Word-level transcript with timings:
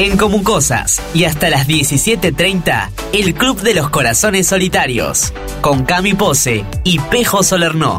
En 0.00 0.16
Comucosas 0.16 1.02
y 1.12 1.24
hasta 1.24 1.50
las 1.50 1.68
17.30, 1.68 2.88
el 3.12 3.34
Club 3.34 3.60
de 3.60 3.74
los 3.74 3.90
Corazones 3.90 4.46
Solitarios, 4.46 5.34
con 5.60 5.84
Cami 5.84 6.14
Pose 6.14 6.64
y 6.84 6.98
Pejo 6.98 7.42
Solernó. 7.42 7.98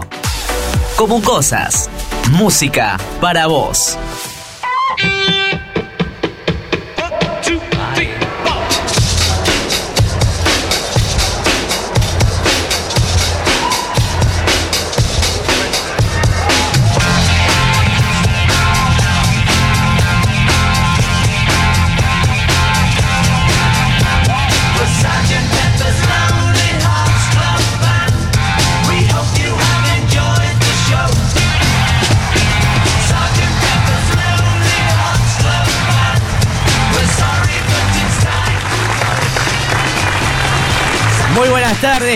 Comucosas, 0.95 1.91
música 2.31 2.97
para 3.21 3.45
vos. 3.45 3.99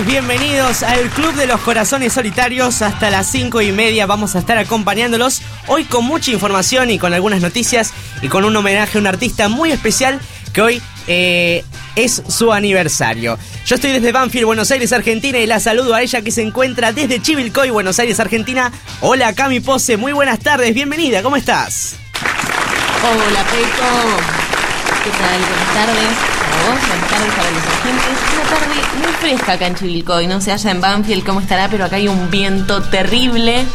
Bienvenidos 0.04 0.84
al 0.84 1.10
Club 1.10 1.34
de 1.36 1.48
los 1.48 1.62
Corazones 1.62 2.12
Solitarios. 2.12 2.82
Hasta 2.82 3.10
las 3.10 3.28
5 3.28 3.62
y 3.62 3.72
media 3.72 4.06
vamos 4.06 4.36
a 4.36 4.40
estar 4.40 4.58
acompañándolos. 4.58 5.42
Hoy 5.68 5.86
con 5.86 6.04
mucha 6.04 6.32
información 6.32 6.90
y 6.90 7.00
con 7.00 7.14
algunas 7.14 7.40
noticias 7.40 7.94
y 8.22 8.28
con 8.28 8.44
un 8.44 8.56
homenaje 8.56 8.98
a 8.98 9.02
un 9.02 9.08
artista 9.08 9.48
muy 9.48 9.72
especial 9.72 10.20
que 10.52 10.62
hoy 10.62 10.82
eh, 11.08 11.64
es 11.96 12.24
su 12.28 12.52
aniversario. 12.52 13.40
Yo 13.66 13.76
estoy 13.76 13.92
desde 13.92 14.12
Banfield, 14.12 14.46
Buenos 14.46 14.70
Aires, 14.72 14.92
Argentina 14.92 15.38
y 15.40 15.48
la 15.48 15.62
saludo 15.62 15.96
a 15.96 16.02
ella 16.02 16.22
que 16.22 16.32
se 16.32 16.42
encuentra 16.42 16.92
desde 16.92 17.22
Chivilcoy, 17.22 17.70
Buenos 17.70 17.98
Aires, 17.98 18.20
Argentina. 18.20 18.74
Hola 19.00 19.34
Cami 19.34 19.62
Pose, 19.62 19.96
muy 19.96 20.12
buenas 20.12 20.40
tardes, 20.40 20.74
bienvenida, 20.74 21.24
¿cómo 21.24 21.38
estás? 21.38 21.96
Hola 23.02 23.44
Peco, 23.44 24.18
¿qué 25.06 25.10
tal? 25.12 25.40
Buenas 25.40 25.74
tardes 25.74 26.45
vos, 26.66 26.88
buenas 26.88 27.10
tardes 27.10 27.34
para 27.34 27.52
los 27.52 27.64
agentes. 27.64 28.34
Una 28.34 28.44
tarde 28.50 28.76
muy 29.04 29.14
fresca 29.14 29.54
acá 29.54 29.68
en 29.68 29.76
Chivilcoy, 29.76 30.28
no 30.28 30.42
sé 30.42 30.52
allá 30.52 30.72
en 30.72 30.82
Banfield 30.82 31.26
cómo 31.26 31.40
estará, 31.40 31.70
pero 31.70 31.86
acá 31.86 31.98
hay 31.98 32.08
un 32.08 32.30
viento 32.32 32.82
terrible. 32.84 33.66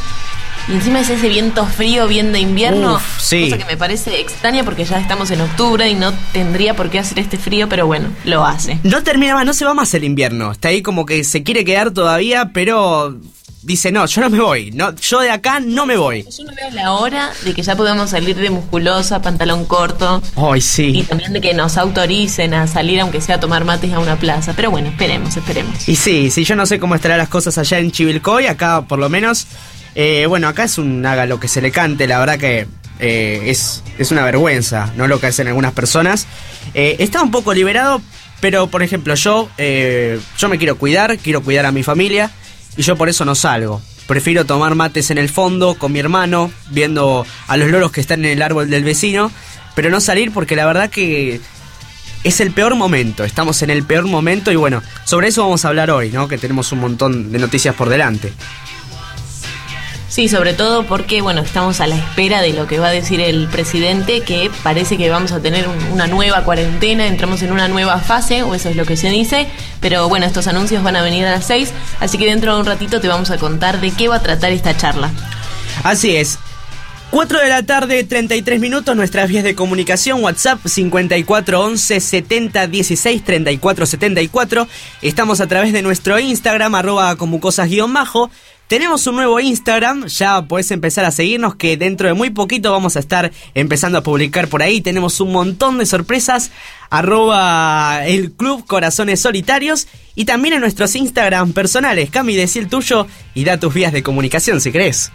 Y 0.68 0.72
encima 0.72 1.00
es 1.00 1.08
ese 1.08 1.28
viento 1.28 1.66
frío, 1.66 2.06
bien 2.06 2.32
de 2.32 2.38
invierno. 2.38 2.96
Uf, 2.96 3.20
sí. 3.20 3.44
Cosa 3.44 3.58
que 3.58 3.64
me 3.64 3.76
parece 3.76 4.20
extraña 4.20 4.62
porque 4.62 4.84
ya 4.84 5.00
estamos 5.00 5.30
en 5.30 5.40
octubre 5.40 5.88
y 5.88 5.94
no 5.94 6.12
tendría 6.32 6.74
por 6.74 6.90
qué 6.90 6.98
hacer 6.98 7.18
este 7.18 7.38
frío, 7.38 7.68
pero 7.68 7.86
bueno, 7.86 8.08
lo 8.24 8.44
hace. 8.44 8.78
No 8.82 9.02
termina 9.02 9.34
más, 9.34 9.46
no 9.46 9.52
se 9.52 9.64
va 9.64 9.74
más 9.74 9.92
el 9.94 10.04
invierno. 10.04 10.52
Está 10.52 10.68
ahí 10.68 10.82
como 10.82 11.06
que 11.06 11.24
se 11.24 11.42
quiere 11.42 11.64
quedar 11.64 11.90
todavía, 11.92 12.50
pero 12.52 13.16
dice, 13.62 13.92
no, 13.92 14.06
yo 14.06 14.20
no 14.22 14.30
me 14.30 14.40
voy. 14.40 14.70
No, 14.72 14.94
yo 14.96 15.20
de 15.20 15.30
acá 15.30 15.60
no 15.60 15.86
me 15.86 15.96
voy. 15.96 16.22
Yo 16.36 16.44
no 16.44 16.52
veo 16.54 16.70
la 16.70 16.92
hora 16.92 17.30
de 17.44 17.54
que 17.54 17.62
ya 17.62 17.76
podamos 17.76 18.10
salir 18.10 18.36
de 18.36 18.50
musculosa, 18.50 19.20
pantalón 19.22 19.64
corto. 19.66 20.22
Ay, 20.36 20.58
Y 20.58 20.60
sí. 20.62 21.06
también 21.08 21.32
de 21.32 21.40
que 21.40 21.54
nos 21.54 21.76
autoricen 21.76 22.54
a 22.54 22.66
salir, 22.66 23.00
aunque 23.00 23.20
sea 23.20 23.36
a 23.36 23.40
tomar 23.40 23.64
mates 23.64 23.92
a 23.92 23.98
una 23.98 24.16
plaza. 24.16 24.52
Pero 24.56 24.70
bueno, 24.70 24.88
esperemos, 24.88 25.36
esperemos. 25.36 25.88
Y 25.88 25.96
sí, 25.96 26.30
sí, 26.30 26.44
yo 26.44 26.56
no 26.56 26.66
sé 26.66 26.78
cómo 26.78 26.94
estarán 26.94 27.18
las 27.18 27.28
cosas 27.28 27.56
allá 27.58 27.78
en 27.78 27.90
Chivilcoy, 27.90 28.46
acá 28.46 28.82
por 28.82 28.98
lo 28.98 29.08
menos. 29.08 29.46
eh, 29.94 30.26
bueno, 30.28 30.48
acá 30.48 30.64
es 30.64 30.78
un 30.78 31.04
haga 31.04 31.26
lo 31.26 31.40
que 31.40 31.48
se 31.48 31.60
le 31.60 31.70
cante, 31.72 32.06
la 32.06 32.18
verdad 32.18 32.38
que 32.38 32.66
eh, 33.00 33.42
es, 33.46 33.82
es 33.98 34.10
una 34.12 34.24
vergüenza, 34.24 34.92
¿no? 34.96 35.08
Lo 35.08 35.18
que 35.20 35.26
hacen 35.28 35.48
algunas 35.48 35.72
personas. 35.72 36.26
Eh, 36.74 36.96
está 37.00 37.22
un 37.22 37.30
poco 37.30 37.52
liberado, 37.54 38.00
pero 38.40 38.68
por 38.68 38.82
ejemplo, 38.82 39.14
yo, 39.14 39.48
yo 39.58 40.48
me 40.48 40.58
quiero 40.58 40.76
cuidar, 40.78 41.18
quiero 41.18 41.42
cuidar 41.42 41.66
a 41.66 41.72
mi 41.72 41.82
familia, 41.82 42.30
y 42.76 42.82
yo 42.82 42.96
por 42.96 43.08
eso 43.08 43.24
no 43.24 43.34
salgo. 43.34 43.80
Prefiero 44.06 44.44
tomar 44.44 44.74
mates 44.74 45.10
en 45.10 45.18
el 45.18 45.28
fondo 45.28 45.74
con 45.74 45.92
mi 45.92 46.00
hermano, 46.00 46.50
viendo 46.70 47.24
a 47.46 47.56
los 47.56 47.70
loros 47.70 47.92
que 47.92 48.00
están 48.00 48.24
en 48.24 48.32
el 48.32 48.42
árbol 48.42 48.68
del 48.68 48.82
vecino, 48.82 49.30
pero 49.74 49.90
no 49.90 50.00
salir 50.00 50.32
porque 50.32 50.56
la 50.56 50.66
verdad 50.66 50.90
que 50.90 51.40
es 52.24 52.40
el 52.40 52.50
peor 52.50 52.74
momento, 52.74 53.24
estamos 53.24 53.62
en 53.62 53.70
el 53.70 53.84
peor 53.84 54.06
momento 54.06 54.50
y 54.52 54.56
bueno, 54.56 54.82
sobre 55.04 55.28
eso 55.28 55.42
vamos 55.42 55.64
a 55.64 55.68
hablar 55.68 55.90
hoy, 55.90 56.10
¿no? 56.10 56.28
Que 56.28 56.38
tenemos 56.38 56.72
un 56.72 56.80
montón 56.80 57.32
de 57.32 57.38
noticias 57.38 57.74
por 57.74 57.88
delante. 57.88 58.32
Sí, 60.10 60.28
sobre 60.28 60.54
todo 60.54 60.86
porque, 60.86 61.20
bueno, 61.22 61.40
estamos 61.40 61.80
a 61.80 61.86
la 61.86 61.94
espera 61.94 62.42
de 62.42 62.52
lo 62.52 62.66
que 62.66 62.80
va 62.80 62.88
a 62.88 62.90
decir 62.90 63.20
el 63.20 63.46
presidente, 63.46 64.22
que 64.22 64.50
parece 64.64 64.96
que 64.98 65.08
vamos 65.08 65.30
a 65.30 65.40
tener 65.40 65.68
un- 65.68 65.84
una 65.92 66.08
nueva 66.08 66.42
cuarentena, 66.42 67.06
entramos 67.06 67.42
en 67.42 67.52
una 67.52 67.68
nueva 67.68 67.98
fase, 68.00 68.42
o 68.42 68.52
eso 68.56 68.68
es 68.68 68.74
lo 68.76 68.84
que 68.84 68.96
se 68.96 69.08
dice, 69.08 69.46
pero 69.80 70.08
bueno, 70.08 70.26
estos 70.26 70.48
anuncios 70.48 70.82
van 70.82 70.96
a 70.96 71.02
venir 71.02 71.24
a 71.26 71.30
las 71.30 71.44
6, 71.46 71.70
así 72.00 72.18
que 72.18 72.26
dentro 72.26 72.52
de 72.54 72.60
un 72.60 72.66
ratito 72.66 73.00
te 73.00 73.06
vamos 73.06 73.30
a 73.30 73.38
contar 73.38 73.80
de 73.80 73.92
qué 73.92 74.08
va 74.08 74.16
a 74.16 74.20
tratar 74.22 74.50
esta 74.50 74.76
charla. 74.76 75.12
Así 75.84 76.16
es. 76.16 76.40
4 77.12 77.38
de 77.40 77.48
la 77.48 77.62
tarde, 77.64 78.02
33 78.02 78.60
minutos, 78.60 78.94
nuestras 78.96 79.28
vías 79.28 79.44
de 79.44 79.54
comunicación, 79.54 80.22
WhatsApp 80.24 80.58
5411 80.66 82.00
70 82.00 82.66
16 82.66 83.24
34 83.24 83.86
74. 83.86 84.68
Estamos 85.02 85.40
a 85.40 85.46
través 85.46 85.72
de 85.72 85.82
nuestro 85.82 86.18
Instagram, 86.18 86.74
arroba 86.74 87.14
comucosas-bajo. 87.16 88.30
Tenemos 88.70 89.04
un 89.08 89.16
nuevo 89.16 89.40
Instagram, 89.40 90.06
ya 90.06 90.42
podés 90.42 90.70
empezar 90.70 91.04
a 91.04 91.10
seguirnos 91.10 91.56
que 91.56 91.76
dentro 91.76 92.06
de 92.06 92.14
muy 92.14 92.30
poquito 92.30 92.70
vamos 92.70 92.94
a 92.94 93.00
estar 93.00 93.32
empezando 93.52 93.98
a 93.98 94.04
publicar 94.04 94.46
por 94.46 94.62
ahí. 94.62 94.80
Tenemos 94.80 95.20
un 95.20 95.32
montón 95.32 95.78
de 95.78 95.86
sorpresas, 95.86 96.52
arroba 96.88 98.06
el 98.06 98.30
Club 98.30 98.64
Corazones 98.68 99.18
Solitarios 99.22 99.88
y 100.14 100.24
también 100.24 100.54
en 100.54 100.60
nuestros 100.60 100.94
Instagram 100.94 101.52
personales. 101.52 102.10
Cami, 102.10 102.36
decí 102.36 102.60
el 102.60 102.68
tuyo 102.68 103.08
y 103.34 103.42
da 103.42 103.58
tus 103.58 103.74
vías 103.74 103.92
de 103.92 104.04
comunicación 104.04 104.60
si 104.60 104.70
querés. 104.70 105.10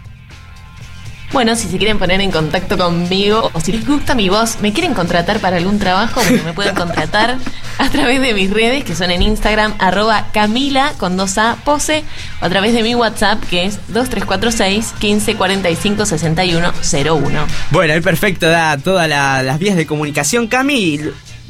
Bueno, 1.36 1.54
si 1.54 1.68
se 1.68 1.76
quieren 1.76 1.98
poner 1.98 2.22
en 2.22 2.30
contacto 2.30 2.78
conmigo 2.78 3.50
o 3.52 3.60
si 3.60 3.70
les 3.70 3.86
gusta 3.86 4.14
mi 4.14 4.30
voz, 4.30 4.56
me 4.62 4.72
quieren 4.72 4.94
contratar 4.94 5.38
para 5.38 5.58
algún 5.58 5.78
trabajo, 5.78 6.22
bueno, 6.26 6.42
me 6.44 6.54
pueden 6.54 6.74
contratar 6.74 7.36
a 7.76 7.90
través 7.90 8.22
de 8.22 8.32
mis 8.32 8.50
redes 8.50 8.84
que 8.84 8.94
son 8.94 9.10
en 9.10 9.20
Instagram, 9.20 9.74
arroba 9.78 10.28
Camila 10.32 10.94
con 10.96 11.18
2A 11.18 11.56
pose, 11.56 12.04
o 12.40 12.46
a 12.46 12.48
través 12.48 12.72
de 12.72 12.82
mi 12.82 12.94
WhatsApp 12.94 13.44
que 13.50 13.66
es 13.66 13.78
2346 13.88 14.94
1545 14.98 16.06
6101. 16.06 17.46
Bueno, 17.70 17.92
ahí 17.92 18.00
perfecto, 18.00 18.48
da 18.48 18.78
todas 18.78 19.06
la- 19.06 19.42
las 19.42 19.58
vías 19.58 19.76
de 19.76 19.84
comunicación, 19.86 20.46
Cami. 20.48 21.00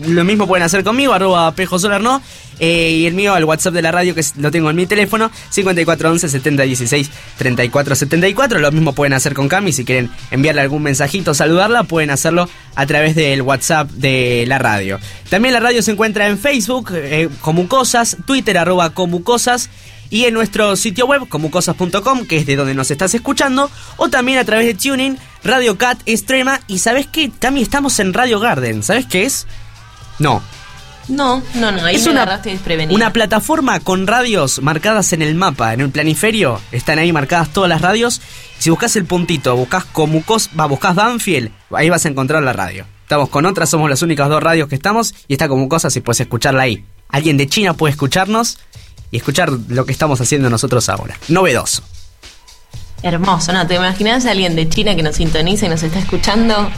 Lo 0.01 0.25
mismo 0.25 0.47
pueden 0.47 0.65
hacer 0.65 0.84
conmigo, 0.84 1.12
arroba 1.12 1.53
Pejo 1.53 1.79
Solar, 1.79 2.03
¿no? 2.03 2.21
Eh, 2.59 2.91
y 3.01 3.07
el 3.07 3.15
mío 3.15 3.34
al 3.34 3.45
WhatsApp 3.45 3.75
de 3.75 3.83
la 3.83 3.93
radio, 3.93 4.15
que 4.15 4.23
lo 4.37 4.51
tengo 4.51 4.71
en 4.71 4.77
mi 4.77 4.87
teléfono, 4.87 5.31
5411 5.51 6.29
7016 6.29 7.11
3474. 7.39 8.59
Lo 8.59 8.73
mismo 8.73 8.95
pueden 8.95 9.12
hacer 9.12 9.34
con 9.34 9.49
Cami. 9.49 9.73
Si 9.73 9.84
quieren 9.84 10.11
enviarle 10.31 10.62
algún 10.62 10.83
mensajito, 10.83 11.34
saludarla, 11.34 11.84
pueden 11.84 12.11
hacerlo 12.11 12.49
a 12.75 12.87
través 12.87 13.15
del 13.15 13.43
WhatsApp 13.43 13.91
de 13.91 14.45
la 14.47 14.59
radio. 14.59 14.99
También 15.29 15.55
la 15.55 15.61
radio 15.61 15.83
se 15.83 15.93
encuentra 15.93 16.28
en 16.28 16.39
Facebook, 16.39 16.91
eh, 16.95 17.28
Comucosas, 17.41 18.17
Twitter, 18.27 18.59
arroba 18.59 18.91
Comucosas. 18.91 19.71
Y 20.09 20.27
en 20.27 20.34
nuestro 20.34 20.77
sitio 20.77 21.07
web, 21.07 21.28
comucosas.com, 21.28 22.27
que 22.27 22.37
es 22.37 22.47
de 22.47 22.55
donde 22.55 22.75
nos 22.75 22.93
estás 22.93 23.13
escuchando, 23.15 23.69
o 23.97 24.09
también 24.09 24.39
a 24.39 24.45
través 24.45 24.67
de 24.67 24.75
Tuning, 24.75 25.19
Radio 25.43 25.77
Cat, 25.78 25.99
Extrema, 26.07 26.61
y 26.69 26.78
¿sabes 26.78 27.09
qué? 27.09 27.28
También 27.28 27.65
estamos 27.65 27.99
en 27.99 28.15
Radio 28.15 28.39
Garden, 28.39 28.84
¿sabes 28.84 29.07
qué 29.07 29.25
es? 29.25 29.49
No. 30.19 30.43
No, 31.09 31.41
no, 31.54 31.71
no, 31.71 31.84
ahí 31.84 31.97
es 31.97 32.04
me 32.06 32.12
una, 32.12 32.43
una 32.91 33.12
plataforma 33.12 33.78
con 33.78 34.09
radios 34.09 34.60
marcadas 34.60 35.12
en 35.12 35.22
el 35.22 35.37
mapa, 35.37 35.72
en 35.72 35.81
el 35.81 35.91
planiferio, 35.91 36.60
están 36.72 36.99
ahí 36.99 37.12
marcadas 37.12 37.50
todas 37.50 37.69
las 37.69 37.81
radios. 37.81 38.21
Si 38.59 38.71
buscas 38.71 38.97
el 38.97 39.04
puntito, 39.04 39.54
buscas 39.54 39.84
Comucos, 39.84 40.50
va, 40.59 40.66
buscas 40.66 40.97
Banfield, 40.97 41.53
ahí 41.71 41.91
vas 41.91 42.04
a 42.06 42.09
encontrar 42.09 42.43
la 42.43 42.53
radio. 42.53 42.87
Estamos 43.03 43.28
con 43.28 43.47
otras, 43.47 43.71
somos 43.71 43.88
las 43.88 44.03
únicas 44.03 44.28
dos 44.28 44.42
radios 44.42 44.68
que 44.68 44.74
estamos, 44.74 45.15
y 45.28 45.34
está 45.34 45.47
Comucosas 45.47 45.95
y 45.97 46.01
puedes 46.01 46.21
escucharla 46.21 46.63
ahí. 46.63 46.84
Alguien 47.09 47.36
de 47.36 47.47
China 47.47 47.74
puede 47.74 47.92
escucharnos 47.92 48.59
y 49.13 49.18
escuchar 49.18 49.53
lo 49.68 49.86
que 49.86 49.92
estamos 49.92 50.21
haciendo 50.21 50.51
nosotros 50.51 50.89
ahora. 50.89 51.16
Novedoso. 51.28 51.84
Hermoso, 53.03 53.53
¿no? 53.53 53.65
¿Te 53.66 53.77
imaginas 53.77 54.27
a 54.27 54.33
alguien 54.33 54.57
de 54.57 54.68
China 54.68 54.97
que 54.97 55.04
nos 55.04 55.16
sintoniza 55.16 55.66
y 55.66 55.68
nos 55.68 55.84
está 55.84 56.01
escuchando? 56.01 56.68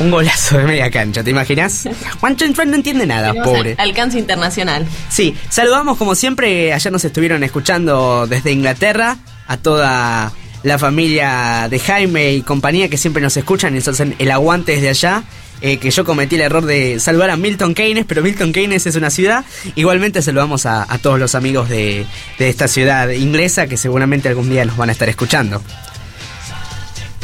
Un 0.00 0.10
golazo 0.10 0.58
de 0.58 0.64
media 0.64 0.90
cancha, 0.90 1.22
¿te 1.22 1.30
imaginas? 1.30 1.88
Juan 2.20 2.36
Chen 2.36 2.54
no 2.66 2.74
entiende 2.74 3.06
nada, 3.06 3.28
Tenemos 3.32 3.48
pobre. 3.56 3.74
al- 3.78 3.88
Alcance 3.90 4.18
internacional. 4.18 4.86
Sí, 5.08 5.34
saludamos 5.50 5.96
como 5.98 6.14
siempre, 6.14 6.72
ayer 6.72 6.92
nos 6.92 7.04
estuvieron 7.04 7.42
escuchando 7.44 8.26
desde 8.26 8.50
Inglaterra 8.52 9.16
a 9.46 9.56
toda 9.56 10.32
la 10.62 10.78
familia 10.78 11.68
de 11.70 11.78
Jaime 11.78 12.32
y 12.32 12.42
compañía 12.42 12.88
que 12.88 12.96
siempre 12.96 13.22
nos 13.22 13.36
escuchan 13.36 13.72
y 13.74 13.76
nos 13.76 13.88
hacen 13.88 14.14
el 14.18 14.30
aguante 14.30 14.72
desde 14.72 14.88
allá. 14.88 15.22
eh, 15.60 15.78
que 15.78 15.90
yo 15.90 16.04
cometí 16.04 16.34
el 16.34 16.42
error 16.42 16.66
de 16.66 16.98
saludar 17.00 17.30
a 17.30 17.36
Milton 17.36 17.74
Keynes, 17.74 18.04
pero 18.06 18.20
Milton 18.22 18.52
Keynes 18.52 18.86
es 18.86 18.96
una 18.96 19.08
ciudad. 19.08 19.44
Igualmente 19.76 20.20
saludamos 20.20 20.66
a, 20.66 20.82
a 20.92 20.98
todos 20.98 21.18
los 21.18 21.34
amigos 21.34 21.68
de, 21.70 22.04
de 22.38 22.48
esta 22.50 22.66
ciudad 22.68 23.08
inglesa 23.10 23.66
que 23.66 23.76
seguramente 23.78 24.28
algún 24.28 24.50
día 24.50 24.64
nos 24.66 24.76
van 24.76 24.88
a 24.90 24.92
estar 24.92 25.08
escuchando. 25.08 25.62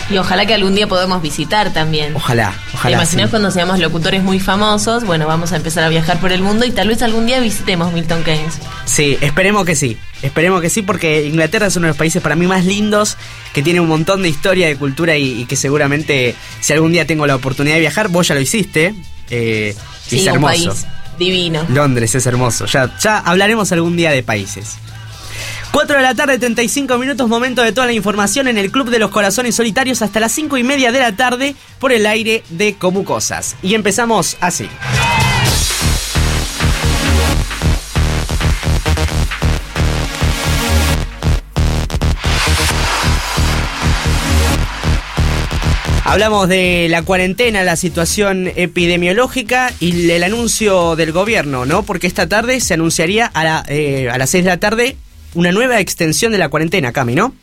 Y 0.09 0.19
ojalá 0.19 0.45
que 0.47 0.55
algún 0.55 0.75
día 0.75 0.89
podamos 0.89 1.23
visitar 1.23 1.73
también. 1.73 2.15
Ojalá, 2.17 2.53
ojalá. 2.75 3.05
Sí. 3.07 3.17
cuando 3.31 3.51
seamos 3.51 3.79
locutores 3.79 4.23
muy 4.23 4.41
famosos, 4.41 5.05
bueno, 5.05 5.27
vamos 5.27 5.53
a 5.53 5.57
empezar 5.57 5.85
a 5.85 5.89
viajar 5.89 6.19
por 6.21 6.33
el 6.33 6.43
mundo 6.43 6.65
y 6.67 6.71
tal 6.73 6.89
vez 6.89 7.03
algún 7.03 7.27
día 7.27 7.39
visitemos 7.41 7.93
Milton 7.93 8.23
Keynes. 8.25 8.55
Sí, 8.87 9.17
esperemos 9.21 9.65
que 9.65 9.77
sí. 9.77 9.97
Esperemos 10.23 10.61
que 10.63 10.69
sí, 10.71 10.83
porque 10.83 11.27
Inglaterra 11.27 11.67
es 11.69 11.77
uno 11.77 11.87
de 11.87 11.91
los 11.91 11.97
países 11.97 12.21
para 12.23 12.35
mí 12.37 12.47
más 12.47 12.65
lindos, 12.65 13.17
que 13.55 13.63
tiene 13.63 13.81
un 13.81 13.89
montón 13.89 14.23
de 14.23 14.29
historia, 14.29 14.67
de 14.67 14.77
cultura 14.77 15.17
y, 15.17 15.43
y 15.43 15.45
que 15.47 15.57
seguramente 15.57 16.35
si 16.61 16.73
algún 16.73 16.93
día 16.93 17.07
tengo 17.07 17.27
la 17.27 17.37
oportunidad 17.37 17.75
de 17.77 17.81
viajar, 17.81 18.09
vos 18.09 18.29
ya 18.29 18.35
lo 18.35 18.41
hiciste. 18.41 18.95
eh, 19.31 19.75
y 20.07 20.11
Sí, 20.11 20.17
es 20.17 20.23
un 20.23 20.29
hermoso. 20.35 20.71
país 20.71 20.87
divino. 21.19 21.65
Londres 21.69 22.15
es 22.15 22.27
hermoso. 22.27 22.67
Ya, 22.67 22.91
ya 22.99 23.19
hablaremos 23.19 23.71
algún 23.73 23.97
día 23.97 24.11
de 24.11 24.23
países. 24.23 24.77
4 25.73 25.97
de 25.99 26.03
la 26.03 26.17
tarde, 26.17 26.37
35 26.37 26.99
minutos, 26.99 27.29
momento 27.29 27.63
de 27.63 27.71
toda 27.71 27.87
la 27.87 27.93
información 27.93 28.49
en 28.49 28.59
el 28.59 28.73
Club 28.73 28.91
de 28.91 28.99
los 28.99 29.11
Corazones 29.11 29.55
Solitarios 29.55 30.03
hasta 30.03 30.19
las 30.19 30.33
5 30.33 30.59
y 30.59 30.65
media 30.65 30.91
de 30.91 30.99
la 30.99 31.15
tarde 31.15 31.55
por 31.79 31.93
el 31.93 32.07
aire 32.07 32.43
de 32.51 32.75
Como 32.75 33.05
Cosas. 33.05 33.55
Y 33.63 33.75
empezamos 33.75 34.37
así. 34.41 34.69
Hablamos 46.05 46.49
de 46.49 46.89
la 46.91 47.03
cuarentena, 47.03 47.63
la 47.63 47.77
situación 47.77 48.51
epidemiológica 48.57 49.73
y 49.79 50.11
el 50.11 50.25
anuncio 50.25 50.97
del 50.97 51.13
gobierno, 51.13 51.65
¿no? 51.65 51.85
Porque 51.85 52.09
esta 52.09 52.29
tarde 52.29 52.61
se 52.61 52.75
anunciaría 52.75 53.31
a, 53.33 53.63
eh, 53.69 54.11
a 54.11 54.19
las 54.19 54.31
6 54.31 54.43
de 54.43 54.51
la 54.51 54.57
tarde 54.59 54.97
una 55.35 55.53
nueva 55.53 55.81
extensión 55.81 56.33
de 56.33 56.39
la 56.39 56.49
cuarentena, 56.49 56.93
Cami, 56.93 57.15
¿no? 57.15 57.35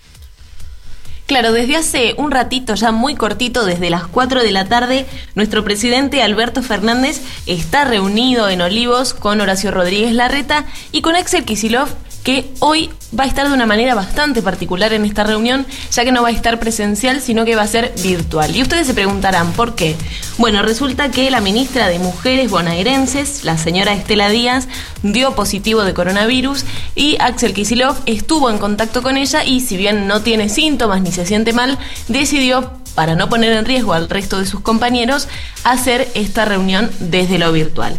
Claro, 1.27 1.51
desde 1.51 1.75
hace 1.75 2.13
un 2.17 2.31
ratito, 2.31 2.73
ya 2.75 2.93
muy 2.93 3.15
cortito, 3.15 3.65
desde 3.65 3.89
las 3.89 4.07
4 4.07 4.43
de 4.43 4.51
la 4.51 4.69
tarde, 4.69 5.05
nuestro 5.35 5.61
presidente 5.65 6.21
Alberto 6.21 6.63
Fernández 6.63 7.21
está 7.45 7.83
reunido 7.83 8.47
en 8.47 8.61
Olivos 8.61 9.13
con 9.13 9.41
Horacio 9.41 9.71
Rodríguez 9.71 10.13
Larreta 10.13 10.65
y 10.93 11.01
con 11.01 11.17
Axel 11.17 11.43
Kisilov, 11.43 11.89
que 12.27 12.51
hoy 12.59 12.89
va 13.17 13.23
a 13.23 13.27
estar 13.27 13.47
de 13.47 13.53
una 13.53 13.65
manera 13.65 13.95
bastante 13.95 14.41
particular 14.41 14.91
en 14.91 15.05
esta 15.05 15.23
reunión, 15.23 15.65
ya 15.93 16.03
que 16.03 16.11
no 16.11 16.23
va 16.23 16.27
a 16.27 16.31
estar 16.31 16.59
presencial, 16.59 17.21
sino 17.21 17.45
que 17.45 17.55
va 17.55 17.61
a 17.61 17.67
ser 17.67 17.93
virtual. 18.03 18.53
Y 18.53 18.61
ustedes 18.61 18.85
se 18.85 18.93
preguntarán, 18.93 19.53
¿por 19.53 19.75
qué? 19.75 19.95
Bueno, 20.37 20.61
resulta 20.61 21.09
que 21.09 21.31
la 21.31 21.39
ministra 21.39 21.87
de 21.87 21.99
Mujeres 21.99 22.51
bonaerenses, 22.51 23.45
la 23.45 23.57
señora 23.57 23.93
Estela 23.93 24.27
Díaz, 24.27 24.67
dio 25.03 25.35
positivo 25.35 25.85
de 25.85 25.93
coronavirus 25.93 26.65
y 26.95 27.15
Axel 27.21 27.53
Kisilov 27.53 27.95
estuvo 28.05 28.49
en 28.49 28.57
contacto 28.57 29.01
con 29.01 29.15
ella 29.15 29.45
y 29.45 29.61
si 29.61 29.77
bien 29.77 30.05
no 30.05 30.21
tiene 30.21 30.49
síntomas 30.49 31.01
ni 31.01 31.13
se 31.13 31.25
siente 31.25 31.53
mal, 31.53 31.77
decidió 32.09 32.73
para 32.93 33.15
no 33.15 33.29
poner 33.29 33.53
en 33.53 33.63
riesgo 33.63 33.93
al 33.93 34.09
resto 34.09 34.37
de 34.37 34.47
sus 34.47 34.59
compañeros, 34.59 35.29
hacer 35.63 36.09
esta 36.13 36.43
reunión 36.43 36.91
desde 36.99 37.39
lo 37.39 37.53
virtual. 37.53 37.97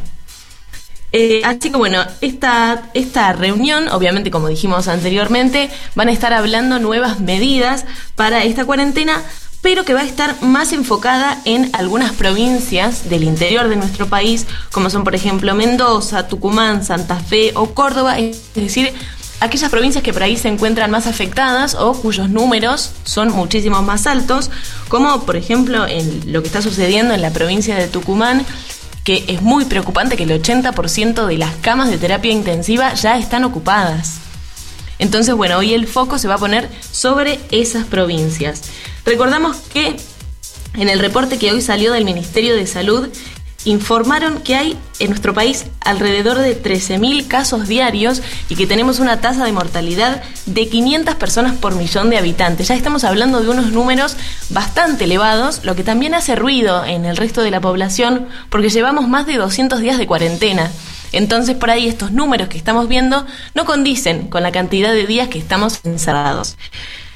Eh, 1.12 1.40
así 1.44 1.70
que 1.70 1.76
bueno, 1.76 2.04
esta, 2.20 2.82
esta 2.94 3.32
reunión, 3.32 3.88
obviamente 3.88 4.30
como 4.30 4.48
dijimos 4.48 4.88
anteriormente, 4.88 5.70
van 5.94 6.08
a 6.08 6.12
estar 6.12 6.32
hablando 6.32 6.78
nuevas 6.78 7.20
medidas 7.20 7.86
para 8.14 8.44
esta 8.44 8.66
cuarentena, 8.66 9.22
pero 9.62 9.84
que 9.84 9.94
va 9.94 10.00
a 10.00 10.04
estar 10.04 10.40
más 10.42 10.72
enfocada 10.72 11.40
en 11.44 11.70
algunas 11.72 12.12
provincias 12.12 13.08
del 13.08 13.24
interior 13.24 13.68
de 13.68 13.76
nuestro 13.76 14.06
país, 14.06 14.46
como 14.70 14.90
son 14.90 15.02
por 15.02 15.14
ejemplo 15.14 15.54
Mendoza, 15.54 16.28
Tucumán, 16.28 16.84
Santa 16.84 17.16
Fe 17.16 17.52
o 17.54 17.70
Córdoba, 17.74 18.18
es 18.18 18.42
decir, 18.54 18.92
aquellas 19.40 19.70
provincias 19.70 20.02
que 20.02 20.12
por 20.12 20.22
ahí 20.22 20.36
se 20.36 20.48
encuentran 20.48 20.90
más 20.90 21.06
afectadas 21.06 21.74
o 21.74 21.92
cuyos 21.94 22.28
números 22.28 22.92
son 23.04 23.30
muchísimo 23.30 23.82
más 23.82 24.06
altos, 24.06 24.50
como 24.88 25.22
por 25.24 25.36
ejemplo 25.36 25.86
en 25.86 26.32
lo 26.32 26.42
que 26.42 26.48
está 26.48 26.62
sucediendo 26.62 27.14
en 27.14 27.22
la 27.22 27.30
provincia 27.30 27.76
de 27.76 27.88
Tucumán, 27.88 28.44
que 29.08 29.24
es 29.26 29.40
muy 29.40 29.64
preocupante 29.64 30.18
que 30.18 30.24
el 30.24 30.42
80% 30.42 31.24
de 31.24 31.38
las 31.38 31.54
camas 31.62 31.88
de 31.88 31.96
terapia 31.96 32.30
intensiva 32.30 32.92
ya 32.92 33.16
están 33.16 33.42
ocupadas. 33.42 34.18
Entonces, 34.98 35.34
bueno, 35.34 35.56
hoy 35.56 35.72
el 35.72 35.86
foco 35.86 36.18
se 36.18 36.28
va 36.28 36.34
a 36.34 36.38
poner 36.38 36.68
sobre 36.92 37.40
esas 37.50 37.86
provincias. 37.86 38.64
Recordamos 39.06 39.56
que 39.72 39.96
en 40.74 40.90
el 40.90 40.98
reporte 40.98 41.38
que 41.38 41.50
hoy 41.52 41.62
salió 41.62 41.94
del 41.94 42.04
Ministerio 42.04 42.54
de 42.54 42.66
Salud, 42.66 43.08
informaron 43.70 44.40
que 44.40 44.56
hay 44.56 44.78
en 44.98 45.10
nuestro 45.10 45.34
país 45.34 45.66
alrededor 45.80 46.38
de 46.38 46.60
13.000 46.60 47.26
casos 47.26 47.68
diarios 47.68 48.22
y 48.48 48.56
que 48.56 48.66
tenemos 48.66 48.98
una 48.98 49.20
tasa 49.20 49.44
de 49.44 49.52
mortalidad 49.52 50.22
de 50.46 50.68
500 50.68 51.14
personas 51.16 51.54
por 51.54 51.74
millón 51.74 52.10
de 52.10 52.18
habitantes. 52.18 52.68
Ya 52.68 52.74
estamos 52.74 53.04
hablando 53.04 53.40
de 53.40 53.48
unos 53.50 53.72
números 53.72 54.16
bastante 54.50 55.04
elevados, 55.04 55.64
lo 55.64 55.76
que 55.76 55.84
también 55.84 56.14
hace 56.14 56.34
ruido 56.36 56.84
en 56.84 57.04
el 57.04 57.16
resto 57.16 57.42
de 57.42 57.50
la 57.50 57.60
población 57.60 58.28
porque 58.50 58.70
llevamos 58.70 59.08
más 59.08 59.26
de 59.26 59.36
200 59.36 59.80
días 59.80 59.98
de 59.98 60.06
cuarentena. 60.06 60.70
Entonces 61.12 61.56
por 61.56 61.70
ahí 61.70 61.88
estos 61.88 62.12
números 62.12 62.48
que 62.48 62.58
estamos 62.58 62.88
viendo 62.88 63.26
no 63.54 63.64
condicen 63.64 64.28
con 64.28 64.42
la 64.42 64.52
cantidad 64.52 64.92
de 64.92 65.06
días 65.06 65.28
que 65.28 65.38
estamos 65.38 65.80
encerrados. 65.84 66.56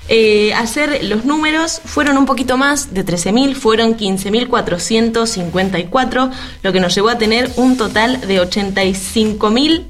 Eh, 0.08 0.52
ayer 0.54 1.04
los 1.04 1.24
números 1.24 1.80
fueron 1.84 2.18
un 2.18 2.26
poquito 2.26 2.56
más 2.56 2.92
de 2.92 3.04
13.000, 3.04 3.54
fueron 3.54 3.96
15.454, 3.96 6.32
lo 6.62 6.72
que 6.72 6.80
nos 6.80 6.92
llevó 6.94 7.08
a 7.08 7.18
tener 7.18 7.50
un 7.56 7.76
total 7.76 8.20
de 8.20 8.40
85.000 8.40 9.84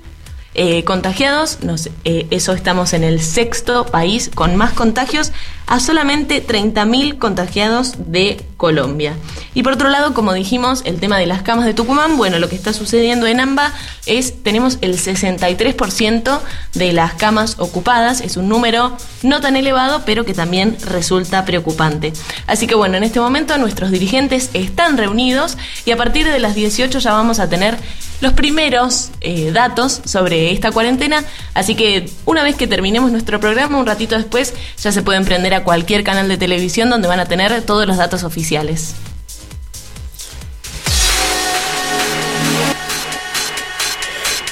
eh, 0.54 0.84
contagiados. 0.84 1.60
Nos, 1.62 1.88
eh, 2.04 2.26
eso 2.30 2.52
estamos 2.52 2.92
en 2.92 3.04
el 3.04 3.22
sexto 3.22 3.86
país 3.86 4.30
con 4.34 4.54
más 4.56 4.74
contagios, 4.74 5.32
a 5.72 5.80
solamente 5.80 6.46
30.000 6.46 7.16
contagiados 7.16 7.94
de 7.96 8.44
Colombia. 8.58 9.14
Y 9.54 9.62
por 9.62 9.72
otro 9.72 9.88
lado, 9.88 10.12
como 10.12 10.34
dijimos, 10.34 10.82
el 10.84 11.00
tema 11.00 11.16
de 11.16 11.24
las 11.24 11.40
camas 11.40 11.64
de 11.64 11.72
Tucumán, 11.72 12.18
bueno, 12.18 12.38
lo 12.38 12.50
que 12.50 12.56
está 12.56 12.74
sucediendo 12.74 13.26
en 13.26 13.40
AMBA 13.40 13.72
es, 14.04 14.42
tenemos 14.42 14.76
el 14.82 14.98
63% 14.98 16.40
de 16.74 16.92
las 16.92 17.14
camas 17.14 17.56
ocupadas, 17.58 18.20
es 18.20 18.36
un 18.36 18.50
número 18.50 18.94
no 19.22 19.40
tan 19.40 19.56
elevado, 19.56 20.02
pero 20.04 20.26
que 20.26 20.34
también 20.34 20.76
resulta 20.84 21.46
preocupante. 21.46 22.12
Así 22.46 22.66
que 22.66 22.74
bueno, 22.74 22.98
en 22.98 23.04
este 23.04 23.20
momento 23.20 23.56
nuestros 23.56 23.90
dirigentes 23.90 24.50
están 24.52 24.98
reunidos 24.98 25.56
y 25.86 25.92
a 25.92 25.96
partir 25.96 26.26
de 26.26 26.38
las 26.38 26.54
18 26.54 26.98
ya 26.98 27.12
vamos 27.12 27.40
a 27.40 27.48
tener 27.48 27.78
los 28.22 28.34
primeros 28.34 29.10
eh, 29.20 29.50
datos 29.50 30.00
sobre 30.04 30.52
esta 30.52 30.70
cuarentena, 30.70 31.24
así 31.54 31.74
que 31.74 32.08
una 32.24 32.44
vez 32.44 32.54
que 32.54 32.68
terminemos 32.68 33.10
nuestro 33.10 33.40
programa, 33.40 33.78
un 33.78 33.86
ratito 33.86 34.16
después, 34.16 34.54
ya 34.80 34.92
se 34.92 35.02
pueden 35.02 35.24
prender 35.24 35.54
a 35.54 35.61
cualquier 35.62 36.04
canal 36.04 36.28
de 36.28 36.36
televisión 36.36 36.90
donde 36.90 37.08
van 37.08 37.20
a 37.20 37.26
tener 37.26 37.62
todos 37.62 37.86
los 37.86 37.96
datos 37.96 38.24
oficiales. 38.24 38.94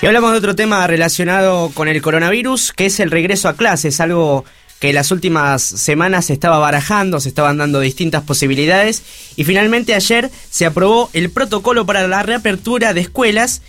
Y 0.02 0.07
hablamos 0.07 0.33
de 0.33 0.38
otro 0.38 0.57
tema 0.57 0.87
relacionado 0.87 1.71
con 1.75 1.87
el 1.87 2.00
coronavirus, 2.00 2.73
que 2.73 2.87
es 2.87 3.00
el 3.00 3.11
regreso 3.11 3.50
a 3.50 3.57
clases, 3.57 4.00
algo 4.00 4.47
que 4.79 4.95
las 4.95 5.11
últimas 5.11 5.62
semanas 5.62 6.25
se 6.25 6.33
estaba 6.33 6.59
barajando, 6.59 7.21
se 7.21 7.29
estaban 7.29 7.59
dando 7.59 7.81
distintas 7.81 8.23
posibilidades 8.23 9.02
y 9.37 9.45
finalmente 9.45 9.95
ayer 9.95 10.31
se 10.49 10.64
aprobó 10.64 11.11
el 11.12 11.31
protocolo 11.31 11.85
para 11.85 12.09
la 12.09 12.23
reapertura 12.23 12.95
de 12.95 13.02
escuelas 13.02 13.61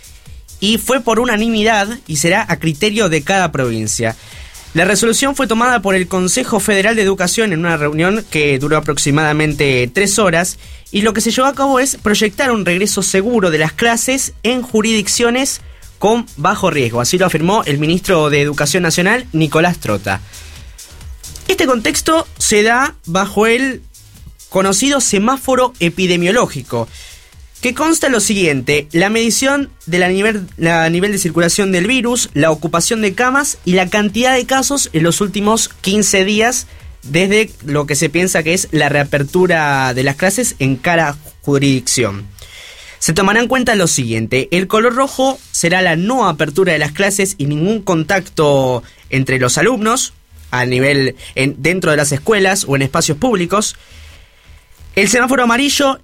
y 0.58 0.78
fue 0.78 1.00
por 1.00 1.20
unanimidad 1.20 1.98
y 2.06 2.16
será 2.16 2.46
a 2.48 2.58
criterio 2.58 3.10
de 3.10 3.22
cada 3.22 3.52
provincia. 3.52 4.16
La 4.74 4.86
resolución 4.86 5.36
fue 5.36 5.46
tomada 5.46 5.82
por 5.82 5.94
el 5.94 6.08
Consejo 6.08 6.58
Federal 6.58 6.96
de 6.96 7.02
Educación 7.02 7.52
en 7.52 7.58
una 7.58 7.76
reunión 7.76 8.24
que 8.30 8.58
duró 8.58 8.78
aproximadamente 8.78 9.90
tres 9.92 10.18
horas 10.18 10.58
y 10.90 11.02
lo 11.02 11.12
que 11.12 11.20
se 11.20 11.30
llevó 11.30 11.46
a 11.46 11.54
cabo 11.54 11.78
es 11.78 11.96
proyectar 11.96 12.50
un 12.50 12.64
regreso 12.64 13.02
seguro 13.02 13.50
de 13.50 13.58
las 13.58 13.72
clases 13.72 14.32
en 14.42 14.62
jurisdicciones 14.62 15.60
con 15.98 16.26
bajo 16.38 16.70
riesgo. 16.70 17.02
Así 17.02 17.18
lo 17.18 17.26
afirmó 17.26 17.64
el 17.66 17.76
ministro 17.76 18.30
de 18.30 18.40
Educación 18.40 18.82
Nacional, 18.82 19.26
Nicolás 19.32 19.76
Trota. 19.76 20.22
Este 21.48 21.66
contexto 21.66 22.26
se 22.38 22.62
da 22.62 22.94
bajo 23.04 23.46
el 23.46 23.82
conocido 24.48 25.02
semáforo 25.02 25.74
epidemiológico, 25.80 26.88
que 27.62 27.74
consta 27.74 28.08
lo 28.08 28.18
siguiente, 28.18 28.88
la 28.90 29.08
medición 29.08 29.70
de 29.86 30.00
la 30.00 30.08
nivel, 30.08 30.48
la 30.56 30.90
nivel 30.90 31.12
de 31.12 31.18
circulación 31.18 31.70
del 31.70 31.86
virus, 31.86 32.28
la 32.34 32.50
ocupación 32.50 33.02
de 33.02 33.14
camas 33.14 33.56
y 33.64 33.74
la 33.74 33.88
cantidad 33.88 34.34
de 34.34 34.46
casos 34.46 34.90
en 34.92 35.04
los 35.04 35.20
últimos 35.20 35.68
15 35.68 36.24
días 36.24 36.66
desde 37.04 37.50
lo 37.64 37.86
que 37.86 37.94
se 37.94 38.08
piensa 38.08 38.42
que 38.42 38.52
es 38.52 38.66
la 38.72 38.88
reapertura 38.88 39.94
de 39.94 40.02
las 40.02 40.16
clases 40.16 40.56
en 40.58 40.74
cada 40.74 41.16
jurisdicción. 41.42 42.26
Se 42.98 43.12
tomará 43.12 43.38
en 43.38 43.48
cuenta 43.48 43.76
lo 43.76 43.86
siguiente, 43.86 44.48
el 44.50 44.66
color 44.66 44.96
rojo 44.96 45.38
será 45.52 45.82
la 45.82 45.94
no 45.94 46.28
apertura 46.28 46.72
de 46.72 46.80
las 46.80 46.90
clases 46.90 47.36
y 47.38 47.46
ningún 47.46 47.80
contacto 47.80 48.82
entre 49.08 49.38
los 49.38 49.56
alumnos 49.56 50.14
a 50.50 50.66
nivel 50.66 51.14
en, 51.36 51.62
dentro 51.62 51.92
de 51.92 51.96
las 51.96 52.10
escuelas 52.10 52.64
o 52.66 52.74
en 52.74 52.82
espacios 52.82 53.18
públicos. 53.18 53.76
El 54.96 55.08
semáforo 55.08 55.44
amarillo 55.44 56.00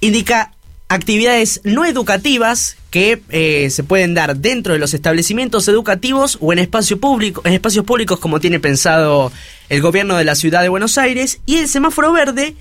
indica 0.00 0.52
actividades 0.88 1.60
no 1.62 1.84
educativas 1.84 2.76
que 2.90 3.22
eh, 3.30 3.70
se 3.70 3.84
pueden 3.84 4.14
dar 4.14 4.36
dentro 4.36 4.72
de 4.72 4.80
los 4.80 4.92
establecimientos 4.92 5.68
educativos 5.68 6.36
o 6.40 6.52
en, 6.52 6.58
espacio 6.58 6.98
público, 6.98 7.42
en 7.44 7.52
espacios 7.52 7.84
públicos 7.84 8.18
como 8.18 8.40
tiene 8.40 8.58
pensado 8.58 9.30
el 9.68 9.80
gobierno 9.80 10.16
de 10.16 10.24
la 10.24 10.34
ciudad 10.34 10.62
de 10.62 10.68
Buenos 10.68 10.98
Aires. 10.98 11.40
Y 11.46 11.58
el 11.58 11.68
semáforo 11.68 12.12
verde 12.12 12.56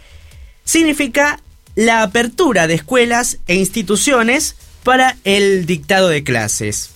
significa 0.64 1.42
la 1.74 2.04
apertura 2.04 2.68
de 2.68 2.76
escuelas 2.76 3.40
e 3.48 3.56
instituciones 3.56 4.56
para 4.84 5.18
el 5.24 5.66
dictado 5.66 6.10
de 6.10 6.24
clases. 6.24 6.92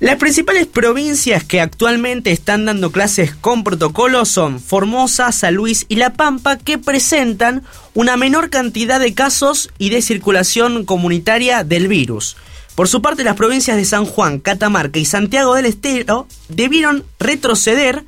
Las 0.00 0.16
principales 0.16 0.66
provincias 0.66 1.44
que 1.44 1.60
actualmente 1.60 2.32
están 2.32 2.64
dando 2.64 2.90
clases 2.90 3.34
con 3.34 3.62
protocolo 3.62 4.24
son 4.24 4.58
Formosa, 4.58 5.30
San 5.30 5.54
Luis 5.54 5.86
y 5.88 5.96
La 5.96 6.14
Pampa, 6.14 6.58
que 6.58 6.78
presentan 6.78 7.62
una 7.94 8.16
menor 8.16 8.50
cantidad 8.50 8.98
de 8.98 9.14
casos 9.14 9.70
y 9.78 9.90
de 9.90 10.02
circulación 10.02 10.84
comunitaria 10.84 11.62
del 11.62 11.86
virus. 11.86 12.36
Por 12.74 12.88
su 12.88 13.02
parte, 13.02 13.22
las 13.22 13.36
provincias 13.36 13.76
de 13.76 13.84
San 13.84 14.04
Juan, 14.04 14.40
Catamarca 14.40 14.98
y 14.98 15.04
Santiago 15.04 15.54
del 15.54 15.66
Estero 15.66 16.26
debieron 16.48 17.04
retroceder 17.20 18.04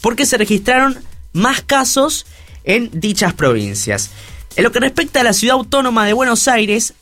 porque 0.00 0.26
se 0.26 0.38
registraron 0.38 0.98
más 1.32 1.62
casos 1.62 2.26
en 2.64 2.90
dichas 2.92 3.32
provincias. 3.32 4.10
En 4.56 4.64
lo 4.64 4.72
que 4.72 4.80
respecta 4.80 5.20
a 5.20 5.24
la 5.24 5.32
ciudad 5.32 5.54
autónoma 5.54 6.04
de 6.04 6.14
Buenos 6.14 6.48
Aires, 6.48 6.94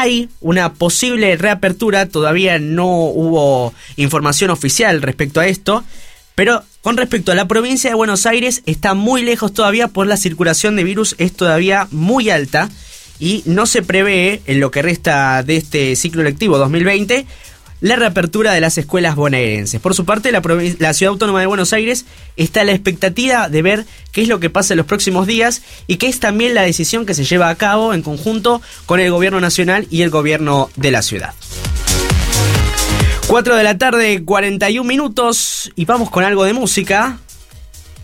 hay 0.00 0.28
una 0.40 0.74
posible 0.74 1.36
reapertura, 1.36 2.06
todavía 2.06 2.58
no 2.58 2.86
hubo 2.86 3.72
información 3.96 4.50
oficial 4.50 5.00
respecto 5.00 5.40
a 5.40 5.46
esto, 5.46 5.84
pero 6.34 6.62
con 6.82 6.96
respecto 6.96 7.32
a 7.32 7.34
la 7.34 7.48
provincia 7.48 7.90
de 7.90 7.96
Buenos 7.96 8.26
Aires 8.26 8.62
está 8.66 8.94
muy 8.94 9.22
lejos 9.22 9.54
todavía 9.54 9.88
por 9.88 10.06
la 10.06 10.16
circulación 10.16 10.76
de 10.76 10.84
virus 10.84 11.14
es 11.18 11.32
todavía 11.32 11.88
muy 11.90 12.30
alta 12.30 12.68
y 13.18 13.42
no 13.46 13.64
se 13.64 13.82
prevé 13.82 14.42
en 14.46 14.60
lo 14.60 14.70
que 14.70 14.82
resta 14.82 15.42
de 15.42 15.56
este 15.56 15.96
ciclo 15.96 16.22
lectivo 16.22 16.58
2020 16.58 17.26
la 17.80 17.96
reapertura 17.96 18.52
de 18.52 18.60
las 18.60 18.78
escuelas 18.78 19.16
bonaerenses. 19.16 19.80
Por 19.80 19.94
su 19.94 20.04
parte, 20.04 20.32
la, 20.32 20.94
Ciudad 20.94 21.12
Autónoma 21.12 21.40
de 21.40 21.46
Buenos 21.46 21.72
Aires 21.72 22.06
está 22.36 22.62
a 22.62 22.64
la 22.64 22.72
expectativa 22.72 23.48
de 23.48 23.62
ver 23.62 23.86
qué 24.12 24.22
es 24.22 24.28
lo 24.28 24.40
que 24.40 24.50
pasa 24.50 24.74
en 24.74 24.78
los 24.78 24.86
próximos 24.86 25.26
días 25.26 25.62
y 25.86 25.96
qué 25.96 26.08
es 26.08 26.20
también 26.20 26.54
la 26.54 26.62
decisión 26.62 27.06
que 27.06 27.14
se 27.14 27.24
lleva 27.24 27.48
a 27.48 27.54
cabo 27.54 27.92
en 27.92 28.02
conjunto 28.02 28.62
con 28.86 29.00
el 29.00 29.10
gobierno 29.10 29.40
nacional 29.40 29.86
y 29.90 30.02
el 30.02 30.10
gobierno 30.10 30.70
de 30.76 30.90
la 30.90 31.02
ciudad. 31.02 31.34
4 33.28 33.56
de 33.56 33.64
la 33.64 33.76
tarde, 33.76 34.22
41 34.24 34.86
minutos 34.86 35.72
y 35.74 35.84
vamos 35.84 36.10
con 36.10 36.24
algo 36.24 36.44
de 36.44 36.52
música. 36.52 37.18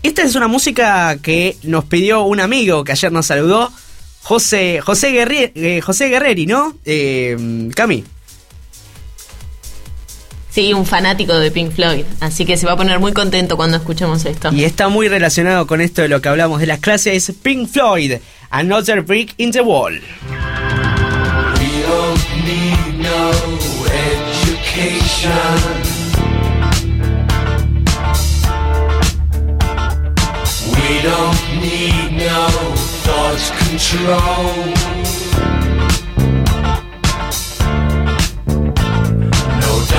Esta 0.03 0.21
es 0.21 0.35
una 0.35 0.47
música 0.47 1.17
que 1.21 1.55
nos 1.63 1.85
pidió 1.85 2.23
un 2.23 2.41
amigo 2.41 2.83
que 2.83 2.91
ayer 2.91 3.11
nos 3.11 3.27
saludó, 3.27 3.71
José, 4.21 4.81
José, 4.81 5.11
Guerri, 5.11 5.51
eh, 5.55 5.81
José 5.81 6.09
Guerreri, 6.09 6.45
¿no? 6.45 6.77
Eh, 6.85 7.69
Cami. 7.73 8.03
Sí, 10.53 10.71
un 10.71 10.85
fanático 10.85 11.33
de 11.39 11.49
Pink 11.49 11.71
Floyd, 11.71 12.05
así 12.19 12.45
que 12.45 12.57
se 12.57 12.67
va 12.67 12.73
a 12.73 12.77
poner 12.77 12.99
muy 12.99 13.11
contento 13.11 13.57
cuando 13.57 13.77
escuchemos 13.77 14.23
esto. 14.25 14.53
Y 14.53 14.65
está 14.65 14.87
muy 14.87 15.07
relacionado 15.07 15.65
con 15.65 15.81
esto 15.81 16.03
de 16.03 16.09
lo 16.09 16.21
que 16.21 16.29
hablamos 16.29 16.59
de 16.59 16.67
las 16.67 16.77
clases 16.77 17.33
Pink 17.41 17.67
Floyd, 17.67 18.19
Another 18.51 19.01
Brick 19.01 19.33
in 19.37 19.51
the 19.51 19.61
Wall. 19.61 19.93
We 19.93 19.99
don't 21.87 22.19
need 22.45 22.99
no 22.99 23.31
education. 23.89 25.31
We 30.71 31.01
don't 31.01 31.41
need 31.59 32.11
no 32.11 32.47
thought 33.01 33.41
control. 33.57 34.92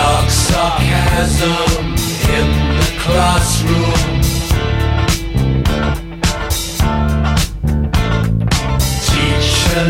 Dark 0.04 0.30
sarcasm 0.30 1.84
in 2.36 2.48
the 2.78 2.90
classroom. 3.04 4.20
Teacher, 9.06 9.84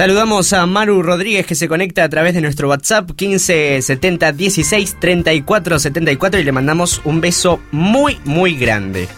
Saludamos 0.00 0.54
a 0.54 0.64
Maru 0.64 1.02
Rodríguez 1.02 1.44
que 1.44 1.54
se 1.54 1.68
conecta 1.68 2.04
a 2.04 2.08
través 2.08 2.32
de 2.32 2.40
nuestro 2.40 2.70
WhatsApp 2.70 3.10
15 3.14 3.82
70 3.82 4.32
16 4.32 4.96
34 4.98 5.78
74 5.78 6.40
y 6.40 6.44
le 6.44 6.52
mandamos 6.52 7.02
un 7.04 7.20
beso 7.20 7.60
muy 7.70 8.18
muy 8.24 8.56
grande. 8.56 9.08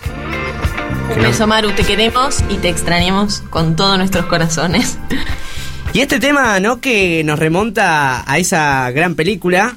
Un 1.14 1.22
beso, 1.22 1.46
Maru, 1.46 1.70
te 1.70 1.84
queremos 1.84 2.42
y 2.50 2.56
te 2.56 2.68
extrañamos 2.68 3.44
con 3.48 3.76
todos 3.76 3.96
nuestros 3.96 4.26
corazones. 4.26 4.98
Y 5.92 6.00
este 6.00 6.18
tema, 6.18 6.58
¿no? 6.58 6.80
Que 6.80 7.22
nos 7.22 7.38
remonta 7.38 8.24
a 8.28 8.38
esa 8.38 8.90
gran 8.90 9.14
película 9.14 9.76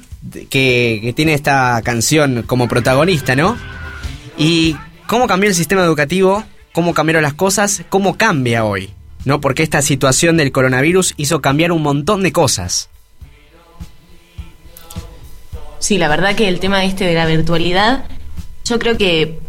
que, 0.50 0.98
que 1.00 1.12
tiene 1.14 1.34
esta 1.34 1.82
canción 1.84 2.42
como 2.42 2.66
protagonista, 2.66 3.36
¿no? 3.36 3.56
Y 4.36 4.76
cómo 5.06 5.28
cambió 5.28 5.48
el 5.48 5.54
sistema 5.54 5.84
educativo, 5.84 6.42
cómo 6.72 6.94
cambiaron 6.94 7.22
las 7.22 7.34
cosas, 7.34 7.84
cómo 7.90 8.16
cambia 8.16 8.64
hoy, 8.64 8.90
¿no? 9.26 9.40
Porque 9.40 9.64
esta 9.64 9.82
situación 9.82 10.36
del 10.38 10.52
coronavirus 10.52 11.12
hizo 11.18 11.42
cambiar 11.42 11.72
un 11.72 11.82
montón 11.82 12.22
de 12.22 12.32
cosas. 12.32 12.88
Sí, 15.80 15.98
la 15.98 16.08
verdad 16.08 16.36
que 16.36 16.48
el 16.48 16.60
tema 16.60 16.84
este 16.84 17.04
de 17.04 17.14
la 17.14 17.26
virtualidad, 17.26 18.04
yo 18.64 18.78
creo 18.78 18.96
que 18.96 19.40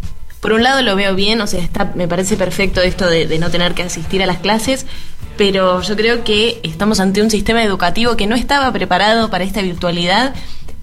por 0.42 0.54
un 0.54 0.64
lado 0.64 0.82
lo 0.82 0.96
veo 0.96 1.14
bien, 1.14 1.40
o 1.42 1.48
sea, 1.48 1.62
está, 1.64 1.92
me 1.94 2.08
parece 2.08 2.38
perfecto 2.38 2.82
esto 2.82 3.08
de, 3.08 3.38
no 3.38 3.52
tener 3.52 3.76
que 3.76 3.84
asistir 3.84 4.22
a 4.24 4.26
las 4.26 4.40
clases, 4.40 4.88
pero 5.38 5.82
yo 5.84 5.96
creo 5.96 6.24
que 6.24 6.60
estamos 6.64 7.00
ante 7.00 7.22
un 7.22 7.30
sistema 7.30 7.64
educativo 7.64 8.18
que 8.18 8.26
no 8.26 8.36
estaba 8.36 8.72
preparado 8.74 9.30
para 9.30 9.44
esta 9.44 9.62
virtualidad 9.62 10.34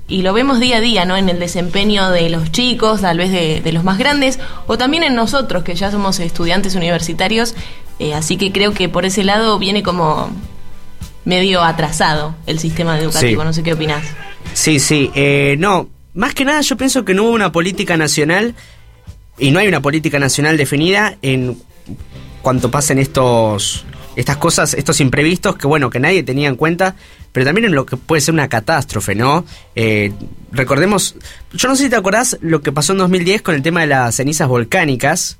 y 0.06 0.22
lo 0.22 0.32
vemos 0.34 0.60
día 0.60 0.76
a 0.76 0.80
día, 0.80 1.04
¿no? 1.04 1.16
En 1.16 1.28
el 1.28 1.40
desempeño 1.40 2.10
de 2.10 2.30
los 2.30 2.52
chicos, 2.52 3.00
tal 3.00 3.18
vez 3.18 3.32
de 3.32 3.72
los 3.72 3.82
más 3.82 3.98
grandes, 3.98 4.38
o 4.68 4.78
también 4.78 5.02
en 5.02 5.16
nosotros, 5.16 5.64
que 5.64 5.74
ya 5.74 5.90
somos 5.90 6.20
estudiantes 6.20 6.74
universitarios, 6.76 7.54
eh, 7.98 8.14
así 8.14 8.36
que 8.36 8.52
creo 8.52 8.72
que 8.72 8.88
por 8.88 9.04
ese 9.04 9.24
lado 9.24 9.58
viene 9.58 9.82
como 9.82 10.30
medio 11.24 11.62
atrasado 11.62 12.34
el 12.46 12.58
sistema 12.58 12.98
educativo, 12.98 13.42
Sí. 13.42 13.46
no 13.46 13.52
sé 13.52 13.62
qué 13.62 13.72
opinás. 13.72 14.04
Sí, 14.52 14.78
sí, 14.78 15.10
eh, 15.14 15.56
no, 15.58 15.88
más 16.14 16.34
que 16.34 16.44
nada 16.44 16.60
yo 16.60 16.76
pienso 16.76 17.04
que 17.04 17.14
no 17.14 17.24
hubo 17.24 17.30
una 17.32 17.50
política 17.52 17.96
nacional 17.96 18.54
y 19.38 19.50
no 19.50 19.58
hay 19.58 19.68
una 19.68 19.80
política 19.80 20.18
nacional 20.18 20.56
definida 20.56 21.16
en 21.22 21.56
cuanto 22.42 22.70
pasen 22.70 22.98
estos 22.98 23.84
estas 24.16 24.36
cosas, 24.36 24.74
estos 24.74 25.00
imprevistos 25.00 25.56
que 25.56 25.66
bueno, 25.66 25.90
que 25.90 25.98
nadie 25.98 26.22
tenía 26.22 26.48
en 26.48 26.54
cuenta, 26.54 26.94
pero 27.32 27.44
también 27.44 27.64
en 27.64 27.74
lo 27.74 27.84
que 27.84 27.96
puede 27.96 28.20
ser 28.20 28.32
una 28.32 28.48
catástrofe, 28.48 29.16
¿no? 29.16 29.44
Eh, 29.74 30.12
recordemos, 30.52 31.16
yo 31.52 31.68
no 31.68 31.74
sé 31.74 31.84
si 31.84 31.90
te 31.90 31.96
acordás 31.96 32.38
lo 32.40 32.60
que 32.62 32.70
pasó 32.70 32.92
en 32.92 32.98
2010 32.98 33.42
con 33.42 33.56
el 33.56 33.62
tema 33.62 33.80
de 33.80 33.88
las 33.88 34.14
cenizas 34.14 34.46
volcánicas. 34.46 35.38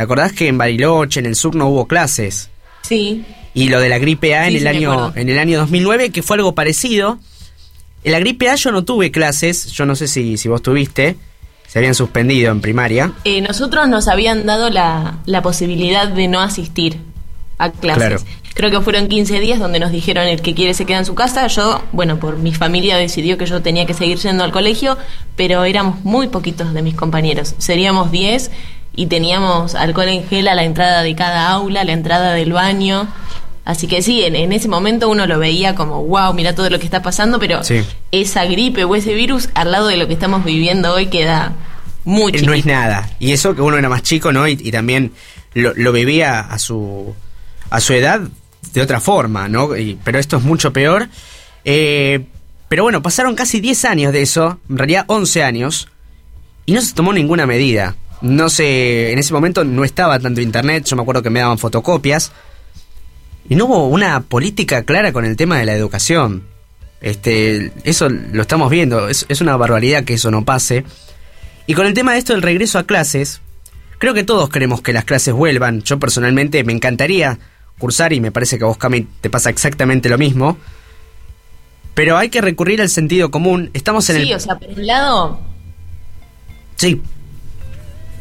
¿Te 0.00 0.04
acordás 0.04 0.32
que 0.32 0.48
en 0.48 0.56
Bariloche, 0.56 1.20
en 1.20 1.26
el 1.26 1.36
sur, 1.36 1.54
no 1.54 1.68
hubo 1.68 1.86
clases? 1.86 2.48
Sí, 2.80 3.22
Y 3.52 3.68
lo 3.68 3.80
de 3.80 3.90
la 3.90 3.98
gripe 3.98 4.34
A 4.34 4.48
Sí, 4.48 4.56
en, 4.56 4.62
el 4.62 4.66
año, 4.66 5.12
en 5.14 5.28
el 5.28 5.38
año 5.38 5.58
2009, 5.58 6.08
que 6.08 6.22
fue 6.22 6.38
algo 6.38 6.54
parecido. 6.54 7.18
En 8.02 8.12
la 8.12 8.18
gripe 8.18 8.48
A 8.48 8.54
yo 8.54 8.72
no 8.72 8.82
tuve 8.82 9.10
clases, 9.10 9.66
yo 9.72 9.84
no 9.84 9.94
sé 9.94 10.08
si, 10.08 10.38
si 10.38 10.48
vos 10.48 10.62
tuviste, 10.62 11.16
se 11.68 11.78
habían 11.78 11.94
suspendido 11.94 12.50
en 12.50 12.62
primaria. 12.62 13.12
Eh, 13.24 13.42
nosotros 13.42 13.90
nos 13.90 14.08
habían 14.08 14.46
dado 14.46 14.70
la, 14.70 15.18
la 15.26 15.42
posibilidad 15.42 16.08
de 16.08 16.28
no 16.28 16.40
asistir 16.40 16.96
a 17.58 17.70
clases. 17.70 18.22
Claro. 18.22 18.22
Creo 18.54 18.70
que 18.70 18.80
fueron 18.80 19.06
15 19.06 19.38
días 19.38 19.58
donde 19.58 19.80
nos 19.80 19.92
dijeron 19.92 20.26
el 20.26 20.40
que 20.40 20.54
quiere 20.54 20.72
se 20.72 20.86
queda 20.86 20.96
en 20.96 21.04
su 21.04 21.14
casa. 21.14 21.46
Yo, 21.48 21.84
bueno, 21.92 22.18
por 22.18 22.38
mi 22.38 22.54
familia 22.54 22.96
decidió 22.96 23.36
que 23.36 23.44
yo 23.44 23.60
tenía 23.60 23.84
que 23.84 23.92
seguir 23.92 24.16
yendo 24.16 24.44
al 24.44 24.50
colegio, 24.50 24.96
pero 25.36 25.64
éramos 25.64 26.02
muy 26.06 26.28
poquitos 26.28 26.72
de 26.72 26.80
mis 26.80 26.94
compañeros. 26.94 27.54
Seríamos 27.58 28.10
10 28.10 28.50
y 28.94 29.06
teníamos 29.06 29.74
alcohol 29.74 30.08
en 30.08 30.26
gel 30.28 30.48
a 30.48 30.54
la 30.54 30.64
entrada 30.64 31.02
de 31.02 31.14
cada 31.14 31.50
aula, 31.50 31.82
a 31.82 31.84
la 31.84 31.92
entrada 31.92 32.32
del 32.34 32.52
baño. 32.52 33.08
Así 33.64 33.86
que 33.86 34.02
sí, 34.02 34.22
en, 34.24 34.34
en 34.36 34.52
ese 34.52 34.68
momento 34.68 35.08
uno 35.08 35.26
lo 35.26 35.38
veía 35.38 35.74
como, 35.74 36.02
wow, 36.04 36.32
mira 36.34 36.54
todo 36.54 36.70
lo 36.70 36.78
que 36.78 36.84
está 36.86 37.02
pasando, 37.02 37.38
pero 37.38 37.62
Sí. 37.62 37.82
esa 38.10 38.44
gripe 38.46 38.84
o 38.84 38.94
ese 38.96 39.14
virus 39.14 39.48
al 39.54 39.70
lado 39.70 39.86
de 39.88 39.96
lo 39.96 40.06
que 40.08 40.14
estamos 40.14 40.44
viviendo 40.44 40.92
hoy 40.92 41.06
queda 41.06 41.52
muy 42.04 42.30
Eh, 42.30 42.34
chiquito. 42.36 42.50
No 42.50 42.54
es 42.56 42.66
nada. 42.66 43.10
Y 43.20 43.32
eso 43.32 43.54
que 43.54 43.62
uno 43.62 43.76
era 43.78 43.88
más 43.88 44.02
chico, 44.02 44.32
¿no? 44.32 44.48
Y, 44.48 44.52
y 44.60 44.70
también 44.72 45.12
lo, 45.54 45.72
lo 45.74 45.92
vivía 45.92 46.40
a 46.40 46.58
su, 46.58 47.14
a 47.68 47.80
su 47.80 47.92
edad 47.92 48.22
de 48.72 48.80
otra 48.80 49.00
forma, 49.00 49.48
¿no? 49.48 49.76
Y- 49.76 49.98
pero 50.02 50.18
esto 50.18 50.38
es 50.38 50.42
mucho 50.42 50.72
peor. 50.72 51.08
Eh, 51.64 52.24
pero 52.68 52.82
bueno, 52.84 53.02
pasaron 53.02 53.34
casi 53.34 53.60
10 53.60 53.84
años 53.84 54.12
de 54.12 54.22
eso, 54.22 54.58
en 54.68 54.78
realidad 54.78 55.04
11 55.08 55.42
años, 55.44 55.88
y 56.66 56.72
no 56.72 56.80
se 56.80 56.94
tomó 56.94 57.12
ninguna 57.12 57.46
medida. 57.46 57.96
No 58.20 58.50
sé, 58.50 59.12
en 59.12 59.18
ese 59.18 59.32
momento 59.32 59.64
no 59.64 59.84
estaba 59.84 60.18
tanto 60.18 60.40
internet, 60.40 60.84
yo 60.84 60.96
me 60.96 61.02
acuerdo 61.02 61.22
que 61.22 61.30
me 61.30 61.40
daban 61.40 61.58
fotocopias, 61.58 62.32
y 63.48 63.56
no 63.56 63.64
hubo 63.64 63.88
una 63.88 64.20
política 64.20 64.84
clara 64.84 65.12
con 65.12 65.24
el 65.24 65.36
tema 65.36 65.58
de 65.58 65.64
la 65.66 65.72
educación. 65.74 66.44
Este, 67.00 67.72
eso 67.84 68.08
lo 68.08 68.42
estamos 68.42 68.70
viendo, 68.70 69.08
es, 69.08 69.24
es 69.28 69.40
una 69.40 69.56
barbaridad 69.56 70.04
que 70.04 70.14
eso 70.14 70.30
no 70.30 70.44
pase. 70.44 70.84
Y 71.66 71.74
con 71.74 71.86
el 71.86 71.94
tema 71.94 72.12
de 72.12 72.18
esto 72.18 72.32
del 72.34 72.42
regreso 72.42 72.78
a 72.78 72.84
clases, 72.84 73.40
creo 73.98 74.12
que 74.12 74.22
todos 74.24 74.50
queremos 74.50 74.82
que 74.82 74.92
las 74.92 75.04
clases 75.04 75.32
vuelvan. 75.34 75.82
Yo 75.82 75.98
personalmente 75.98 76.62
me 76.64 76.72
encantaría 76.72 77.38
cursar 77.78 78.12
y 78.12 78.20
me 78.20 78.30
parece 78.30 78.58
que 78.58 78.64
a 78.64 78.66
vos, 78.66 78.76
Cami, 78.76 79.06
te 79.20 79.30
pasa 79.30 79.50
exactamente 79.50 80.08
lo 80.08 80.18
mismo. 80.18 80.58
Pero 81.94 82.18
hay 82.18 82.28
que 82.28 82.40
recurrir 82.40 82.80
al 82.82 82.88
sentido 82.88 83.30
común. 83.30 83.70
Estamos 83.72 84.08
en 84.10 84.16
Sí, 84.16 84.30
el... 84.30 84.36
o 84.36 84.40
sea, 84.40 84.58
por 84.58 84.68
un 84.68 84.86
lado, 84.86 85.40
Sí, 86.76 87.00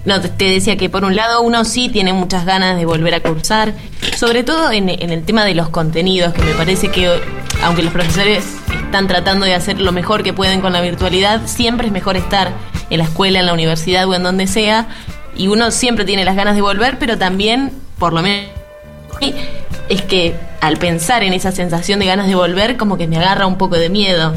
no, 0.06 0.22
te, 0.22 0.46
decía 0.46 0.78
que 0.78 0.90
por 0.90 1.04
un 1.04 1.16
lado 1.16 1.42
uno 1.42 1.66
sí 1.66 1.90
tiene 1.90 2.14
muchas 2.14 2.46
ganas 2.46 2.78
de 2.78 2.86
volver 2.86 3.14
a 3.14 3.20
cursar, 3.22 3.74
sobre 4.16 4.44
todo 4.44 4.72
en, 4.72 4.90
en 4.90 5.10
el 5.12 5.24
tema 5.24 5.46
de 5.46 5.56
los 5.56 5.70
contenidos, 5.70 6.34
que 6.34 6.42
me 6.42 6.54
parece 6.54 6.90
que 6.90 7.10
aunque 7.64 7.84
los 7.84 7.92
profesores 7.92 8.46
están 8.86 9.08
tratando 9.08 9.46
de 9.46 9.54
hacer 9.54 9.80
lo 9.80 9.92
mejor 9.92 10.24
que 10.24 10.34
pueden 10.34 10.62
con 10.62 10.74
la 10.74 10.82
virtualidad, 10.82 11.42
siempre 11.46 11.88
es 11.88 11.94
mejor 11.94 12.18
estar 12.18 12.52
en 12.90 12.98
la 12.98 13.04
escuela, 13.04 13.40
en 13.40 13.46
la 13.46 13.54
universidad 13.54 14.08
o 14.08 14.16
en 14.16 14.24
donde 14.24 14.48
sea, 14.48 14.88
y 15.36 15.48
uno 15.48 15.72
siempre 15.72 16.06
tiene 16.06 16.26
las 16.26 16.36
ganas 16.36 16.56
de 16.56 16.62
volver, 16.62 16.98
pero 17.00 17.18
también, 17.18 17.72
por 17.98 18.14
lo 18.14 18.22
menos, 18.22 18.50
es 19.90 20.02
que 20.04 20.36
al 20.62 20.78
pensar 20.78 21.24
en 21.24 21.34
esa 21.34 21.52
sensación 21.52 22.00
de 22.00 22.06
ganas 22.06 22.28
de 22.28 22.36
volver, 22.36 22.78
como 22.78 22.98
que 22.98 23.08
me 23.08 23.18
agarra 23.18 23.48
un 23.48 23.58
poco 23.58 23.76
de 23.76 23.90
miedo. 23.90 24.34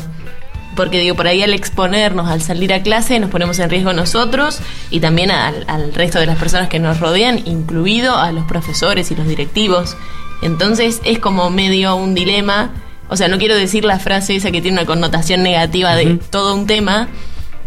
Porque 0.76 0.98
digo, 0.98 1.14
por 1.14 1.26
ahí 1.26 1.42
al 1.42 1.52
exponernos, 1.52 2.28
al 2.28 2.40
salir 2.40 2.72
a 2.72 2.82
clase, 2.82 3.18
nos 3.20 3.30
ponemos 3.30 3.58
en 3.58 3.68
riesgo 3.68 3.92
nosotros 3.92 4.60
y 4.90 5.00
también 5.00 5.30
al, 5.30 5.64
al 5.68 5.92
resto 5.92 6.18
de 6.18 6.26
las 6.26 6.38
personas 6.38 6.68
que 6.68 6.78
nos 6.78 7.00
rodean, 7.00 7.40
incluido 7.46 8.16
a 8.16 8.32
los 8.32 8.44
profesores 8.44 9.10
y 9.10 9.16
los 9.16 9.26
directivos. 9.26 9.96
Entonces 10.42 11.00
es 11.04 11.18
como 11.18 11.50
medio 11.50 11.94
un 11.96 12.14
dilema. 12.14 12.70
O 13.08 13.16
sea, 13.16 13.28
no 13.28 13.38
quiero 13.38 13.54
decir 13.54 13.84
la 13.84 13.98
frase 13.98 14.36
esa 14.36 14.50
que 14.50 14.60
tiene 14.62 14.78
una 14.78 14.86
connotación 14.86 15.42
negativa 15.42 15.94
de 15.94 16.18
todo 16.30 16.54
un 16.54 16.66
tema, 16.66 17.08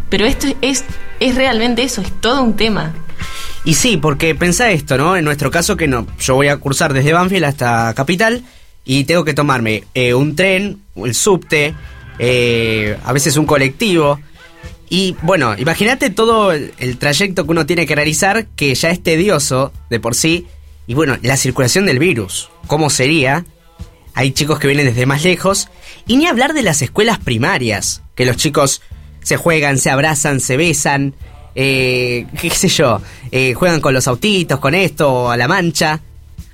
pero 0.09 0.25
esto 0.25 0.47
es, 0.61 0.83
es 1.19 1.35
realmente 1.35 1.83
eso, 1.83 2.01
es 2.01 2.11
todo 2.19 2.41
un 2.41 2.55
tema. 2.55 2.93
Y 3.63 3.73
sí, 3.73 3.97
porque 3.97 4.35
pensá 4.35 4.71
esto, 4.71 4.97
¿no? 4.97 5.15
En 5.17 5.25
nuestro 5.25 5.49
caso 5.49 5.75
que 5.75 5.87
no, 5.87 6.05
yo 6.19 6.35
voy 6.35 6.49
a 6.49 6.57
cursar 6.57 6.93
desde 6.93 7.13
Banfield 7.13 7.45
hasta 7.45 7.93
Capital 7.95 8.43
y 8.83 9.05
tengo 9.05 9.25
que 9.25 9.33
tomarme 9.33 9.83
eh, 9.93 10.13
un 10.13 10.35
tren, 10.35 10.81
el 10.95 11.15
subte, 11.15 11.73
eh, 12.19 12.97
a 13.03 13.13
veces 13.13 13.37
un 13.37 13.45
colectivo. 13.45 14.19
Y 14.89 15.15
bueno, 15.21 15.55
imagínate 15.57 16.09
todo 16.09 16.51
el, 16.51 16.97
trayecto 16.97 17.45
que 17.45 17.51
uno 17.51 17.65
tiene 17.65 17.85
que 17.85 17.95
realizar, 17.95 18.45
que 18.55 18.73
ya 18.75 18.91
es 18.91 19.01
tedioso 19.01 19.73
de 19.89 19.99
por 19.99 20.15
sí. 20.15 20.47
Y 20.87 20.93
bueno, 20.93 21.17
la 21.21 21.37
circulación 21.37 21.85
del 21.85 21.99
virus, 21.99 22.49
¿cómo 22.67 22.89
sería? 22.89 23.45
Hay 24.13 24.31
chicos 24.31 24.59
que 24.59 24.67
vienen 24.67 24.85
desde 24.85 25.05
más 25.05 25.23
lejos. 25.23 25.69
Y 26.07 26.17
ni 26.17 26.27
hablar 26.27 26.53
de 26.53 26.61
las 26.61 26.81
escuelas 26.81 27.17
primarias, 27.17 28.03
que 28.13 28.25
los 28.25 28.37
chicos 28.37 28.81
se 29.23 29.37
juegan, 29.37 29.79
se 29.79 29.89
abrazan, 29.89 30.39
se 30.39 30.55
besan, 30.55 31.15
eh, 31.55 32.27
qué 32.39 32.49
sé 32.51 32.67
yo, 32.67 33.01
eh, 33.31 33.55
juegan 33.55 33.81
con 33.81 33.93
los 33.93 34.07
autitos, 34.07 34.59
con 34.59 34.75
esto, 34.75 35.31
a 35.31 35.37
la 35.37 35.47
mancha. 35.47 36.01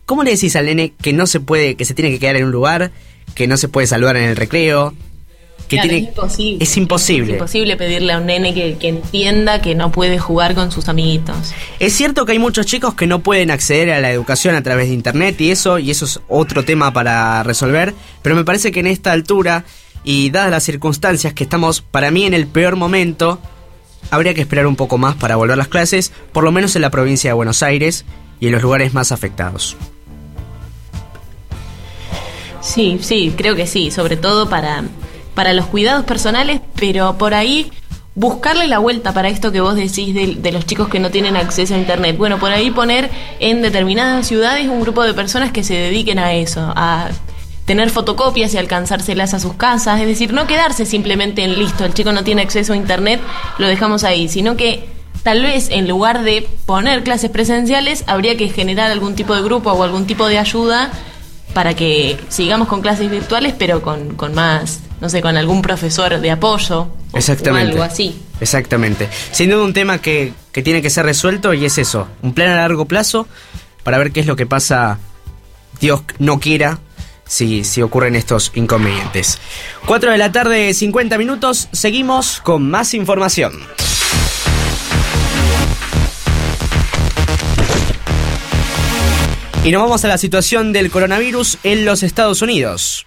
¿Cómo 0.06 0.24
le 0.24 0.32
decís 0.32 0.56
al 0.56 0.66
nene 0.66 0.94
que 1.02 1.12
no 1.12 1.28
se 1.28 1.42
puede, 1.42 1.76
que 1.76 1.86
se 1.86 1.94
tiene 1.94 2.12
que 2.12 2.20
quedar 2.20 2.38
en 2.38 2.46
un 2.46 2.52
lugar, 2.52 2.92
que 3.36 3.48
no 3.48 3.58
se 3.58 3.68
puede 3.68 3.88
saludar 3.88 4.16
en 4.16 4.24
el 4.24 4.36
recreo? 4.36 4.94
Que 5.72 5.78
Claro, 5.78 5.90
tiene, 5.90 6.04
es 6.04 6.10
imposible. 6.10 6.64
Es 6.64 6.78
imposible. 6.78 7.32
Es 7.32 7.40
imposible 7.40 7.78
pedirle 7.78 8.12
a 8.12 8.18
un 8.18 8.26
nene 8.26 8.54
que, 8.54 8.76
que 8.78 8.90
entienda 8.90 9.62
que 9.62 9.74
no 9.74 9.90
puede 9.90 10.20
jugar 10.20 10.54
con 10.54 10.70
sus 10.70 10.90
amiguitos. 10.90 11.54
Es 11.80 11.94
cierto 11.94 12.26
que 12.26 12.34
hay 12.34 12.40
muchos 12.40 12.66
chicos 12.66 12.94
que 12.94 13.08
no 13.08 13.20
pueden 13.20 13.52
acceder 13.52 13.90
a 13.92 14.02
la 14.02 14.12
educación 14.12 14.56
a 14.56 14.64
través 14.64 14.90
de 14.90 14.96
internet 14.96 15.40
y 15.40 15.50
eso, 15.50 15.80
y 15.80 15.90
eso 15.90 16.04
es 16.04 16.20
otro 16.28 16.66
tema 16.66 16.92
para 16.92 17.42
resolver, 17.44 17.94
pero 18.22 18.36
me 18.36 18.44
parece 18.44 18.74
que 18.74 18.82
en 18.82 18.88
esta 18.88 19.14
altura 19.14 19.64
y 20.04 20.30
dadas 20.30 20.52
las 20.52 20.64
circunstancias 20.64 21.34
que 21.34 21.46
estamos 21.46 21.80
para 21.80 22.12
mí 22.12 22.26
en 22.26 22.34
el 22.34 22.48
peor 22.48 22.76
momento, 22.76 23.40
habría 24.10 24.34
que 24.34 24.42
esperar 24.42 24.68
un 24.68 24.76
poco 24.76 24.98
más 24.98 25.16
para 25.16 25.38
volver 25.38 25.54
a 25.54 25.56
las 25.56 25.70
clases, 25.70 26.12
por 26.34 26.44
lo 26.44 26.52
menos 26.52 26.76
en 26.76 26.82
la 26.82 26.90
provincia 26.90 27.30
de 27.30 27.34
Buenos 27.34 27.64
Aires 27.64 28.04
y 28.42 28.48
en 28.48 28.52
los 28.52 28.62
lugares 28.62 28.94
más 28.94 29.14
afectados. 29.14 29.78
Sí, 32.62 33.00
sí, 33.02 33.34
creo 33.36 33.56
que 33.56 33.68
sí, 33.68 33.90
sobre 33.90 34.18
todo 34.18 34.50
para, 34.50 34.84
para 35.34 35.54
los 35.54 35.66
cuidados 35.68 36.06
personales, 36.06 36.62
pero 36.76 37.18
por 37.18 37.34
ahí 37.34 37.72
buscarle 38.14 38.68
la 38.68 38.80
vuelta 38.80 39.14
para 39.14 39.30
esto 39.30 39.52
que 39.52 39.62
vos 39.62 39.76
decís 39.76 40.14
de, 40.14 40.36
de 40.36 40.52
los 40.52 40.66
chicos 40.66 40.90
que 40.90 41.00
no 41.00 41.12
tienen 41.12 41.38
acceso 41.38 41.76
a 41.76 41.78
Internet. 41.78 42.18
Bueno, 42.18 42.40
por 42.40 42.52
ahí 42.52 42.72
poner 42.72 43.10
en 43.40 43.62
determinadas 43.62 44.28
ciudades 44.28 44.68
un 44.68 44.82
grupo 44.82 45.04
de 45.04 45.14
personas 45.14 45.52
que 45.52 45.64
se 45.64 45.76
dediquen 45.76 46.20
a 46.20 46.34
eso, 46.34 46.74
a 46.76 47.10
tener 47.66 47.90
fotocopias 47.90 48.54
y 48.54 48.58
alcanzárselas 48.58 49.34
a 49.34 49.40
sus 49.40 49.54
casas, 49.54 50.02
es 50.02 50.08
decir, 50.08 50.34
no 50.34 50.48
quedarse 50.48 50.86
simplemente 50.86 51.44
en 51.44 51.58
listo, 51.58 51.86
el 51.86 51.94
chico 51.94 52.12
no 52.12 52.24
tiene 52.24 52.42
acceso 52.42 52.74
a 52.74 52.76
Internet, 52.76 53.22
lo 53.60 53.68
dejamos 53.68 54.04
ahí, 54.04 54.28
sino 54.28 54.58
que 54.58 54.90
tal 55.24 55.44
vez 55.44 55.70
en 55.70 55.88
lugar 55.88 56.24
de 56.24 56.48
poner 56.66 57.04
clases 57.04 57.30
presenciales, 57.30 58.04
habría 58.08 58.36
que 58.36 58.50
generar 58.50 58.92
algún 58.92 59.16
tipo 59.16 59.36
de 59.36 59.42
grupo 59.44 59.72
o 59.72 59.84
algún 59.84 60.06
tipo 60.06 60.28
de 60.28 60.40
ayuda 60.40 60.92
para 61.54 61.74
que 61.76 62.18
sigamos 62.30 62.68
con 62.68 62.82
clases 62.82 63.10
virtuales, 63.12 63.54
pero 63.58 63.82
con, 63.82 64.16
con 64.16 64.34
más, 64.34 64.80
no 65.02 65.10
sé, 65.10 65.22
con 65.22 65.36
algún 65.38 65.62
profesor 65.62 66.20
de 66.20 66.32
apoyo 66.32 66.88
o- 67.12 67.18
Exactamente. 67.18 67.68
o 67.68 67.72
algo 67.74 67.84
así. 67.84 68.22
Exactamente. 68.40 69.08
Sin 69.32 69.50
duda 69.52 69.64
un 69.64 69.74
tema 69.74 70.00
que, 70.00 70.34
que 70.52 70.64
tiene 70.64 70.82
que 70.82 70.90
ser 70.90 71.06
resuelto 71.06 71.54
y 71.54 71.66
es 71.66 71.78
eso, 71.78 72.08
un 72.22 72.34
plan 72.34 72.50
a 72.50 72.56
largo 72.56 72.86
plazo 72.86 73.28
para 73.84 73.98
ver 73.98 74.12
qué 74.12 74.20
es 74.22 74.26
lo 74.28 74.36
que 74.36 74.46
pasa, 74.46 74.98
Dios 75.80 76.02
no 76.20 76.40
quiera, 76.40 76.80
si, 77.26 77.64
si 77.64 77.82
ocurren 77.82 78.16
estos 78.16 78.52
inconvenientes. 78.56 79.40
4 79.86 80.12
de 80.12 80.18
la 80.18 80.32
tarde, 80.32 80.74
50 80.74 81.18
minutos, 81.18 81.68
seguimos 81.72 82.42
con 82.42 82.70
más 82.70 82.94
información. 82.94 83.54
Y 89.64 89.70
nos 89.70 89.84
vamos 89.84 90.04
a 90.04 90.08
la 90.08 90.18
situación 90.18 90.74
del 90.74 90.90
coronavirus 90.90 91.60
en 91.64 91.86
los 91.86 92.02
Estados 92.02 92.42
Unidos. 92.42 93.06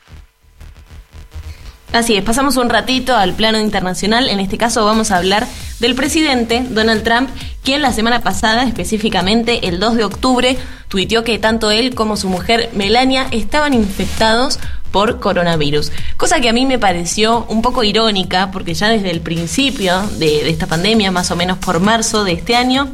Así 1.92 2.14
es, 2.14 2.22
pasamos 2.22 2.56
un 2.56 2.70
ratito 2.70 3.16
al 3.16 3.34
plano 3.34 3.58
internacional. 3.58 4.28
En 4.28 4.38
este 4.38 4.56
caso 4.56 4.84
vamos 4.84 5.10
a 5.10 5.16
hablar 5.16 5.48
del 5.80 5.96
presidente 5.96 6.64
Donald 6.70 7.02
Trump, 7.02 7.28
quien 7.64 7.82
la 7.82 7.92
semana 7.92 8.20
pasada, 8.20 8.62
específicamente 8.64 9.66
el 9.66 9.80
2 9.80 9.96
de 9.96 10.04
octubre, 10.04 10.56
tuiteó 10.86 11.24
que 11.24 11.40
tanto 11.40 11.72
él 11.72 11.96
como 11.96 12.16
su 12.16 12.28
mujer 12.28 12.70
Melania 12.72 13.26
estaban 13.32 13.74
infectados 13.74 14.60
por 14.92 15.18
coronavirus. 15.18 15.90
Cosa 16.16 16.40
que 16.40 16.48
a 16.48 16.52
mí 16.52 16.66
me 16.66 16.78
pareció 16.78 17.46
un 17.48 17.62
poco 17.62 17.82
irónica, 17.82 18.52
porque 18.52 18.74
ya 18.74 18.88
desde 18.88 19.10
el 19.10 19.22
principio 19.22 20.02
de, 20.18 20.44
de 20.44 20.50
esta 20.50 20.68
pandemia, 20.68 21.10
más 21.10 21.32
o 21.32 21.36
menos 21.36 21.58
por 21.58 21.80
marzo 21.80 22.22
de 22.22 22.30
este 22.30 22.54
año, 22.54 22.92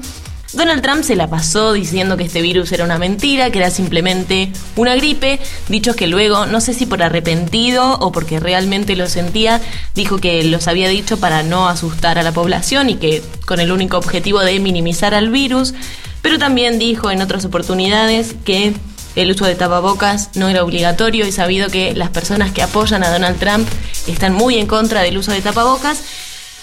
Donald 0.52 0.82
Trump 0.82 1.04
se 1.04 1.14
la 1.14 1.28
pasó 1.28 1.72
diciendo 1.72 2.16
que 2.16 2.24
este 2.24 2.42
virus 2.42 2.72
era 2.72 2.84
una 2.84 2.98
mentira, 2.98 3.50
que 3.50 3.58
era 3.58 3.70
simplemente 3.70 4.50
una 4.74 4.96
gripe, 4.96 5.38
dichos 5.68 5.94
que 5.94 6.08
luego, 6.08 6.46
no 6.46 6.60
sé 6.60 6.74
si 6.74 6.86
por 6.86 7.02
arrepentido 7.04 7.98
o 8.00 8.10
porque 8.10 8.40
realmente 8.40 8.96
lo 8.96 9.08
sentía, 9.08 9.60
dijo 9.94 10.18
que 10.18 10.42
los 10.42 10.66
había 10.66 10.88
dicho 10.88 11.20
para 11.20 11.44
no 11.44 11.68
asustar 11.68 12.18
a 12.18 12.24
la 12.24 12.32
población 12.32 12.90
y 12.90 12.96
que 12.96 13.22
con 13.46 13.60
el 13.60 13.70
único 13.70 13.96
objetivo 13.96 14.40
de 14.40 14.58
minimizar 14.58 15.14
al 15.14 15.30
virus, 15.30 15.72
pero 16.20 16.36
también 16.36 16.80
dijo 16.80 17.12
en 17.12 17.22
otras 17.22 17.44
oportunidades 17.44 18.34
que 18.44 18.74
el 19.14 19.30
uso 19.30 19.44
de 19.44 19.54
tapabocas 19.54 20.30
no 20.34 20.48
era 20.48 20.64
obligatorio 20.64 21.26
y 21.26 21.32
sabido 21.32 21.68
que 21.68 21.94
las 21.94 22.10
personas 22.10 22.50
que 22.50 22.62
apoyan 22.62 23.04
a 23.04 23.10
Donald 23.10 23.38
Trump 23.38 23.68
están 24.08 24.34
muy 24.34 24.56
en 24.56 24.66
contra 24.66 25.02
del 25.02 25.16
uso 25.18 25.30
de 25.30 25.42
tapabocas 25.42 26.02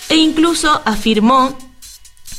e 0.10 0.15
incluso 0.15 0.82
afirmó 0.86 1.58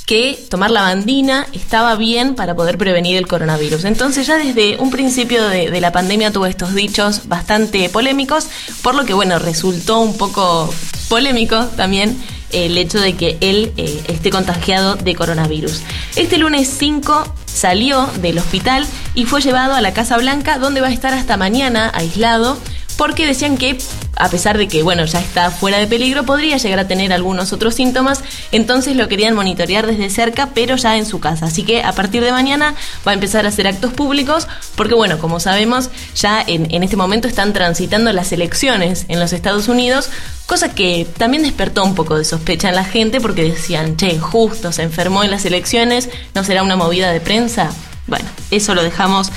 que 0.09 0.42
tomar 0.49 0.71
lavandina 0.71 1.47
estaba 1.53 1.94
bien 1.94 2.35
para 2.35 2.55
poder 2.55 2.79
prevenir 2.79 3.18
el 3.18 3.27
coronavirus. 3.27 3.85
Entonces 3.85 4.27
ya 4.27 4.38
desde 4.38 4.79
un 4.79 4.90
principio 4.90 5.47
de, 5.47 5.71
de, 5.71 5.81
la 5.83 5.92
pandemia 5.92 6.33
tuvo 6.33 6.47
estos 6.47 6.75
dichos 6.75 7.29
bastante 7.29 7.90
polémicos, 7.90 8.49
por 8.81 8.94
lo 8.94 9.05
que 9.05 9.12
bueno, 9.12 9.38
resultó 9.38 10.01
un 10.01 10.16
poco 10.16 10.73
polémico 11.11 11.66
también 11.77 12.16
el 12.53 12.79
hecho 12.79 12.99
de 13.01 13.16
que 13.16 13.37
él 13.42 13.75
eh, 13.77 14.03
esté 14.09 14.31
contagiado 14.31 14.94
de 14.97 15.14
coronavirus. 15.14 15.83
Este 16.16 16.38
lunes 16.38 16.75
5 16.79 17.35
salió 17.44 18.07
del 18.23 18.38
hospital 18.38 18.87
y 19.14 19.27
fue 19.27 19.42
llevado 19.42 19.75
a 19.75 19.83
la 19.83 19.92
Casa 19.92 20.16
Blanca 20.16 20.59
donde 20.59 20.81
va 20.81 20.88
a 20.88 20.92
estar 20.92 21.12
hasta 21.12 21.37
mañana 21.37 21.90
aislado 21.94 22.57
porque 22.98 23.26
decían 23.26 23.56
que 23.56 23.78
a 24.16 24.28
pesar 24.28 24.58
de 24.58 24.66
que 24.66 24.82
bueno 24.82 25.04
ya 25.04 25.20
está 25.20 25.52
fuera 25.52 25.78
de 25.78 25.87
peligro 25.87 26.24
podría 26.24 26.56
llegar 26.56 26.80
a 26.80 26.88
tener 26.88 27.12
algunos 27.12 27.52
otros 27.52 27.76
síntomas. 27.76 28.24
Entonces 28.50 28.96
lo 28.96 29.08
querían 29.08 29.34
monitorear 29.34 29.87
desde 29.87 30.11
cerca 30.11 30.50
pero 30.52 30.74
ya 30.74 30.98
en 30.98 31.06
su 31.06 31.20
casa. 31.20 31.46
Así 31.46 31.62
que 31.62 31.84
a 31.84 31.92
partir 31.92 32.24
de 32.24 32.32
mañana 32.32 32.74
va 33.06 33.12
a 33.12 33.14
empezar 33.14 33.46
a 33.46 33.50
hacer 33.50 33.68
actos 33.68 33.92
públicos 33.92 34.48
porque 34.74 34.94
bueno 34.94 35.18
como 35.18 35.38
sabemos 35.38 35.90
ya 36.16 36.42
en, 36.44 36.74
en 36.74 36.82
este 36.82 36.96
momento 36.96 37.28
están 37.28 37.52
transitando 37.52 38.12
las 38.12 38.32
elecciones 38.32 39.06
en 39.06 39.20
los 39.20 39.32
Estados 39.32 39.68
Unidos 39.68 40.11
cosa 40.46 40.74
que 40.74 41.06
también 41.16 41.44
despertó 41.44 41.84
un 41.84 41.94
poco 41.94 42.18
de 42.18 42.24
sospecha 42.24 42.68
en 42.68 42.74
la 42.74 42.84
gente 42.84 43.20
porque 43.20 43.44
decían 43.44 43.96
che 43.96 44.18
justo 44.18 44.72
se 44.72 44.82
enfermó 44.82 45.22
en 45.22 45.30
las 45.30 45.44
elecciones 45.44 46.08
no 46.34 46.42
será 46.42 46.64
una 46.64 46.74
movida 46.74 47.12
de 47.12 47.20
prensa 47.20 47.70
bueno 48.08 48.26
eso 48.50 48.74
lo 48.74 48.82
dejamos 48.82 49.30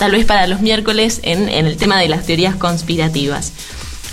tal 0.00 0.12
vez 0.12 0.24
para 0.24 0.46
los 0.46 0.62
miércoles 0.62 1.20
en, 1.24 1.50
el 1.50 1.76
tema 1.76 2.00
de 2.00 2.08
las 2.08 2.24
teorías 2.24 2.56
conspirativas. 2.56 3.52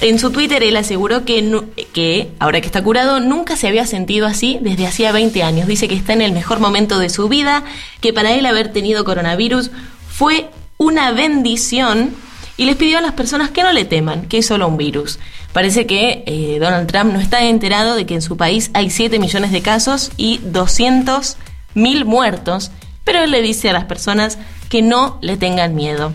En 0.02 0.20
su 0.20 0.32
Twitter 0.32 0.62
él 0.62 0.76
aseguró 0.76 1.24
que, 1.24 1.64
que, 1.94 2.30
ahora 2.40 2.60
que 2.60 2.68
está 2.68 2.84
curado, 2.84 3.22
nunca 3.22 3.56
se 3.56 3.70
había 3.70 3.88
sentido 3.88 4.28
así 4.28 4.60
desde 4.62 4.86
hacía 4.86 5.14
20 5.14 5.42
años. 5.44 5.66
Dice 5.66 5.88
que 5.88 5.96
está 5.96 6.12
en 6.12 6.22
el 6.22 6.34
mejor 6.34 6.60
momento 6.60 7.00
de 7.00 7.10
su 7.10 7.30
vida, 7.30 7.64
que 8.02 8.12
para 8.12 8.34
él 8.34 8.46
haber 8.46 8.74
tenido 8.74 9.06
coronavirus 9.06 9.72
fue 10.10 10.50
una 10.78 11.12
bendición 11.12 12.14
y 12.58 12.66
les 12.66 12.76
pidió 12.76 12.98
a 12.98 13.02
las 13.02 13.14
personas 13.14 13.50
que 13.50 13.64
no 13.64 13.72
le 13.72 13.86
teman, 13.86 14.28
que 14.28 14.40
es 14.40 14.46
solo 14.46 14.68
un 14.68 14.76
virus. 14.76 15.20
Parece 15.54 15.88
que 15.88 16.26
eh, 16.28 16.58
Donald 16.60 16.92
Trump 16.92 17.14
no 17.14 17.22
está 17.22 17.46
enterado 17.46 17.96
de 17.96 18.06
que 18.06 18.16
en 18.16 18.22
su 18.22 18.36
país 18.36 18.72
hay 18.74 18.90
7 18.90 19.20
millones 19.20 19.54
de 19.54 19.62
casos 19.62 20.12
y 20.18 20.42
200 20.44 21.38
mil 21.76 22.04
muertos, 22.04 22.72
pero 23.08 23.24
él 23.24 23.32
le 23.32 23.42
dice 23.42 23.70
a 23.70 23.74
las 23.74 23.86
personas 23.86 24.38
que 24.68 24.82
no 24.82 25.18
le 25.22 25.38
tengan 25.38 25.76
miedo. 25.76 26.12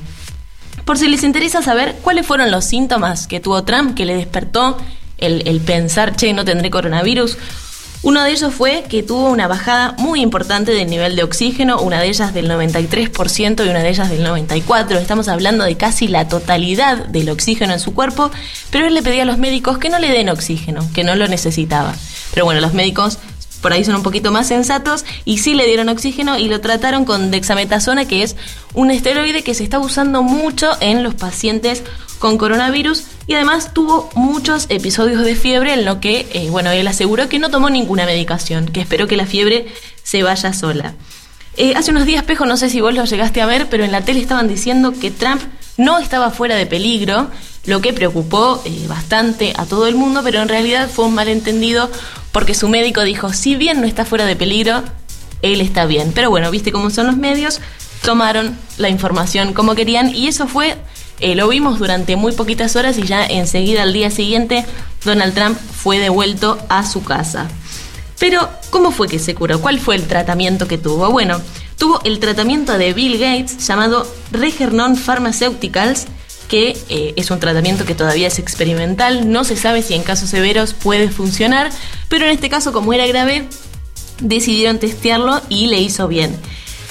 Por 0.85 0.99
si 0.99 1.09
les 1.09 1.25
interesa 1.25 1.63
saber 1.63 1.97
cuáles 2.03 2.27
fueron 2.27 2.51
los 2.51 2.67
síntomas 2.67 3.27
que 3.27 3.41
tuvo 3.41 3.65
Trump 3.65 3.97
que 3.97 4.05
le 4.05 4.15
despertó 4.15 4.77
el, 5.17 5.63
pensar, 5.63 6.15
che, 6.17 6.35
no 6.35 6.45
tendré 6.45 6.69
coronavirus, 6.69 7.39
uno 8.03 8.23
de 8.23 8.33
ellos 8.33 8.53
fue 8.53 8.85
que 8.91 9.03
tuvo 9.03 9.31
una 9.31 9.49
bajada 9.49 9.95
muy 9.97 10.21
importante 10.21 10.73
del 10.73 10.91
nivel 10.91 11.17
de 11.17 11.23
oxígeno, 11.23 11.81
una 11.81 11.99
de 11.99 12.09
ellas 12.09 12.35
del 12.35 12.51
93% 12.51 13.65
y 13.65 13.69
una 13.71 13.79
de 13.79 13.89
ellas 13.89 14.11
del 14.11 14.27
94%. 14.27 14.99
Estamos 14.99 15.29
hablando 15.29 15.65
de 15.65 15.79
casi 15.79 16.09
la 16.09 16.29
totalidad 16.29 17.07
del 17.07 17.31
oxígeno 17.31 17.73
en 17.73 17.81
su 17.81 17.95
cuerpo, 17.95 18.31
pero 18.71 18.87
él 18.87 18.93
le 18.93 19.03
pedía 19.03 19.23
a 19.23 19.27
los 19.27 19.39
médicos 19.39 19.79
que 19.79 19.89
no 19.89 19.99
le 19.99 20.11
den 20.11 20.29
oxígeno, 20.29 20.87
que 20.93 21.05
no 21.05 21.15
lo 21.15 21.27
necesitaba. 21.27 21.95
Pero 22.35 22.45
bueno, 22.45 22.61
los 22.61 22.75
médicos 22.75 23.19
por 23.63 23.73
ahí 23.73 23.85
son 23.85 23.95
un 23.95 24.03
poquito 24.03 24.33
más 24.33 24.49
sensatos 24.49 25.07
y 25.25 25.39
sí 25.39 25.55
le 25.55 25.67
dieron 25.67 25.89
oxígeno 25.89 26.37
y 26.37 26.49
lo 26.49 26.61
trataron 26.61 27.05
con 27.07 27.31
dexametasona, 27.31 28.07
que 28.07 28.23
es 28.23 28.37
un 28.75 28.91
esteroide 28.91 29.43
que 29.43 29.55
se 29.55 29.65
está 29.65 29.79
usando 29.79 30.23
mucho 30.23 30.71
en 30.81 31.03
los 31.03 31.15
pacientes 31.15 31.83
con 32.19 32.39
coronavirus 32.39 33.05
y 33.27 33.35
además 33.35 33.73
tuvo 33.73 34.11
muchos 34.15 34.67
episodios 34.69 35.25
de 35.25 35.37
fiebre 35.37 35.73
en 35.75 35.85
lo 35.85 36.01
que, 36.01 36.29
eh, 36.33 36.51
bueno, 36.51 36.71
él 36.71 36.87
aseguró 36.87 37.29
que 37.29 37.39
no 37.39 37.51
tomó 37.51 37.71
ninguna 37.71 38.05
medicación, 38.05 38.67
que 38.67 38.81
esperó 38.81 39.07
que 39.07 39.17
la 39.17 39.27
fiebre 39.27 39.67
se 40.03 40.23
vaya 40.23 40.53
sola. 40.53 40.95
Eh, 41.57 41.75
hace 41.77 41.91
unos 41.91 42.07
días, 42.07 42.25
Pejo, 42.25 42.47
no 42.47 42.57
sé 42.57 42.71
si 42.71 42.81
vos 42.81 42.95
lo 42.95 43.05
llegaste 43.05 43.41
a 43.43 43.47
ver, 43.47 43.69
pero 43.69 43.85
en 43.85 43.93
la 43.93 44.01
tele 44.03 44.21
estaban 44.21 44.49
diciendo 44.49 44.93
que 44.99 45.11
Trump 45.11 45.43
no 45.77 45.99
estaba 45.99 46.31
fuera 46.31 46.57
de 46.57 46.67
peligro, 46.67 47.31
lo 47.65 47.81
que 47.81 47.93
preocupó 47.93 48.61
eh, 48.65 48.87
bastante 48.89 49.53
a 49.57 49.67
todo 49.67 49.87
el 49.87 49.95
mundo, 49.95 50.23
pero 50.25 50.43
en 50.43 50.49
realidad 50.49 50.91
fue 50.91 51.05
un 51.05 51.15
malentendido 51.15 51.91
porque 52.33 52.55
su 52.55 52.69
médico 52.69 53.03
dijo, 53.03 53.33
si 53.33 53.55
bien 53.57 53.81
no 53.81 53.87
está 53.87 54.05
fuera 54.05 54.27
de 54.27 54.37
peligro, 54.37 54.83
él 55.43 55.61
está 55.61 55.87
bien. 55.87 56.13
Pero 56.15 56.31
bueno, 56.31 56.51
viste 56.51 56.73
cómo 56.73 56.91
son 56.91 57.07
los 57.07 57.17
medios, 57.17 57.61
tomaron 58.03 58.57
la 58.79 58.89
información 58.89 59.53
como 59.53 59.75
querían 59.75 60.15
y 60.15 60.29
eso 60.29 60.49
fue, 60.49 60.77
eh, 61.21 61.35
lo 61.35 61.49
vimos 61.49 61.79
durante 61.79 62.17
muy 62.17 62.33
poquitas 62.33 62.75
horas 62.75 62.99
y 62.99 63.03
ya 63.03 63.25
enseguida 63.25 63.83
al 63.83 63.93
día 63.93 64.11
siguiente 64.11 64.65
Donald 65.05 65.35
Trump 65.35 65.59
fue 65.59 65.99
devuelto 65.99 66.59
a 66.69 66.87
su 66.87 67.05
casa. 67.05 67.49
Pero, 68.19 68.49
¿cómo 68.71 68.93
fue 68.93 69.09
que 69.09 69.19
se 69.19 69.35
curó? 69.35 69.61
¿Cuál 69.61 69.81
fue 69.81 69.97
el 69.97 70.07
tratamiento 70.07 70.69
que 70.69 70.79
tuvo? 70.79 71.11
Bueno, 71.11 71.41
tuvo 71.77 72.01
el 72.05 72.21
tratamiento 72.21 72.79
de 72.79 72.93
Bill 72.93 73.19
Gates 73.19 73.67
llamado 73.67 74.07
Regeneron 74.31 74.97
Pharmaceuticals, 74.97 76.07
que 76.53 76.77
eh, 76.91 77.15
es 77.17 77.31
un 77.31 77.41
tratamiento 77.41 77.87
que 77.87 77.95
todavía 77.95 78.29
es 78.29 78.39
experimental, 78.39 79.33
no 79.33 79.43
se 79.43 79.57
sabe 79.57 79.81
si 79.81 79.95
en 79.95 80.03
casos 80.03 80.29
severos 80.29 80.75
puede 80.75 81.09
funcionar, 81.09 81.71
pero 82.11 82.27
en 82.27 82.31
este 82.31 82.51
caso 82.51 82.75
como 82.75 82.93
era 82.93 83.07
grave, 83.07 83.49
decidieron 84.21 84.79
testearlo 84.79 85.41
y 85.49 85.69
le 85.69 85.81
hizo 85.81 86.09
bien. 86.09 86.37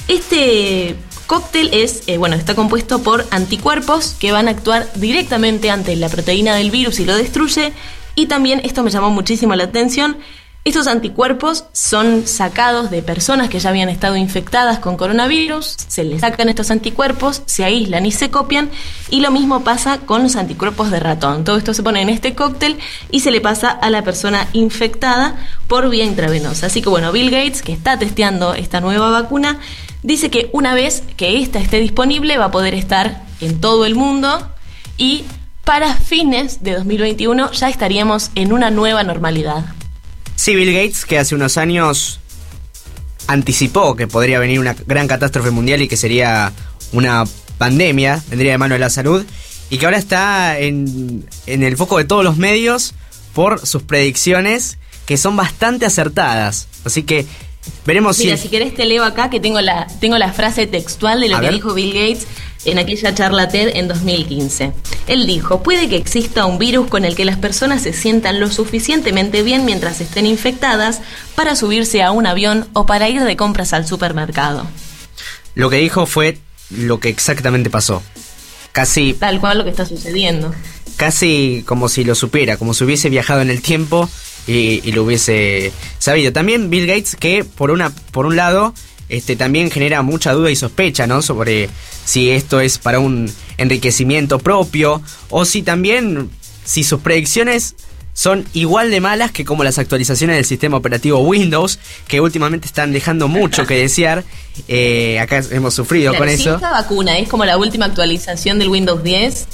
Este 0.08 0.96
cóctel 1.28 1.70
es, 1.74 2.02
eh, 2.08 2.18
bueno, 2.18 2.36
está 2.38 2.56
compuesto 2.56 3.04
por 3.04 3.28
anticuerpos 3.30 4.16
que 4.20 4.32
van 4.32 4.48
a 4.48 4.52
actuar 4.52 4.92
directamente 4.96 5.70
ante 5.70 5.96
la 5.96 6.10
proteína 6.10 6.56
del 6.56 6.72
virus 6.72 7.00
y 7.00 7.06
lo 7.06 7.16
destruye, 7.16 7.72
y 8.16 8.26
también, 8.26 8.62
esto 8.64 8.82
me 8.82 8.90
llamó 8.90 9.12
muchísimo 9.12 9.54
la 9.54 9.66
atención, 9.66 10.18
estos 10.64 10.86
anticuerpos 10.86 11.66
son 11.74 12.28
sacados 12.28 12.92
de 12.92 13.02
personas 13.02 13.50
que 13.50 13.60
ya 13.60 13.72
habían 13.72 13.90
estado 13.90 14.16
infectadas 14.16 14.78
con 14.78 14.96
coronavirus, 14.96 15.76
se 15.88 16.04
les 16.04 16.22
sacan 16.22 16.50
estos 16.50 16.70
anticuerpos, 16.70 17.42
se 17.48 17.64
aíslan 17.64 18.06
y 18.06 18.12
se 18.12 18.30
copian, 18.30 18.70
y 19.10 19.22
lo 19.22 19.32
mismo 19.32 19.64
pasa 19.64 19.98
con 19.98 20.22
los 20.22 20.36
anticuerpos 20.36 20.92
de 20.92 21.00
ratón. 21.00 21.46
Todo 21.46 21.58
esto 21.58 21.74
se 21.74 21.82
pone 21.82 22.02
en 22.04 22.10
este 22.10 22.36
cóctel 22.36 22.78
y 23.10 23.22
se 23.22 23.32
le 23.32 23.42
pasa 23.42 23.72
a 23.72 23.90
la 23.90 24.04
persona 24.04 24.48
infectada 24.54 25.36
por 25.68 25.90
vía 25.90 26.06
intravenosa. 26.06 26.68
Así 26.68 26.84
que 26.84 26.90
bueno, 26.90 27.12
Bill 27.12 27.32
Gates, 27.32 27.64
que 27.64 27.74
está 27.74 27.98
testeando 27.98 28.54
esta 28.54 28.82
nueva 28.82 29.10
vacuna, 29.10 29.58
dice 30.04 30.30
que 30.30 30.52
una 30.54 30.76
vez 30.76 31.02
que 31.18 31.42
esta 31.42 31.58
esté 31.58 31.80
disponible 31.80 32.38
va 32.38 32.46
a 32.46 32.52
poder 32.52 32.76
estar 32.76 33.24
en 33.40 33.60
todo 33.60 33.84
el 33.88 33.96
mundo 33.96 34.48
y 35.00 35.24
para 35.66 35.96
fines 35.96 36.62
de 36.62 36.74
2021 36.74 37.52
ya 37.52 37.68
estaríamos 37.68 38.30
en 38.36 38.54
una 38.54 38.70
nueva 38.70 39.04
normalidad. 39.04 39.66
Sí, 40.36 40.56
Bill 40.56 40.74
Gates, 40.74 41.06
que 41.06 41.20
hace 41.20 41.36
unos 41.36 41.58
años 41.58 42.20
anticipó 43.28 43.96
que 43.96 44.08
podría 44.08 44.40
venir 44.40 44.60
una 44.60 44.76
gran 44.88 45.08
catástrofe 45.08 45.52
mundial 45.52 45.82
y 45.82 45.88
que 45.88 45.98
sería 45.98 46.52
una 46.92 47.24
pandemia, 47.58 48.22
vendría 48.30 48.54
de 48.54 48.58
mano 48.58 48.74
de 48.74 48.80
la 48.80 48.90
salud, 48.90 49.26
y 49.70 49.78
que 49.78 49.86
ahora 49.86 49.98
está 49.98 50.60
en, 50.60 51.26
en 51.46 51.64
el 51.64 51.78
foco 51.78 51.98
de 51.98 52.06
todos 52.06 52.24
los 52.24 52.38
medios 52.38 52.94
por 53.34 53.66
sus 53.66 53.84
predicciones 53.84 54.78
que 55.06 55.18
son 55.18 55.36
bastante 55.36 55.86
acertadas. 55.86 56.68
Así 56.84 57.04
que 57.04 57.26
veremos 57.86 58.18
Mira, 58.20 58.38
si... 58.38 58.44
si 58.44 58.50
querés 58.50 58.74
te 58.74 58.86
leo 58.86 59.04
acá 59.04 59.30
que 59.30 59.40
tengo 59.40 59.62
la, 59.62 59.88
tengo 60.00 60.18
la 60.18 60.32
frase 60.34 60.68
textual 60.68 61.22
de 61.22 61.30
lo 61.30 61.38
A 61.38 61.40
que 61.40 61.48
ver. 61.48 61.56
dijo 61.56 61.74
Bill 61.74 61.94
Gates 61.94 62.28
en 62.66 62.78
aquella 62.78 63.14
charla 63.16 63.48
TED 63.48 63.72
en 63.76 63.88
2015. 63.88 64.72
Él 65.08 65.26
dijo, 65.26 65.64
puede 65.64 65.90
que 65.90 65.96
exista 65.96 66.46
un 66.46 66.60
virus 66.60 66.88
con 66.90 67.06
el 67.06 67.16
que 67.16 67.26
las 67.26 67.38
personas 67.38 67.82
se 67.82 67.92
sientan 67.94 68.40
lo 68.40 68.50
suficientemente 68.52 69.42
bien 69.42 69.66
mientras 69.66 70.00
estén 70.00 70.28
infectadas 70.28 71.02
para 71.36 71.56
subirse 71.56 72.04
a 72.04 72.12
un 72.12 72.28
avión 72.28 72.68
o 72.74 72.86
para 72.86 73.10
ir 73.10 73.24
de 73.24 73.36
compras 73.36 73.74
al 73.74 73.88
supermercado. 73.88 74.68
Lo 75.56 75.70
que 75.72 75.78
dijo 75.78 76.06
fue 76.06 76.38
lo 76.70 77.00
que 77.00 77.10
exactamente 77.10 77.70
pasó. 77.72 78.04
Casi, 78.72 79.14
Tal 79.14 79.40
cual 79.42 79.58
lo 79.58 79.64
que 79.66 79.72
está 79.72 79.86
sucediendo. 79.86 80.54
casi 80.98 81.64
como 81.66 81.90
si 81.90 82.04
lo 82.04 82.14
supiera, 82.16 82.58
como 82.58 82.74
si 82.74 82.84
hubiese 82.84 83.10
viajado 83.10 83.42
en 83.42 83.50
el 83.50 83.62
tiempo 83.62 84.08
y, 84.48 84.82
y 84.88 84.92
lo 84.92 85.04
hubiese 85.04 85.72
sabido. 86.00 86.32
También 86.34 86.70
Bill 86.70 86.88
Gates, 86.88 87.16
que 87.16 87.44
por 87.44 87.72
una, 87.72 87.90
por 88.12 88.26
un 88.26 88.36
lado, 88.36 88.74
este 89.10 89.36
también 89.36 89.70
genera 89.72 90.02
mucha 90.02 90.34
duda 90.34 90.52
y 90.52 90.56
sospecha, 90.56 91.08
¿no? 91.08 91.22
Sobre 91.22 91.70
si 92.06 92.30
esto 92.30 92.60
es 92.60 92.78
para 92.78 93.00
un 93.00 93.32
enriquecimiento 93.58 94.40
propio 94.40 95.02
o 95.30 95.46
si 95.46 95.62
también 95.62 96.30
si 96.64 96.84
sus 96.84 97.02
predicciones 97.02 97.76
son 98.14 98.46
igual 98.54 98.92
de 98.92 99.00
malas 99.00 99.32
que 99.32 99.46
como 99.46 99.64
las 99.64 99.78
actualizaciones 99.78 100.36
del 100.36 100.46
sistema 100.46 100.78
operativo 100.78 101.20
Windows, 101.20 101.80
que 102.08 102.20
últimamente 102.20 102.68
están 102.68 102.92
dejando 102.92 103.28
mucho 103.28 103.66
que 103.66 103.76
desear. 103.76 104.24
Eh, 104.68 105.18
acá 105.20 105.42
hemos 105.52 105.74
sufrido 105.74 106.12
Claro, 106.12 106.26
con 106.26 106.30
eso. 106.30 106.56
esta 106.56 106.72
vacuna 106.72 107.18
es 107.18 107.30
como 107.30 107.46
la 107.46 107.58
última 107.58 107.86
actualización 107.86 108.60
del 108.60 108.68
Windows 108.68 109.02
10, 109.02 109.48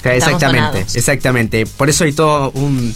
Claro, 0.00 0.16
Estamos 0.16 0.42
Exactamente, 0.42 0.98
exactamente. 0.98 1.66
Por 1.66 1.90
eso 1.90 2.04
hay 2.04 2.12
todo 2.14 2.50
un. 2.52 2.94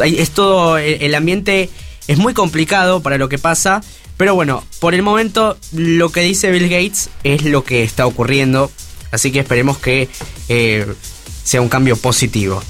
Es 0.00 0.30
todo. 0.30 0.78
El 0.78 1.02
el 1.02 1.14
ambiente 1.14 1.70
es 2.08 2.18
muy 2.18 2.34
complicado 2.34 3.02
para 3.02 3.18
lo 3.18 3.28
que 3.28 3.38
pasa. 3.38 3.82
Pero 4.16 4.34
bueno, 4.34 4.64
por 4.80 4.94
el 4.94 5.02
momento 5.02 5.56
lo 5.72 6.10
que 6.10 6.20
dice 6.20 6.50
Bill 6.50 6.68
Gates 6.68 7.08
es 7.24 7.44
lo 7.44 7.64
que 7.64 7.82
está 7.82 8.06
ocurriendo. 8.06 8.70
Así 9.12 9.32
que 9.32 9.40
esperemos 9.40 9.78
que 9.78 10.08
eh, 10.48 10.86
sea 11.42 11.60
un 11.62 11.68
cambio 11.68 11.96
positivo. 11.96 12.62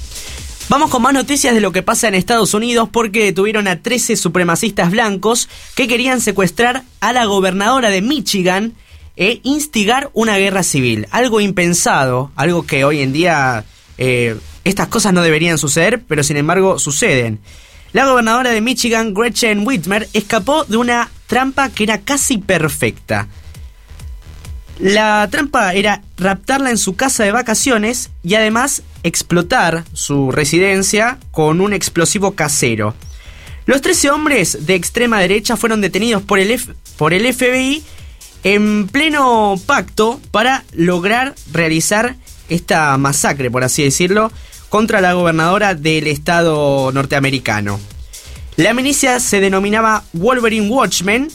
Vamos 0.69 0.89
con 0.89 1.01
más 1.01 1.13
noticias 1.13 1.53
de 1.53 1.59
lo 1.59 1.73
que 1.73 1.83
pasa 1.83 2.07
en 2.07 2.15
Estados 2.15 2.53
Unidos 2.53 2.87
porque 2.89 3.25
detuvieron 3.25 3.67
a 3.67 3.81
13 3.81 4.15
supremacistas 4.15 4.89
blancos 4.89 5.49
que 5.75 5.87
querían 5.87 6.21
secuestrar 6.21 6.83
a 7.01 7.11
la 7.11 7.25
gobernadora 7.25 7.89
de 7.89 8.01
Michigan 8.01 8.73
e 9.17 9.41
instigar 9.43 10.09
una 10.13 10.37
guerra 10.37 10.63
civil. 10.63 11.07
Algo 11.11 11.41
impensado, 11.41 12.31
algo 12.37 12.65
que 12.65 12.85
hoy 12.85 13.01
en 13.01 13.11
día 13.11 13.65
eh, 13.97 14.37
estas 14.63 14.87
cosas 14.87 15.13
no 15.13 15.21
deberían 15.21 15.57
suceder, 15.57 16.01
pero 16.07 16.23
sin 16.23 16.37
embargo 16.37 16.79
suceden. 16.79 17.39
La 17.93 18.05
gobernadora 18.05 18.51
de 18.51 18.61
Michigan, 18.61 19.13
Gretchen 19.13 19.67
Whitmer, 19.67 20.07
escapó 20.13 20.63
de 20.65 20.77
una 20.77 21.09
trampa 21.27 21.69
que 21.69 21.83
era 21.83 21.99
casi 21.99 22.37
perfecta. 22.37 23.27
La 24.79 25.27
trampa 25.29 25.73
era 25.73 26.01
raptarla 26.17 26.69
en 26.69 26.77
su 26.77 26.95
casa 26.95 27.23
de 27.23 27.31
vacaciones 27.31 28.09
y 28.23 28.35
además 28.35 28.83
explotar 29.03 29.83
su 29.93 30.31
residencia 30.31 31.17
con 31.31 31.61
un 31.61 31.73
explosivo 31.73 32.31
casero. 32.31 32.95
Los 33.65 33.81
13 33.81 34.09
hombres 34.09 34.65
de 34.65 34.75
extrema 34.75 35.19
derecha 35.19 35.57
fueron 35.57 35.81
detenidos 35.81 36.23
por 36.23 36.39
el, 36.39 36.59
por 36.97 37.13
el 37.13 37.31
FBI 37.31 37.83
en 38.43 38.87
pleno 38.87 39.55
pacto 39.65 40.19
para 40.31 40.63
lograr 40.73 41.35
realizar 41.51 42.15
esta 42.49 42.97
masacre, 42.97 43.51
por 43.51 43.63
así 43.63 43.83
decirlo, 43.83 44.31
contra 44.71 45.01
la 45.01 45.11
gobernadora 45.11 45.75
del 45.75 46.07
estado 46.07 46.93
norteamericano. 46.93 47.77
La 48.55 48.73
milicia 48.73 49.19
se 49.19 49.41
denominaba 49.41 50.05
Wolverine 50.13 50.69
Watchmen 50.69 51.27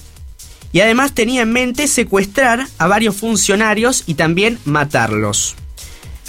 y 0.72 0.80
además 0.80 1.12
tenía 1.12 1.42
en 1.42 1.52
mente 1.52 1.86
secuestrar 1.86 2.66
a 2.78 2.86
varios 2.86 3.14
funcionarios 3.14 4.04
y 4.06 4.14
también 4.14 4.58
matarlos. 4.64 5.54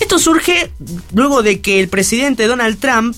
Esto 0.01 0.19
surge 0.19 0.69
luego 1.13 1.43
de 1.43 1.61
que 1.61 1.79
el 1.79 1.87
presidente 1.87 2.45
Donald 2.45 2.77
Trump 2.77 3.17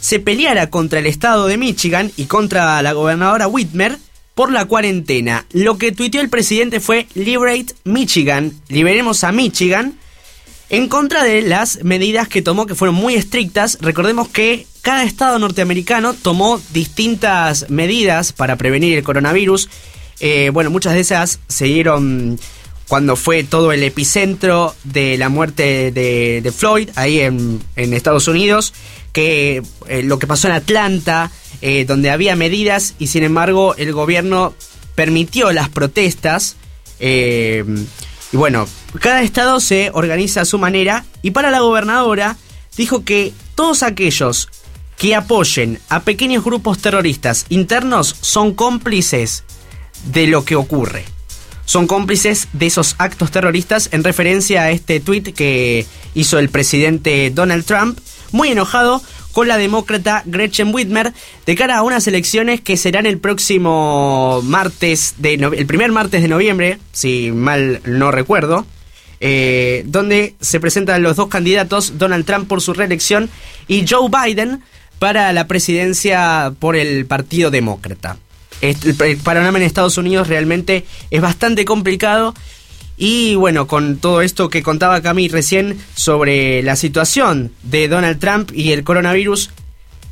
se 0.00 0.18
peleara 0.18 0.70
contra 0.70 1.00
el 1.00 1.06
estado 1.06 1.46
de 1.46 1.58
Michigan 1.58 2.10
y 2.16 2.24
contra 2.24 2.80
la 2.80 2.92
gobernadora 2.94 3.48
Whitmer 3.48 3.98
por 4.34 4.50
la 4.50 4.64
cuarentena. 4.64 5.44
Lo 5.52 5.76
que 5.76 5.92
tuiteó 5.92 6.22
el 6.22 6.30
presidente 6.30 6.80
fue 6.80 7.06
Liberate 7.14 7.74
Michigan, 7.84 8.54
liberemos 8.68 9.24
a 9.24 9.32
Michigan, 9.32 9.98
en 10.68 10.88
contra 10.88 11.22
de 11.22 11.42
las 11.42 11.82
medidas 11.84 12.28
que 12.28 12.42
tomó 12.42 12.66
que 12.66 12.74
fueron 12.74 12.94
muy 12.94 13.14
estrictas. 13.14 13.78
Recordemos 13.80 14.28
que 14.28 14.66
cada 14.82 15.04
estado 15.04 15.38
norteamericano 15.38 16.14
tomó 16.14 16.60
distintas 16.72 17.70
medidas 17.70 18.32
para 18.32 18.56
prevenir 18.56 18.96
el 18.96 19.04
coronavirus. 19.04 19.68
Eh, 20.20 20.50
bueno, 20.52 20.70
muchas 20.70 20.94
de 20.94 21.00
esas 21.00 21.40
se 21.48 21.66
dieron 21.66 22.38
cuando 22.88 23.16
fue 23.16 23.42
todo 23.42 23.72
el 23.72 23.82
epicentro 23.82 24.74
de 24.84 25.18
la 25.18 25.28
muerte 25.28 25.90
de, 25.90 26.52
Floyd 26.56 26.90
ahí 26.94 27.20
en, 27.20 27.60
Estados 27.74 28.28
Unidos, 28.28 28.74
que 29.12 29.62
eh, 29.88 30.02
lo 30.02 30.18
que 30.18 30.26
pasó 30.26 30.46
en 30.48 30.54
Atlanta, 30.54 31.32
eh, 31.62 31.84
donde 31.84 32.10
había 32.10 32.36
medidas 32.36 32.94
y 32.98 33.08
sin 33.08 33.24
embargo 33.24 33.74
el 33.76 33.92
gobierno 33.92 34.54
permitió 34.94 35.52
las 35.52 35.68
protestas. 35.68 36.56
Y 38.32 38.36
bueno, 38.36 38.66
cada 39.00 39.22
estado 39.22 39.60
se 39.60 39.90
organiza 39.92 40.42
a 40.42 40.46
su 40.46 40.58
manera 40.58 41.04
y 41.22 41.30
para 41.30 41.50
la 41.50 41.60
gobernadora 41.60 42.36
dijo 42.76 43.04
que 43.04 43.32
todos 43.54 43.82
aquellos 43.82 44.48
que 44.96 45.14
apoyen 45.14 45.78
a 45.88 46.00
pequeños 46.00 46.44
grupos 46.44 46.78
terroristas 46.78 47.46
internos 47.48 48.16
son 48.20 48.54
cómplices 48.54 49.44
de 50.06 50.26
lo 50.26 50.44
que 50.44 50.56
ocurre. 50.56 51.04
Son 51.64 51.86
cómplices 51.86 52.48
de 52.52 52.66
esos 52.66 52.94
actos 52.98 53.30
terroristas 53.30 53.88
en 53.92 54.04
referencia 54.04 54.62
a 54.62 54.70
este 54.70 55.00
tuit 55.00 55.34
que 55.34 55.84
hizo 56.14 56.38
el 56.38 56.48
presidente 56.48 57.30
Donald 57.30 57.64
Trump, 57.64 57.98
muy 58.32 58.48
enojado 58.48 59.02
con 59.32 59.48
la 59.48 59.58
demócrata 59.58 60.22
Gretchen 60.24 60.74
Whitmer 60.74 61.12
de 61.44 61.54
cara 61.54 61.76
a 61.76 61.82
unas 61.82 62.06
elecciones 62.06 62.60
que 62.62 62.78
serán 62.78 63.04
el 63.04 63.18
próximo 63.18 64.40
martes, 64.42 65.16
de 65.18 65.34
el 65.34 65.66
primer 65.66 65.92
martes 65.92 66.22
de 66.22 66.28
noviembre, 66.28 66.78
si 66.92 67.32
mal 67.32 67.82
no 67.84 68.10
recuerdo, 68.10 68.64
eh, 69.20 69.82
donde 69.86 70.36
se 70.40 70.58
presentan 70.58 71.02
los 71.02 71.16
dos 71.16 71.28
candidatos, 71.28 71.98
Donald 71.98 72.24
Trump 72.24 72.48
por 72.48 72.62
su 72.62 72.72
reelección 72.72 73.28
y 73.68 73.86
Joe 73.86 74.08
Biden 74.08 74.62
para 74.98 75.32
la 75.32 75.46
presidencia 75.46 76.52
por 76.58 76.76
el 76.76 77.06
Partido 77.06 77.50
Demócrata. 77.50 78.16
El 78.62 79.18
panorama 79.22 79.58
en 79.58 79.64
Estados 79.64 79.98
Unidos 79.98 80.28
realmente 80.28 80.86
es 81.10 81.20
bastante 81.20 81.66
complicado 81.66 82.34
y 82.96 83.34
bueno, 83.34 83.66
con 83.66 83.98
todo 83.98 84.22
esto 84.22 84.48
que 84.48 84.62
contaba 84.62 85.02
Cami 85.02 85.28
recién 85.28 85.78
sobre 85.94 86.62
la 86.62 86.76
situación 86.76 87.52
de 87.62 87.88
Donald 87.88 88.18
Trump 88.18 88.50
y 88.54 88.72
el 88.72 88.84
coronavirus, 88.84 89.50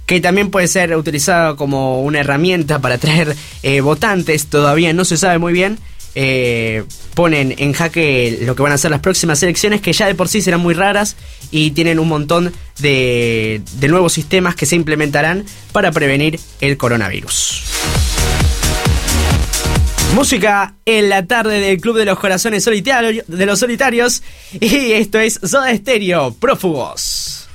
que 0.06 0.20
también 0.20 0.50
puede 0.50 0.68
ser 0.68 0.94
utilizado 0.96 1.56
como 1.56 2.02
una 2.02 2.20
herramienta 2.20 2.78
para 2.80 2.96
atraer 2.96 3.34
eh, 3.62 3.80
votantes, 3.80 4.46
todavía 4.48 4.92
no 4.92 5.04
se 5.04 5.16
sabe 5.16 5.38
muy 5.38 5.52
bien. 5.52 5.78
eh, 6.14 6.84
ponen 7.14 7.54
en 7.58 7.72
jaque 7.72 8.38
lo 8.42 8.54
que 8.54 8.62
van 8.62 8.72
a 8.72 8.78
ser 8.78 8.90
las 8.90 9.00
próximas 9.00 9.42
elecciones, 9.42 9.80
que 9.80 9.92
ya 9.92 10.06
de 10.06 10.14
por 10.14 10.28
sí 10.28 10.42
serán 10.42 10.60
muy 10.60 10.74
raras 10.74 11.16
y 11.50 11.72
tienen 11.72 11.98
un 11.98 12.08
montón 12.08 12.52
de, 12.80 13.62
de 13.78 13.88
nuevos 13.88 14.12
sistemas 14.12 14.54
que 14.54 14.66
se 14.66 14.76
implementarán 14.76 15.44
para 15.72 15.92
prevenir 15.92 16.38
el 16.60 16.76
coronavirus. 16.76 17.64
Música 20.12 20.74
en 20.84 21.08
la 21.08 21.26
tarde 21.26 21.60
del 21.60 21.80
Club 21.80 21.96
de 21.96 22.04
los 22.04 22.18
Corazones 22.18 22.64
Solitarios, 22.64 23.24
de 23.26 23.46
los 23.46 23.58
Solitarios. 23.58 24.22
Y 24.60 24.92
esto 24.92 25.18
es 25.18 25.40
Soda 25.42 25.74
Stereo, 25.74 26.34
Prófugos. 26.34 27.48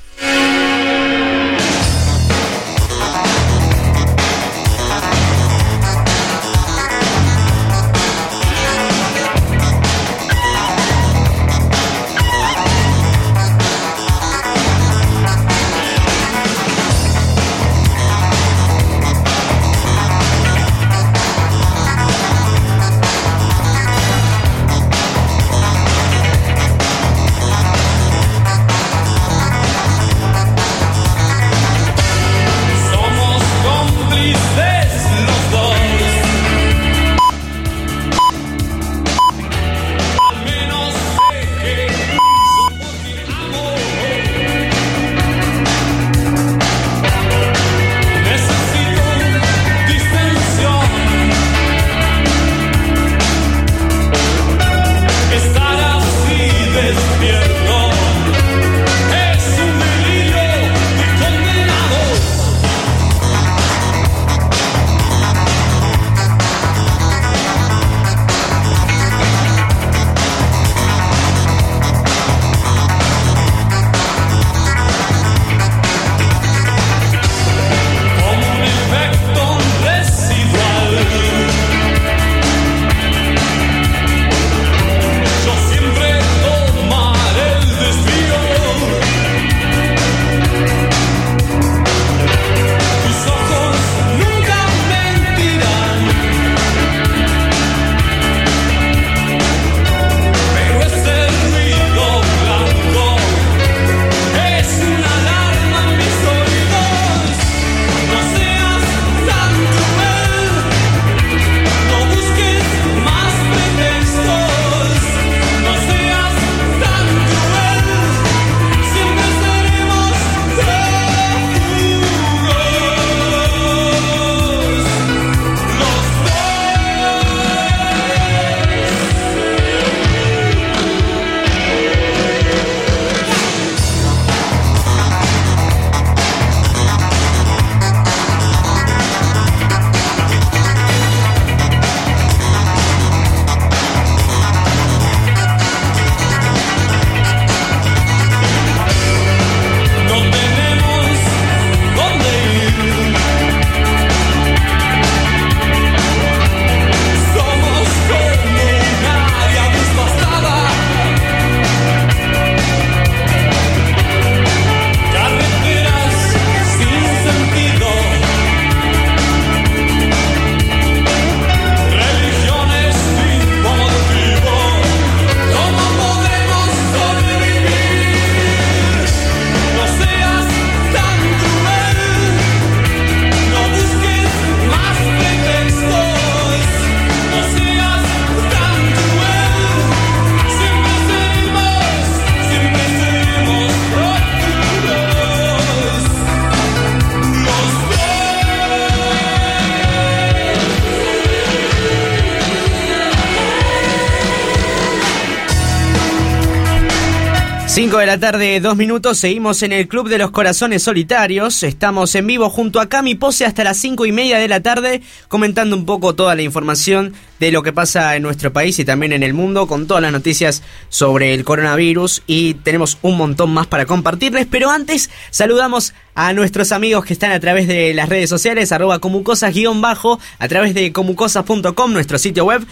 5 207.80 207.98
de 207.98 208.06
la 208.08 208.20
tarde, 208.20 208.60
dos 208.60 208.76
minutos, 208.76 209.20
seguimos 209.20 209.64
en 209.64 209.72
el 209.72 209.88
Club 209.88 210.10
de 210.10 210.18
los 210.18 210.32
Corazones 210.32 210.84
Solitarios. 210.84 211.64
Estamos 211.64 212.14
en 212.16 212.28
vivo 212.28 212.50
junto 212.50 212.82
a 212.82 212.90
Cami 212.90 213.16
Pose 213.16 213.46
hasta 213.46 213.64
las 213.64 213.78
cinco 213.78 214.06
y 214.06 214.12
media 214.12 214.38
de 214.38 214.50
la 214.50 214.60
tarde, 214.60 215.02
comentando 215.30 215.78
un 215.78 215.86
poco 215.86 216.14
toda 216.14 216.36
la 216.36 216.42
información 216.42 217.14
de 217.40 217.54
lo 217.54 217.64
que 217.64 217.72
pasa 217.72 218.18
en 218.18 218.24
nuestro 218.24 218.52
país 218.52 218.78
y 218.80 218.84
también 218.84 219.14
en 219.14 219.24
el 219.24 219.34
mundo, 219.34 219.66
con 219.66 219.88
todas 219.88 220.04
las 220.04 220.12
noticias 220.12 220.62
sobre 220.90 221.34
el 221.34 221.46
coronavirus. 221.46 222.22
Y 222.28 222.56
tenemos 222.56 222.98
un 223.02 223.16
montón 223.16 223.52
más 223.54 223.68
para 223.68 223.86
compartirles. 223.86 224.46
Pero 224.52 224.70
antes, 224.70 225.10
saludamos 225.32 225.94
a 226.16 226.34
nuestros 226.34 226.74
amigos 226.74 227.06
que 227.06 227.14
están 227.14 227.32
a 227.32 227.40
través 227.40 227.70
de 227.70 227.94
las 227.94 228.10
redes 228.10 228.30
sociales, 228.30 228.74
arroba 228.74 229.00
comucosas-bajo, 229.00 230.20
a 230.38 230.48
través 230.50 230.74
de 230.74 230.92
comucosas.com, 230.92 231.94
nuestro 231.94 232.18
sitio 232.18 232.44
web 232.44 232.68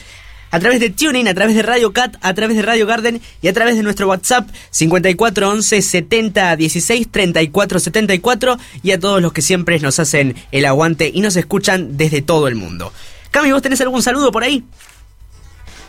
a 0.51 0.59
través 0.59 0.79
de 0.79 0.89
Tuning, 0.89 1.27
a 1.27 1.33
través 1.33 1.55
de 1.55 1.61
Radio 1.61 1.93
Cat, 1.93 2.15
a 2.21 2.33
través 2.33 2.55
de 2.55 2.63
Radio 2.63 2.85
Garden 2.85 3.21
y 3.41 3.47
a 3.47 3.53
través 3.53 3.75
de 3.75 3.83
nuestro 3.83 4.07
WhatsApp 4.07 4.49
5411 4.71 5.81
70 5.81 6.55
16 6.55 7.11
34 7.11 7.79
74 7.79 8.57
y 8.83 8.91
a 8.91 8.99
todos 8.99 9.21
los 9.21 9.33
que 9.33 9.41
siempre 9.41 9.79
nos 9.79 9.99
hacen 9.99 10.35
el 10.51 10.65
aguante 10.65 11.11
y 11.13 11.21
nos 11.21 11.35
escuchan 11.35 11.97
desde 11.97 12.21
todo 12.21 12.47
el 12.47 12.55
mundo. 12.55 12.91
Cami, 13.31 13.51
¿vos 13.51 13.61
tenés 13.61 13.81
algún 13.81 14.01
saludo 14.01 14.31
por 14.31 14.43
ahí? 14.43 14.63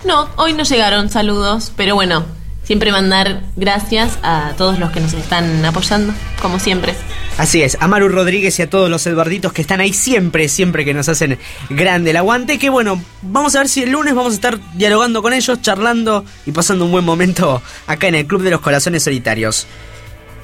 No, 0.05 0.29
hoy 0.37 0.53
no 0.53 0.63
llegaron 0.63 1.11
saludos, 1.11 1.73
pero 1.77 1.95
bueno, 1.95 2.25
siempre 2.63 2.93
mandar 2.93 3.43
gracias 3.57 4.19
a 4.23 4.55
todos 4.57 4.79
los 4.79 4.91
que 4.91 5.01
nos 5.01 5.13
están 5.13 5.65
apoyando, 5.65 6.13
como 6.41 6.59
siempre. 6.59 6.95
Así 7.39 7.63
es, 7.63 7.79
a 7.81 7.87
Maru 7.87 8.09
Rodríguez 8.09 8.59
y 8.59 8.63
a 8.63 8.69
todos 8.69 8.91
los 8.91 9.07
Eduarditos 9.07 9.53
que 9.53 9.63
están 9.63 9.79
ahí 9.79 9.93
siempre, 9.93 10.49
siempre 10.49 10.85
que 10.85 10.93
nos 10.93 11.09
hacen 11.09 11.39
grande 11.71 12.11
el 12.11 12.17
aguante. 12.17 12.59
Que 12.59 12.69
bueno, 12.69 13.01
vamos 13.23 13.55
a 13.55 13.61
ver 13.61 13.69
si 13.69 13.85
el 13.85 13.91
lunes 13.91 14.15
vamos 14.17 14.33
a 14.33 14.35
estar 14.35 14.59
dialogando 14.75 15.23
con 15.23 15.33
ellos, 15.33 15.63
charlando 15.63 16.25
y 16.47 16.51
pasando 16.51 16.85
un 16.85 16.91
buen 16.91 17.05
momento 17.05 17.63
acá 17.87 18.09
en 18.09 18.17
el 18.17 18.27
Club 18.27 18.43
de 18.43 18.51
los 18.51 18.61
Corazones 18.61 19.05
Solitarios. 19.05 19.69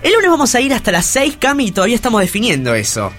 El 0.05 0.13
lunes 0.13 0.31
vamos 0.31 0.55
a 0.55 0.61
ir 0.61 0.73
hasta 0.73 0.93
las 0.93 1.07
6, 1.07 1.37
Cami, 1.41 1.67
y 1.67 1.73
todavía 1.73 1.97
estamos 1.97 2.21
definiendo 2.21 2.75
eso. 2.77 3.11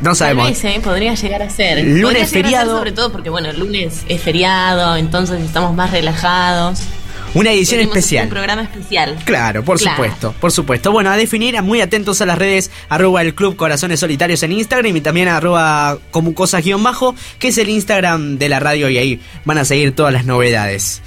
No 0.00 0.16
sabemos. 0.16 0.46
Tal 0.46 0.54
vez, 0.54 0.64
¿eh? 0.64 0.80
podría 0.82 1.14
llegar 1.14 1.42
a 1.42 1.50
ser. 1.50 1.78
Lunes 1.84 2.02
Podría 2.02 2.02
llegar 2.02 2.24
a 2.24 2.26
ser 2.26 2.42
feriado. 2.42 2.78
sobre 2.78 2.92
todo 2.92 3.12
porque, 3.12 3.30
bueno, 3.30 3.50
el 3.50 3.60
lunes 3.60 4.02
es 4.08 4.20
feriado, 4.20 4.96
entonces 4.96 5.40
estamos 5.40 5.72
más 5.76 5.92
relajados. 5.92 6.80
Una 7.34 7.50
edición 7.50 7.80
especial. 7.80 8.24
Un 8.24 8.30
programa 8.30 8.62
especial. 8.62 9.16
Claro, 9.24 9.64
por 9.64 9.78
Claro. 9.78 9.96
supuesto, 9.96 10.34
por 10.38 10.52
supuesto. 10.52 10.92
Bueno, 10.92 11.10
a 11.10 11.16
definir, 11.16 11.60
muy 11.62 11.80
atentos 11.80 12.20
a 12.20 12.26
las 12.26 12.36
redes 12.36 12.70
arroba 12.90 13.22
el 13.22 13.34
Club 13.34 13.56
Corazones 13.56 14.00
Solitarios 14.00 14.42
en 14.42 14.52
Instagram 14.52 14.94
y 14.96 15.00
también 15.00 15.28
arroba 15.28 15.98
como 16.10 16.34
cosas 16.34 16.62
guion 16.62 16.82
bajo, 16.82 17.14
que 17.38 17.48
es 17.48 17.56
el 17.58 17.70
Instagram 17.70 18.36
de 18.36 18.48
la 18.50 18.60
radio 18.60 18.90
y 18.90 18.98
ahí 18.98 19.20
van 19.46 19.56
a 19.56 19.64
seguir 19.64 19.94
todas 19.94 20.12
las 20.12 20.26
novedades. 20.26 21.00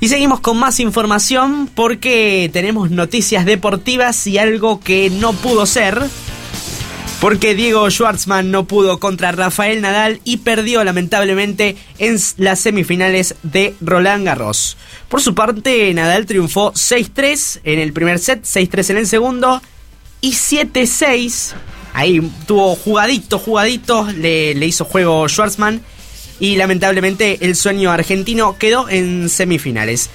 Y 0.00 0.08
seguimos 0.08 0.40
con 0.40 0.58
más 0.58 0.80
información 0.80 1.68
porque 1.72 2.50
tenemos 2.52 2.90
noticias 2.90 3.44
deportivas 3.46 4.26
y 4.26 4.38
algo 4.38 4.80
que 4.80 5.08
no 5.08 5.32
pudo 5.34 5.66
ser. 5.66 6.02
Porque 7.20 7.54
Diego 7.54 7.90
Schwartzman 7.90 8.50
no 8.50 8.66
pudo 8.66 9.00
contra 9.00 9.32
Rafael 9.32 9.80
Nadal 9.80 10.20
y 10.24 10.38
perdió 10.38 10.84
lamentablemente 10.84 11.76
en 11.98 12.18
las 12.36 12.60
semifinales 12.60 13.36
de 13.42 13.74
Roland 13.80 14.26
Garros. 14.26 14.76
Por 15.08 15.22
su 15.22 15.34
parte, 15.34 15.92
Nadal 15.94 16.26
triunfó 16.26 16.72
6-3 16.72 17.60
en 17.64 17.78
el 17.78 17.92
primer 17.92 18.18
set, 18.18 18.42
6-3 18.44 18.90
en 18.90 18.96
el 18.98 19.06
segundo 19.06 19.62
y 20.20 20.32
7-6. 20.32 21.52
Ahí 21.94 22.20
tuvo 22.46 22.74
jugadito, 22.76 23.38
jugadito, 23.38 24.06
le, 24.16 24.54
le 24.54 24.66
hizo 24.66 24.84
juego 24.84 25.26
Schwartzman 25.28 25.80
y 26.40 26.56
lamentablemente 26.56 27.38
el 27.40 27.56
sueño 27.56 27.90
argentino 27.90 28.58
quedó 28.58 28.88
en 28.88 29.28
semifinales. 29.28 30.10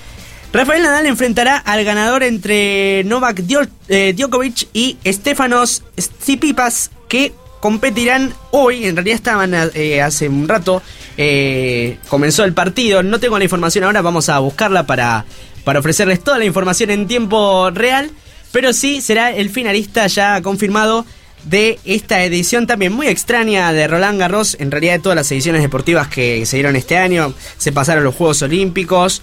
Rafael 0.51 0.81
Nadal 0.81 1.05
enfrentará 1.05 1.57
al 1.57 1.83
ganador 1.83 2.23
entre 2.23 3.03
Novak 3.05 3.43
eh, 3.87 4.13
Djokovic 4.17 4.67
y 4.73 4.97
Stefanos 5.05 5.83
Tsitsipas 5.95 6.89
que 7.07 7.33
competirán 7.59 8.33
hoy. 8.49 8.85
En 8.85 8.95
realidad 8.95 9.15
estaban 9.15 9.53
eh, 9.53 10.01
hace 10.01 10.27
un 10.27 10.47
rato. 10.47 10.81
eh, 11.17 11.99
comenzó 12.07 12.45
el 12.45 12.53
partido. 12.53 13.03
No 13.03 13.19
tengo 13.19 13.37
la 13.37 13.43
información 13.43 13.83
ahora. 13.83 14.01
Vamos 14.01 14.27
a 14.29 14.39
buscarla 14.39 14.87
para, 14.87 15.25
para 15.63 15.79
ofrecerles 15.81 16.23
toda 16.23 16.39
la 16.39 16.45
información 16.45 16.89
en 16.89 17.07
tiempo 17.07 17.69
real. 17.69 18.09
Pero 18.51 18.73
sí 18.73 19.01
será 19.01 19.31
el 19.31 19.51
finalista 19.51 20.07
ya 20.07 20.41
confirmado 20.41 21.05
de 21.43 21.79
esta 21.85 22.23
edición 22.23 22.67
también 22.67 22.91
muy 22.91 23.07
extraña 23.07 23.71
de 23.71 23.87
Roland 23.87 24.19
Garros. 24.19 24.57
En 24.59 24.71
realidad 24.71 24.93
de 24.93 24.99
todas 24.99 25.15
las 25.15 25.31
ediciones 25.31 25.61
deportivas 25.61 26.07
que 26.07 26.43
se 26.47 26.55
dieron 26.55 26.75
este 26.75 26.97
año. 26.97 27.35
Se 27.59 27.71
pasaron 27.71 28.03
los 28.03 28.15
Juegos 28.15 28.41
Olímpicos. 28.41 29.21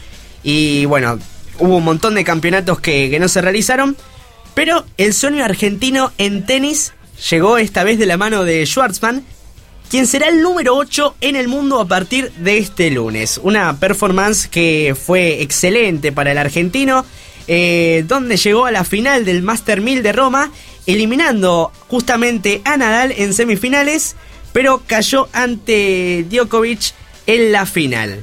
Y 0.49 0.85
bueno, 0.85 1.19
hubo 1.59 1.79
un 1.79 1.85
montón 1.85 2.15
de 2.15 2.23
campeonatos 2.23 2.79
que, 2.79 3.19
no 3.19 3.27
se 3.27 3.41
realizaron. 3.43 3.97
Pero 4.55 4.87
el 4.97 5.13
sueño 5.13 5.45
argentino 5.45 6.13
en 6.19 6.47
tenis 6.47 6.93
llegó 7.29 7.59
esta 7.59 7.83
vez 7.83 7.99
de 7.99 8.07
la 8.07 8.17
mano 8.17 8.45
de 8.45 8.65
Schwartzman, 8.65 9.25
quien 9.91 10.07
será 10.07 10.29
el 10.29 10.43
número 10.43 10.77
8 10.77 11.17
en 11.21 11.35
el 11.35 11.49
mundo 11.49 11.81
a 11.81 11.89
partir 11.89 12.31
de 12.31 12.59
este 12.59 12.93
lunes. 12.93 13.41
Una 13.43 13.81
performance 13.81 14.47
que 14.47 14.95
fue 14.95 15.43
excelente 15.43 16.13
para 16.13 16.31
el 16.31 16.39
argentino, 16.39 17.05
eh, 17.49 18.05
donde 18.07 18.37
llegó 18.37 18.67
a 18.67 18.71
la 18.71 18.85
final 18.85 19.25
del 19.25 19.43
Master 19.43 19.81
1000 19.81 20.05
de 20.05 20.13
Roma, 20.13 20.53
eliminando 20.87 21.73
justamente 21.89 22.63
a 22.65 22.77
Nadal 22.77 23.13
en 23.17 23.35
semifinales, 23.35 24.15
pero 24.53 24.81
cayó 24.87 25.29
ante 25.33 26.25
Djokovic 26.31 26.95
en 27.27 27.51
la 27.51 27.67
final. 27.67 28.23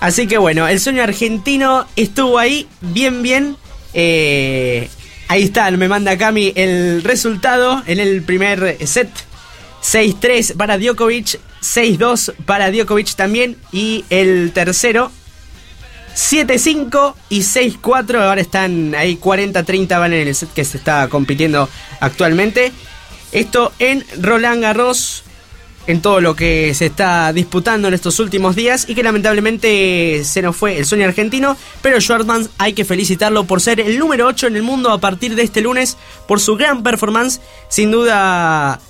Así 0.00 0.26
que 0.26 0.38
bueno, 0.38 0.68
el 0.68 0.78
sueño 0.80 1.02
argentino 1.02 1.86
estuvo 1.96 2.38
ahí 2.38 2.68
bien, 2.80 3.22
bien. 3.22 3.56
Eh, 3.94 4.88
ahí 5.28 5.42
está, 5.42 5.70
me 5.70 5.88
manda 5.88 6.18
Cami 6.18 6.52
el 6.54 7.02
resultado 7.02 7.82
en 7.86 8.00
el 8.00 8.22
primer 8.22 8.76
set. 8.86 9.10
6-3 9.82 10.56
para 10.56 10.78
Djokovic, 10.78 11.38
6-2 11.62 12.34
para 12.44 12.70
Djokovic 12.70 13.14
también. 13.14 13.56
Y 13.72 14.04
el 14.10 14.52
tercero, 14.52 15.12
7-5 16.14 17.14
y 17.28 17.40
6-4. 17.40 18.20
Ahora 18.20 18.40
están 18.40 18.94
ahí 18.94 19.16
40-30 19.16 19.88
van 19.98 20.12
en 20.12 20.26
el 20.26 20.34
set 20.34 20.52
que 20.52 20.64
se 20.64 20.78
está 20.78 21.08
compitiendo 21.08 21.68
actualmente. 22.00 22.72
Esto 23.32 23.72
en 23.78 24.04
Roland 24.20 24.62
Garros 24.62 25.24
en 25.86 26.02
todo 26.02 26.20
lo 26.20 26.34
que 26.34 26.74
se 26.74 26.86
está 26.86 27.32
disputando 27.32 27.88
en 27.88 27.94
estos 27.94 28.18
últimos 28.18 28.56
días 28.56 28.86
y 28.88 28.94
que 28.94 29.02
lamentablemente 29.02 30.22
se 30.24 30.42
nos 30.42 30.56
fue 30.56 30.78
el 30.78 30.84
sueño 30.84 31.06
argentino, 31.06 31.56
pero 31.82 32.00
Schwartzman 32.00 32.48
hay 32.58 32.72
que 32.72 32.84
felicitarlo 32.84 33.44
por 33.44 33.60
ser 33.60 33.80
el 33.80 33.98
número 33.98 34.26
8 34.26 34.48
en 34.48 34.56
el 34.56 34.62
mundo 34.62 34.90
a 34.90 34.98
partir 34.98 35.34
de 35.34 35.42
este 35.42 35.60
lunes, 35.60 35.96
por 36.26 36.40
su 36.40 36.56
gran 36.56 36.82
performance, 36.82 37.40
sin 37.68 37.90
duda 37.90 38.80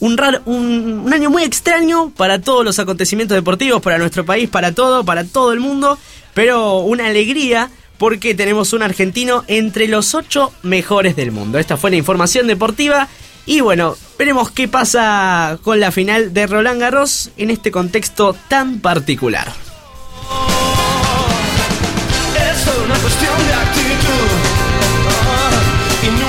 un, 0.00 0.18
un, 0.46 1.02
un, 1.04 1.12
año 1.12 1.30
muy 1.30 1.44
extraño 1.44 2.10
para 2.16 2.40
todos 2.40 2.64
los 2.64 2.78
acontecimientos 2.78 3.36
deportivos, 3.36 3.82
para 3.82 3.98
nuestro 3.98 4.24
país, 4.24 4.48
para 4.48 4.72
todo, 4.72 5.04
para 5.04 5.24
todo 5.24 5.52
el 5.52 5.60
mundo, 5.60 5.98
pero 6.34 6.78
una 6.78 7.06
alegría 7.06 7.70
porque 8.00 8.34
tenemos 8.34 8.72
un 8.72 8.82
argentino 8.82 9.44
entre 9.46 9.86
los 9.86 10.14
8 10.14 10.52
mejores 10.62 11.16
del 11.16 11.32
mundo. 11.32 11.58
Esta 11.58 11.76
fue 11.76 11.90
la 11.90 11.98
información 11.98 12.46
deportiva. 12.46 13.08
Y 13.46 13.60
bueno, 13.60 13.96
veremos 14.18 14.50
qué 14.50 14.68
pasa 14.68 15.58
con 15.62 15.80
la 15.80 15.90
final 15.90 16.32
de 16.32 16.46
Roland 16.46 16.80
Garros 16.80 17.30
en 17.36 17.50
este 17.50 17.70
contexto 17.70 18.36
tan 18.48 18.80
particular. 18.80 19.52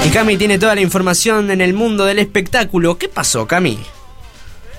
Y 0.06 0.10
Cami 0.10 0.38
tiene 0.38 0.58
toda 0.58 0.74
la 0.76 0.82
información 0.82 1.52
en 1.52 1.62
el 1.62 1.74
mundo 1.74 2.06
del 2.06 2.20
espectáculo. 2.20 2.98
¿Qué 2.98 3.08
pasó, 3.08 3.48
Cami? 3.48 3.80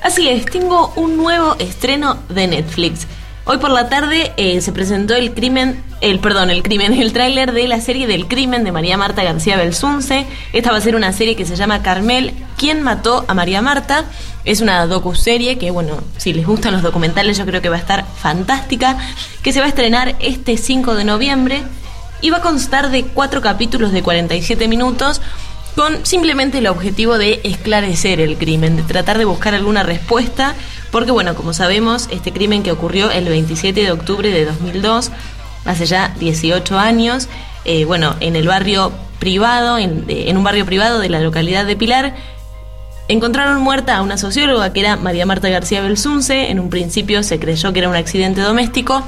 Así 0.03 0.29
es, 0.29 0.45
tengo 0.47 0.93
un 0.97 1.17
nuevo 1.17 1.55
estreno 1.61 2.19
de 2.29 2.49
Netflix. 2.49 3.07
Hoy 3.45 3.59
por 3.59 3.71
la 3.71 3.89
tarde 3.89 4.33
eh, 4.37 4.61
se 4.61 4.71
presentó 4.71 5.17
el 5.17 5.35
crimen, 5.35 5.83
el 6.01 6.21
perdón, 6.21 6.51
el 6.51 6.63
crimen, 6.63 6.93
el 6.93 7.13
tráiler 7.13 7.51
de 7.51 7.67
la 7.67 7.81
serie 7.81 8.07
del 8.07 8.29
crimen 8.29 8.63
de 8.63 8.71
María 8.71 8.97
Marta 8.97 9.25
García 9.25 9.57
Belsunce. 9.57 10.27
Esta 10.53 10.71
va 10.71 10.77
a 10.77 10.81
ser 10.81 10.95
una 10.95 11.13
serie 11.13 11.35
que 11.35 11.45
se 11.45 11.57
llama 11.57 11.83
Carmel, 11.83 12.35
¿Quién 12.57 12.83
mató 12.83 13.25
a 13.27 13.35
María 13.35 13.61
Marta? 13.61 14.05
Es 14.45 14.61
una 14.61 14.87
docuserie 14.87 15.59
que, 15.59 15.73
bueno, 15.73 15.99
si 16.19 16.33
les 16.33 16.47
gustan 16.47 16.73
los 16.73 16.83
documentales, 16.83 17.37
yo 17.37 17.45
creo 17.45 17.61
que 17.61 17.69
va 17.69 17.77
a 17.77 17.81
estar 17.81 18.07
fantástica. 18.17 18.97
Que 19.43 19.53
se 19.53 19.59
va 19.59 19.67
a 19.67 19.71
estrenar 19.71 20.15
este 20.21 20.57
5 20.57 20.95
de 20.95 21.03
noviembre 21.03 21.63
y 22.21 22.31
va 22.31 22.37
a 22.37 22.43
constar 22.43 22.91
de 22.91 23.03
cuatro 23.03 23.41
capítulos 23.41 23.91
de 23.91 24.05
47 24.05 24.69
minutos 24.69 25.21
con 25.75 26.07
simplemente 26.07 26.59
el 26.59 26.69
objetivo 26.69 27.19
de 27.19 27.41
esclarecer 27.45 28.21
el 28.21 28.37
crimen, 28.37 28.77
de 28.77 28.83
tratar 28.83 29.19
de 29.19 29.25
buscar 29.25 29.55
alguna 29.55 29.83
respuesta, 29.83 30.55
porque 30.93 31.11
bueno, 31.11 31.35
como 31.35 31.55
sabemos, 31.55 32.09
este 32.13 32.33
crimen 32.33 32.63
que 32.63 32.71
ocurrió 32.71 33.11
el 33.11 33.25
27 33.25 33.83
de 33.83 33.91
octubre 33.91 34.31
de 34.31 34.45
2002, 34.45 35.11
hace 35.65 35.87
ya 35.87 36.15
18 36.21 36.79
años, 36.79 37.29
eh, 37.65 37.85
bueno, 37.87 38.15
en 38.21 38.37
el 38.37 38.47
barrio 38.47 38.93
privado, 39.19 39.79
en, 39.79 40.05
en 40.07 40.37
un 40.37 40.45
barrio 40.45 40.67
privado 40.67 41.01
de 41.01 41.09
la 41.09 41.21
localidad 41.21 41.65
de 41.65 41.77
Pilar, 41.77 42.15
encontraron 43.09 43.63
muerta 43.63 43.97
a 43.97 44.03
una 44.03 44.19
socióloga 44.19 44.73
que 44.73 44.81
era 44.81 44.97
María 44.97 45.25
Marta 45.25 45.49
García 45.49 45.81
Belsunce, 45.81 46.51
en 46.51 46.61
un 46.61 46.69
principio 46.69 47.23
se 47.23 47.41
creyó 47.41 47.73
que 47.73 47.79
era 47.81 47.89
un 47.89 47.97
accidente 47.97 48.43
doméstico, 48.43 49.03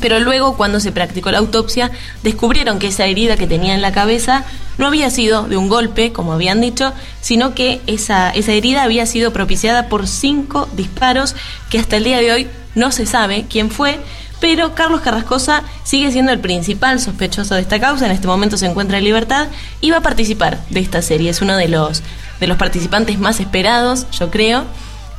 pero 0.00 0.20
luego 0.20 0.56
cuando 0.56 0.80
se 0.80 0.92
practicó 0.92 1.30
la 1.30 1.38
autopsia 1.38 1.90
descubrieron 2.22 2.78
que 2.78 2.88
esa 2.88 3.06
herida 3.06 3.36
que 3.36 3.46
tenía 3.46 3.74
en 3.74 3.82
la 3.82 3.92
cabeza 3.92 4.44
no 4.78 4.86
había 4.86 5.10
sido 5.10 5.44
de 5.44 5.56
un 5.56 5.68
golpe, 5.68 6.12
como 6.12 6.32
habían 6.32 6.60
dicho, 6.60 6.92
sino 7.20 7.54
que 7.54 7.80
esa, 7.86 8.30
esa 8.30 8.52
herida 8.52 8.84
había 8.84 9.06
sido 9.06 9.32
propiciada 9.32 9.88
por 9.88 10.06
cinco 10.06 10.68
disparos 10.74 11.34
que 11.70 11.78
hasta 11.78 11.96
el 11.96 12.04
día 12.04 12.18
de 12.18 12.32
hoy 12.32 12.48
no 12.74 12.92
se 12.92 13.06
sabe 13.06 13.46
quién 13.48 13.70
fue, 13.70 13.98
pero 14.40 14.74
Carlos 14.74 15.00
Carrascosa 15.00 15.64
sigue 15.82 16.12
siendo 16.12 16.30
el 16.30 16.38
principal 16.38 17.00
sospechoso 17.00 17.56
de 17.56 17.62
esta 17.62 17.80
causa, 17.80 18.06
en 18.06 18.12
este 18.12 18.28
momento 18.28 18.56
se 18.56 18.66
encuentra 18.66 18.98
en 18.98 19.04
libertad 19.04 19.48
y 19.80 19.90
va 19.90 19.98
a 19.98 20.02
participar 20.02 20.58
de 20.70 20.80
esta 20.80 21.02
serie, 21.02 21.30
es 21.30 21.42
uno 21.42 21.56
de 21.56 21.68
los, 21.68 22.02
de 22.38 22.46
los 22.46 22.56
participantes 22.56 23.18
más 23.18 23.40
esperados, 23.40 24.06
yo 24.12 24.30
creo. 24.30 24.64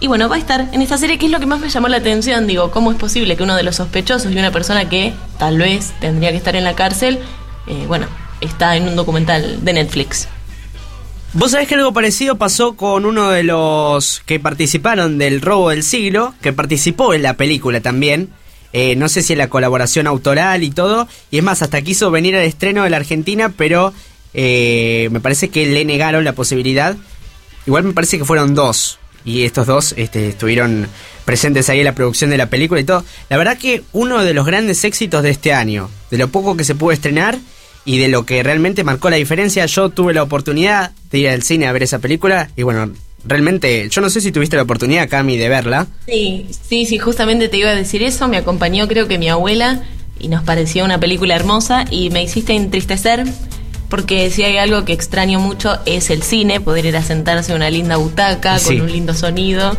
Y 0.01 0.07
bueno, 0.07 0.29
va 0.29 0.37
a 0.37 0.39
estar 0.39 0.69
en 0.71 0.81
esta 0.81 0.97
serie, 0.97 1.17
que 1.17 1.25
es 1.25 1.31
lo 1.31 1.39
que 1.39 1.45
más 1.45 1.59
me 1.59 1.69
llamó 1.69 1.89
la 1.89 1.97
atención. 1.97 2.47
Digo, 2.47 2.71
¿cómo 2.71 2.91
es 2.91 2.97
posible 2.97 3.35
que 3.35 3.43
uno 3.43 3.55
de 3.55 3.63
los 3.63 3.75
sospechosos 3.75 4.31
y 4.31 4.37
una 4.37 4.51
persona 4.51 4.87
que 4.87 5.13
tal 5.37 5.57
vez 5.57 5.91
tendría 5.99 6.31
que 6.31 6.37
estar 6.37 6.55
en 6.55 6.63
la 6.63 6.73
cárcel, 6.73 7.19
eh, 7.67 7.83
bueno, 7.87 8.07
está 8.39 8.77
en 8.77 8.87
un 8.87 8.95
documental 8.95 9.63
de 9.63 9.73
Netflix? 9.73 10.29
Vos 11.33 11.51
sabés 11.51 11.67
que 11.67 11.75
algo 11.75 11.91
parecido 11.91 12.37
pasó 12.37 12.75
con 12.77 13.05
uno 13.05 13.29
de 13.29 13.43
los 13.43 14.21
que 14.25 14.39
participaron 14.39 15.17
del 15.17 15.41
robo 15.41 15.69
del 15.69 15.83
siglo, 15.83 16.33
que 16.41 16.53
participó 16.53 17.13
en 17.13 17.21
la 17.21 17.35
película 17.35 17.81
también. 17.81 18.29
Eh, 18.71 18.95
no 18.95 19.09
sé 19.09 19.21
si 19.21 19.33
en 19.33 19.39
la 19.39 19.49
colaboración 19.49 20.07
autoral 20.07 20.63
y 20.63 20.71
todo. 20.71 21.09
Y 21.29 21.39
es 21.39 21.43
más, 21.43 21.61
hasta 21.61 21.81
quiso 21.81 22.09
venir 22.09 22.37
al 22.37 22.43
estreno 22.43 22.83
de 22.83 22.89
la 22.89 22.97
Argentina, 22.97 23.53
pero 23.55 23.93
eh, 24.33 25.09
me 25.11 25.19
parece 25.19 25.49
que 25.49 25.65
le 25.65 25.83
negaron 25.83 26.23
la 26.23 26.33
posibilidad. 26.33 26.95
Igual 27.67 27.83
me 27.83 27.93
parece 27.93 28.17
que 28.17 28.25
fueron 28.25 28.55
dos 28.55 28.97
y 29.25 29.43
estos 29.43 29.67
dos 29.67 29.93
este, 29.97 30.29
estuvieron 30.29 30.87
presentes 31.25 31.69
ahí 31.69 31.79
en 31.79 31.85
la 31.85 31.95
producción 31.95 32.29
de 32.29 32.37
la 32.37 32.47
película 32.47 32.81
y 32.81 32.83
todo. 32.83 33.03
La 33.29 33.37
verdad 33.37 33.57
que 33.57 33.83
uno 33.93 34.23
de 34.23 34.33
los 34.33 34.45
grandes 34.45 34.83
éxitos 34.83 35.23
de 35.23 35.29
este 35.29 35.53
año, 35.53 35.89
de 36.09 36.17
lo 36.17 36.29
poco 36.29 36.57
que 36.57 36.63
se 36.63 36.75
pudo 36.75 36.91
estrenar 36.91 37.37
y 37.85 37.97
de 37.97 38.07
lo 38.07 38.25
que 38.25 38.41
realmente 38.43 38.83
marcó 38.83 39.09
la 39.09 39.17
diferencia, 39.17 39.65
yo 39.65 39.89
tuve 39.89 40.13
la 40.13 40.23
oportunidad 40.23 40.91
de 41.11 41.17
ir 41.19 41.29
al 41.29 41.43
cine 41.43 41.67
a 41.67 41.71
ver 41.71 41.83
esa 41.83 41.99
película 41.99 42.49
y 42.55 42.63
bueno, 42.63 42.91
realmente, 43.25 43.89
yo 43.89 44.01
no 44.01 44.09
sé 44.09 44.21
si 44.21 44.31
tuviste 44.31 44.55
la 44.55 44.63
oportunidad, 44.63 45.09
Cami, 45.09 45.37
de 45.37 45.49
verla. 45.49 45.87
Sí, 46.07 46.47
sí, 46.67 46.85
sí, 46.85 46.97
justamente 46.97 47.49
te 47.49 47.57
iba 47.57 47.69
a 47.69 47.75
decir 47.75 48.03
eso, 48.03 48.27
me 48.27 48.37
acompañó 48.37 48.87
creo 48.87 49.07
que 49.07 49.17
mi 49.17 49.29
abuela 49.29 49.83
y 50.19 50.27
nos 50.27 50.43
pareció 50.43 50.83
una 50.83 50.99
película 50.99 51.35
hermosa 51.35 51.85
y 51.89 52.09
me 52.09 52.23
hiciste 52.23 52.53
entristecer 52.53 53.23
porque 53.89 54.29
si 54.29 54.43
hay 54.43 54.57
algo 54.57 54.85
que 54.85 54.93
extraño 54.93 55.39
mucho 55.39 55.79
es 55.85 56.09
el 56.09 56.23
cine, 56.23 56.61
poder 56.61 56.85
ir 56.85 56.95
a 56.95 57.03
sentarse 57.03 57.51
en 57.51 57.57
una 57.57 57.69
linda 57.69 57.97
butaca 57.97 58.59
con 58.59 58.79
un 58.81 58.91
lindo 58.91 59.13
sonido 59.13 59.75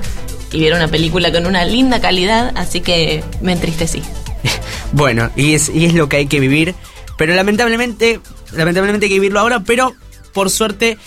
y 0.52 0.60
ver 0.60 0.74
una 0.74 0.88
película 0.88 1.30
con 1.32 1.46
una 1.46 1.64
linda 1.64 2.00
calidad, 2.00 2.52
así 2.56 2.80
que 2.80 3.22
me 3.40 3.52
entristecí. 3.52 4.02
bueno, 4.92 5.30
y 5.36 5.54
es, 5.54 5.68
y 5.68 5.84
es 5.84 5.94
lo 5.94 6.08
que 6.08 6.16
hay 6.16 6.26
que 6.26 6.40
vivir, 6.40 6.74
pero 7.16 7.34
lamentablemente, 7.34 8.20
lamentablemente 8.52 9.06
hay 9.06 9.10
que 9.10 9.20
vivirlo 9.20 9.38
ahora, 9.40 9.60
pero 9.60 9.94
por 10.32 10.50
suerte 10.50 10.98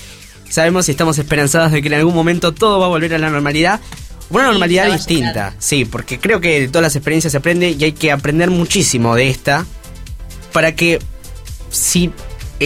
sabemos 0.49 0.87
y 0.87 0.91
estamos 0.91 1.17
esperanzados 1.17 1.71
de 1.71 1.81
que 1.81 1.87
en 1.89 1.95
algún 1.95 2.13
momento 2.13 2.53
todo 2.53 2.79
va 2.79 2.85
a 2.85 2.89
volver 2.89 3.13
a 3.13 3.17
la 3.17 3.29
normalidad. 3.29 3.81
Una 4.29 4.45
normalidad 4.45 4.91
distinta, 4.91 5.53
sí, 5.59 5.83
porque 5.85 6.19
creo 6.19 6.39
que 6.39 6.61
de 6.61 6.67
todas 6.69 6.83
las 6.83 6.95
experiencias 6.95 7.31
se 7.31 7.37
aprende 7.37 7.71
y 7.71 7.83
hay 7.83 7.91
que 7.91 8.11
aprender 8.11 8.49
muchísimo 8.49 9.15
de 9.15 9.29
esta 9.29 9.65
para 10.53 10.75
que 10.75 10.99
si 11.69 12.11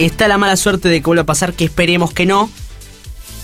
está 0.04 0.28
la 0.28 0.38
mala 0.38 0.56
suerte 0.56 0.88
de 0.88 1.00
que 1.00 1.06
vuelva 1.06 1.22
a 1.22 1.26
pasar, 1.26 1.54
que 1.54 1.64
esperemos 1.64 2.12
que 2.12 2.26
no. 2.26 2.50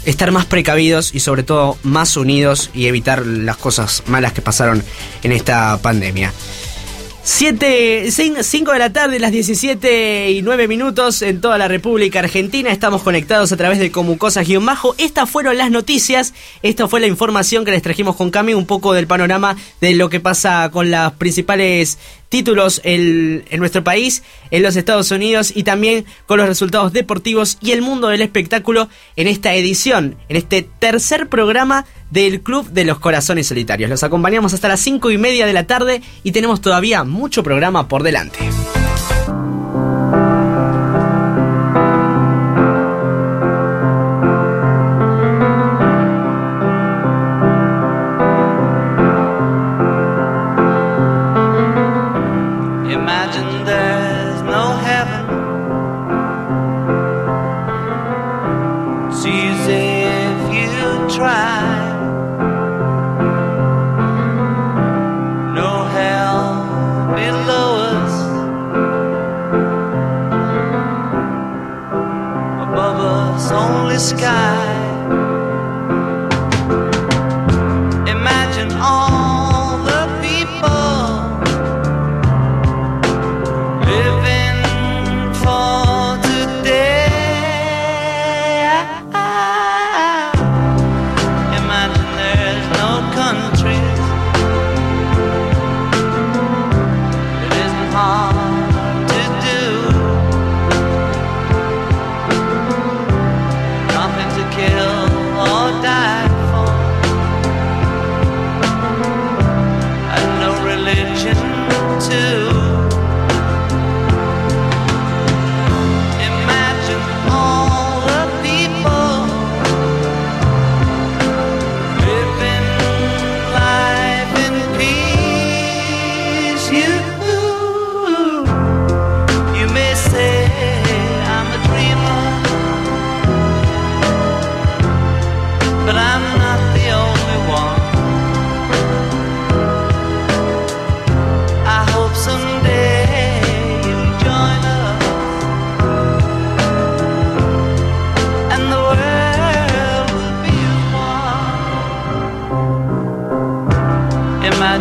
Estar 0.04 0.30
más 0.32 0.44
precavidos 0.44 1.14
y 1.14 1.20
sobre 1.20 1.42
todo 1.42 1.78
más 1.82 2.16
unidos 2.16 2.70
y 2.74 2.86
evitar 2.86 3.24
las 3.24 3.56
cosas 3.56 4.02
malas 4.06 4.32
que 4.32 4.42
pasaron 4.42 4.84
en 5.22 5.32
esta 5.32 5.78
pandemia. 5.80 6.32
7, 7.26 8.10
5 8.10 8.72
de 8.72 8.78
la 8.78 8.92
tarde, 8.92 9.18
las 9.18 9.32
17 9.32 10.30
y 10.30 10.42
9 10.42 10.68
minutos 10.68 11.22
en 11.22 11.40
toda 11.40 11.56
la 11.56 11.68
República 11.68 12.18
Argentina. 12.18 12.70
Estamos 12.70 13.02
conectados 13.02 13.50
a 13.50 13.56
través 13.56 13.78
de 13.78 13.90
Comucosas-Bajo. 13.90 14.94
Estas 14.98 15.30
fueron 15.30 15.56
las 15.56 15.70
noticias. 15.70 16.34
Esta 16.62 16.86
fue 16.86 17.00
la 17.00 17.06
información 17.06 17.64
que 17.64 17.70
les 17.70 17.80
trajimos 17.80 18.16
con 18.16 18.30
Cami. 18.30 18.52
Un 18.52 18.66
poco 18.66 18.92
del 18.92 19.06
panorama 19.06 19.56
de 19.80 19.94
lo 19.94 20.10
que 20.10 20.20
pasa 20.20 20.68
con 20.70 20.90
las 20.90 21.12
principales 21.12 21.96
títulos 22.28 22.80
en, 22.84 23.44
nuestro 23.58 23.84
país, 23.84 24.22
en 24.50 24.62
los 24.62 24.76
Estados 24.76 25.10
Unidos 25.10 25.52
y 25.54 25.62
también 25.62 26.04
con 26.26 26.38
los 26.38 26.48
resultados 26.48 26.92
deportivos 26.92 27.58
y 27.60 27.72
el 27.72 27.82
mundo 27.82 28.08
del 28.08 28.22
espectáculo 28.22 28.88
en 29.16 29.26
esta 29.26 29.54
edición, 29.54 30.16
en 30.28 30.36
este 30.36 30.62
tercer 30.78 31.28
programa 31.28 31.86
del 32.10 32.40
Club 32.40 32.70
de 32.70 32.84
los 32.84 32.98
Corazones 32.98 33.46
Solitarios. 33.46 33.90
Los 33.90 34.02
acompañamos 34.02 34.54
hasta 34.54 34.68
las 34.68 34.80
5 34.80 35.10
y 35.10 35.18
media 35.18 35.46
de 35.46 35.52
la 35.52 35.66
tarde 35.66 36.02
y 36.22 36.32
tenemos 36.32 36.60
todavía 36.60 37.04
mucho 37.04 37.42
programa 37.42 37.88
por 37.88 38.02
delante. 38.02 38.38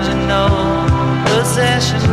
No 0.01 0.47
possessions. 1.27 2.03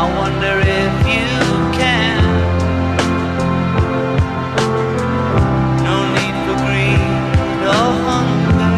I 0.00 0.04
wonder 0.18 0.60
if 0.60 0.94
you 1.14 1.28
can. 1.76 2.22
No 5.84 5.96
need 6.16 6.36
for 6.44 6.56
greed 6.64 7.02
or 7.74 7.88
hunger. 8.06 8.76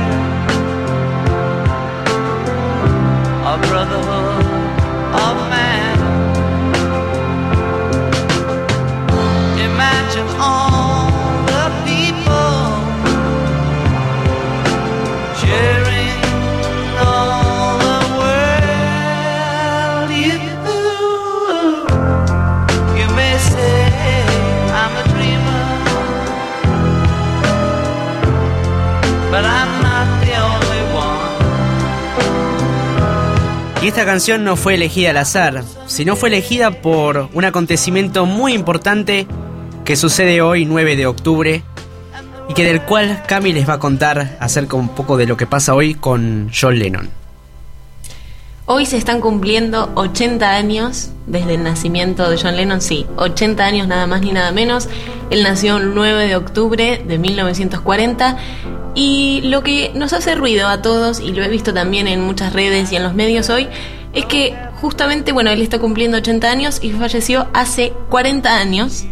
A 3.52 3.56
brotherhood 3.68 4.46
of 5.26 5.36
man. 5.52 5.96
Imagine 9.60 10.28
all 10.40 10.67
Esta 33.88 34.04
canción 34.04 34.44
no 34.44 34.56
fue 34.56 34.74
elegida 34.74 35.10
al 35.10 35.16
azar, 35.16 35.64
sino 35.86 36.14
fue 36.14 36.28
elegida 36.28 36.82
por 36.82 37.30
un 37.32 37.46
acontecimiento 37.46 38.26
muy 38.26 38.52
importante 38.52 39.26
que 39.86 39.96
sucede 39.96 40.42
hoy 40.42 40.66
9 40.66 40.94
de 40.94 41.06
octubre 41.06 41.62
y 42.50 42.52
que 42.52 42.64
del 42.64 42.82
cual 42.82 43.22
Cami 43.26 43.54
les 43.54 43.66
va 43.66 43.72
a 43.72 43.78
contar 43.78 44.36
acerca 44.40 44.76
un 44.76 44.90
poco 44.90 45.16
de 45.16 45.24
lo 45.26 45.38
que 45.38 45.46
pasa 45.46 45.74
hoy 45.74 45.94
con 45.94 46.50
John 46.54 46.78
Lennon. 46.78 47.08
Hoy 48.66 48.84
se 48.84 48.98
están 48.98 49.22
cumpliendo 49.22 49.90
80 49.94 50.50
años 50.50 51.08
desde 51.26 51.54
el 51.54 51.62
nacimiento 51.62 52.28
de 52.28 52.36
John 52.36 52.58
Lennon, 52.58 52.82
sí, 52.82 53.06
80 53.16 53.64
años 53.64 53.88
nada 53.88 54.06
más 54.06 54.20
ni 54.20 54.32
nada 54.32 54.52
menos. 54.52 54.90
Él 55.30 55.42
nació 55.42 55.78
el 55.78 55.94
9 55.94 56.26
de 56.26 56.36
octubre 56.36 57.02
de 57.08 57.18
1940 57.18 58.36
y 58.94 59.40
lo 59.44 59.62
que 59.62 59.92
nos 59.94 60.12
hace 60.12 60.34
ruido 60.34 60.68
a 60.68 60.82
todos, 60.82 61.20
y 61.20 61.32
lo 61.32 61.42
he 61.42 61.48
visto 61.48 61.72
también 61.72 62.08
en 62.08 62.20
muchas 62.20 62.52
redes 62.52 62.92
y 62.92 62.96
en 62.96 63.02
los 63.02 63.14
medios 63.14 63.50
hoy, 63.50 63.68
es 64.12 64.24
que 64.26 64.56
justamente, 64.80 65.32
bueno, 65.32 65.50
él 65.50 65.62
está 65.62 65.78
cumpliendo 65.78 66.18
80 66.18 66.50
años 66.50 66.78
y 66.82 66.90
falleció 66.90 67.48
hace 67.52 67.92
40 68.10 68.58
años, 68.58 69.04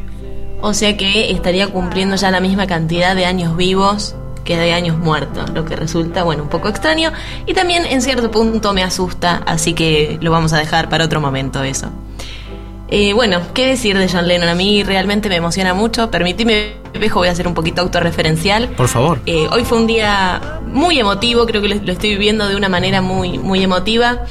o 0.61 0.75
sea 0.75 0.97
que 0.97 1.31
estaría 1.31 1.69
cumpliendo 1.69 2.17
ya 2.17 2.31
la 2.31 2.41
misma 2.41 2.67
cantidad 2.67 3.15
de 3.15 3.27
años 3.27 3.57
vivos 3.57 4.15
que 4.45 4.57
de 4.57 4.73
años 4.73 4.97
muertos, 4.97 5.51
lo 5.51 5.65
que 5.65 5.77
resulta, 5.77 6.23
bueno, 6.23 6.45
un 6.45 6.49
poco 6.49 6.69
extraño 6.69 7.13
y 7.47 7.53
también 7.53 7.85
en 7.85 8.01
cierto 8.01 8.31
punto 8.31 8.73
me 8.73 8.83
asusta, 8.83 9.43
así 9.45 9.75
que 9.75 10.19
lo 10.21 10.31
vamos 10.31 10.53
a 10.53 10.59
dejar 10.59 10.89
para 10.89 11.05
otro 11.05 11.21
momento 11.21 11.63
eso. 11.63 11.91
Eh, 12.89 13.13
bueno, 13.15 13.41
¿qué 13.53 13.67
decir 13.67 13.99
de 13.99 14.09
John 14.09 14.29
Lennon? 14.29 14.49
A 14.49 14.55
mí 14.55 14.85
realmente 14.85 15.29
me 15.29 15.37
emociona 15.37 15.75
mucho. 15.75 16.11
Permitime, 16.11 16.75
Pejo, 16.93 17.19
voy 17.19 17.29
a 17.29 17.33
hacer 17.33 17.49
un 17.49 17.55
poquito 17.55 17.83
autorreferencial. 17.83 18.69
Por 18.69 18.89
favor. 18.89 19.21
Eh, 19.27 19.49
hoy 19.51 19.65
fue 19.65 19.79
un 19.79 19.87
día 19.87 20.61
muy 20.67 20.99
emotivo, 20.99 21.47
creo 21.47 21.63
que 21.63 21.69
lo, 21.69 21.75
lo 21.75 21.93
estoy 21.93 22.11
viviendo 22.11 22.49
de 22.49 22.55
una 22.55 22.69
manera 22.69 23.01
muy, 23.01 23.39
muy 23.39 23.63
emotiva. 23.63 24.25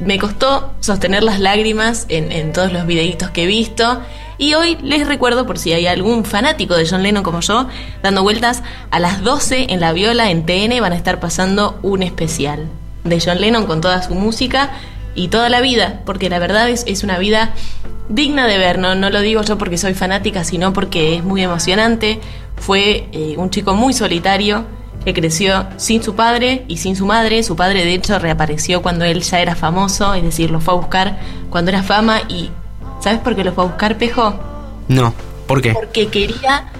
Me 0.00 0.18
costó 0.18 0.72
sostener 0.80 1.22
las 1.22 1.38
lágrimas 1.38 2.06
en, 2.08 2.32
en 2.32 2.52
todos 2.52 2.72
los 2.72 2.86
videitos 2.86 3.30
que 3.30 3.44
he 3.44 3.46
visto. 3.46 4.00
Y 4.36 4.54
hoy 4.54 4.76
les 4.82 5.06
recuerdo, 5.06 5.46
por 5.46 5.58
si 5.58 5.72
hay 5.72 5.86
algún 5.86 6.24
fanático 6.24 6.74
de 6.74 6.86
John 6.88 7.02
Lennon 7.02 7.22
como 7.22 7.40
yo, 7.40 7.68
dando 8.02 8.22
vueltas 8.22 8.62
a 8.90 8.98
las 8.98 9.22
12 9.22 9.68
en 9.70 9.80
la 9.80 9.92
viola 9.92 10.30
en 10.30 10.44
TN 10.44 10.80
van 10.80 10.92
a 10.92 10.96
estar 10.96 11.20
pasando 11.20 11.78
un 11.82 12.02
especial 12.02 12.68
de 13.04 13.20
John 13.24 13.40
Lennon 13.40 13.64
con 13.66 13.80
toda 13.80 14.02
su 14.02 14.14
música 14.14 14.72
y 15.16 15.28
toda 15.28 15.48
la 15.48 15.60
vida, 15.60 16.02
porque 16.06 16.28
la 16.30 16.38
verdad 16.38 16.68
es, 16.68 16.84
es 16.86 17.02
una 17.02 17.18
vida 17.18 17.54
digna 18.08 18.46
de 18.46 18.58
ver, 18.58 18.78
¿no? 18.78 18.94
no 18.94 19.10
lo 19.10 19.20
digo 19.20 19.42
yo 19.42 19.58
porque 19.58 19.78
soy 19.78 19.94
fanática, 19.94 20.44
sino 20.44 20.72
porque 20.72 21.16
es 21.16 21.24
muy 21.24 21.42
emocionante. 21.42 22.20
Fue 22.56 23.08
eh, 23.12 23.34
un 23.36 23.50
chico 23.50 23.74
muy 23.74 23.92
solitario 23.92 24.64
que 25.04 25.14
creció 25.14 25.66
sin 25.76 26.02
su 26.02 26.14
padre 26.14 26.64
y 26.68 26.78
sin 26.78 26.96
su 26.96 27.06
madre. 27.06 27.42
Su 27.42 27.56
padre, 27.56 27.84
de 27.84 27.94
hecho, 27.94 28.18
reapareció 28.18 28.82
cuando 28.82 29.04
él 29.04 29.22
ya 29.22 29.40
era 29.40 29.54
famoso, 29.54 30.14
es 30.14 30.22
decir, 30.22 30.50
lo 30.50 30.60
fue 30.60 30.74
a 30.74 30.76
buscar 30.76 31.18
cuando 31.50 31.70
era 31.70 31.82
fama. 31.82 32.22
¿Y 32.28 32.50
sabes 33.00 33.20
por 33.20 33.36
qué 33.36 33.44
lo 33.44 33.52
fue 33.52 33.64
a 33.64 33.66
buscar, 33.68 33.98
Pejo? 33.98 34.38
No, 34.88 35.14
¿por 35.46 35.62
qué? 35.62 35.72
Porque 35.72 36.08
quería, 36.08 36.72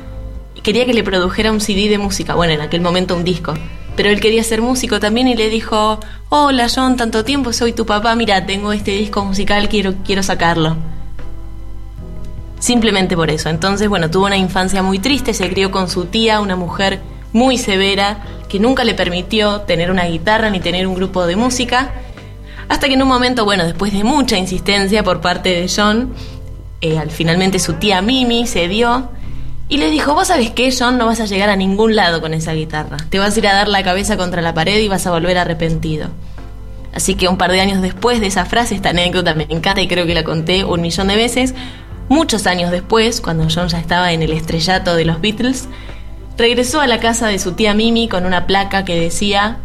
quería 0.62 0.86
que 0.86 0.94
le 0.94 1.02
produjera 1.02 1.52
un 1.52 1.60
CD 1.60 1.88
de 1.88 1.98
música, 1.98 2.34
bueno, 2.34 2.52
en 2.52 2.60
aquel 2.60 2.80
momento 2.80 3.16
un 3.16 3.24
disco. 3.24 3.54
Pero 3.96 4.10
él 4.10 4.20
quería 4.20 4.44
ser 4.44 4.60
músico 4.60 5.00
también 5.00 5.26
y 5.26 5.34
le 5.34 5.48
dijo, 5.48 5.98
hola 6.28 6.68
John, 6.72 6.96
tanto 6.96 7.24
tiempo, 7.24 7.52
soy 7.52 7.72
tu 7.72 7.86
papá, 7.86 8.14
mira, 8.14 8.44
tengo 8.44 8.72
este 8.72 8.92
disco 8.92 9.24
musical, 9.24 9.68
quiero, 9.68 9.94
quiero 10.04 10.22
sacarlo. 10.22 10.76
Simplemente 12.58 13.16
por 13.16 13.30
eso. 13.30 13.48
Entonces, 13.48 13.88
bueno, 13.88 14.10
tuvo 14.10 14.26
una 14.26 14.36
infancia 14.36 14.82
muy 14.82 14.98
triste, 14.98 15.34
se 15.34 15.48
crió 15.48 15.70
con 15.70 15.88
su 15.88 16.06
tía, 16.06 16.40
una 16.40 16.56
mujer 16.56 17.00
muy 17.32 17.58
severa, 17.58 18.24
que 18.48 18.58
nunca 18.58 18.84
le 18.84 18.94
permitió 18.94 19.62
tener 19.62 19.90
una 19.90 20.04
guitarra 20.04 20.50
ni 20.50 20.60
tener 20.60 20.86
un 20.86 20.94
grupo 20.94 21.26
de 21.26 21.36
música. 21.36 21.92
Hasta 22.68 22.88
que 22.88 22.94
en 22.94 23.02
un 23.02 23.08
momento, 23.08 23.44
bueno, 23.44 23.64
después 23.64 23.92
de 23.92 24.04
mucha 24.04 24.36
insistencia 24.36 25.02
por 25.04 25.20
parte 25.20 25.50
de 25.50 25.70
John, 25.74 26.14
eh, 26.80 26.98
al 26.98 27.10
finalmente 27.10 27.58
su 27.58 27.74
tía 27.74 28.02
Mimi 28.02 28.46
se 28.46 28.68
dio 28.68 29.10
y 29.68 29.78
le 29.78 29.90
dijo, 29.90 30.14
vos 30.14 30.28
sabés 30.28 30.50
qué, 30.50 30.72
John, 30.76 30.96
no 30.96 31.06
vas 31.06 31.20
a 31.20 31.26
llegar 31.26 31.50
a 31.50 31.56
ningún 31.56 31.96
lado 31.96 32.20
con 32.20 32.34
esa 32.34 32.52
guitarra. 32.52 32.98
Te 33.10 33.18
vas 33.18 33.34
a 33.34 33.38
ir 33.38 33.48
a 33.48 33.54
dar 33.54 33.68
la 33.68 33.82
cabeza 33.82 34.16
contra 34.16 34.40
la 34.40 34.54
pared 34.54 34.78
y 34.78 34.88
vas 34.88 35.06
a 35.06 35.10
volver 35.10 35.38
arrepentido. 35.38 36.08
Así 36.94 37.14
que 37.14 37.28
un 37.28 37.36
par 37.36 37.50
de 37.50 37.60
años 37.60 37.82
después 37.82 38.20
de 38.20 38.28
esa 38.28 38.44
frase, 38.44 38.74
esta 38.74 38.90
anécdota 38.90 39.34
me 39.34 39.46
encanta 39.48 39.80
y 39.82 39.88
creo 39.88 40.06
que 40.06 40.14
la 40.14 40.24
conté 40.24 40.64
un 40.64 40.80
millón 40.80 41.08
de 41.08 41.16
veces, 41.16 41.54
muchos 42.08 42.46
años 42.46 42.70
después, 42.70 43.20
cuando 43.20 43.48
John 43.52 43.68
ya 43.68 43.78
estaba 43.78 44.12
en 44.12 44.22
el 44.22 44.32
estrellato 44.32 44.94
de 44.94 45.04
los 45.04 45.20
Beatles, 45.20 45.68
regresó 46.38 46.80
a 46.80 46.86
la 46.86 47.00
casa 47.00 47.26
de 47.26 47.38
su 47.38 47.52
tía 47.52 47.74
Mimi 47.74 48.08
con 48.08 48.24
una 48.24 48.46
placa 48.46 48.84
que 48.84 48.98
decía 48.98 49.58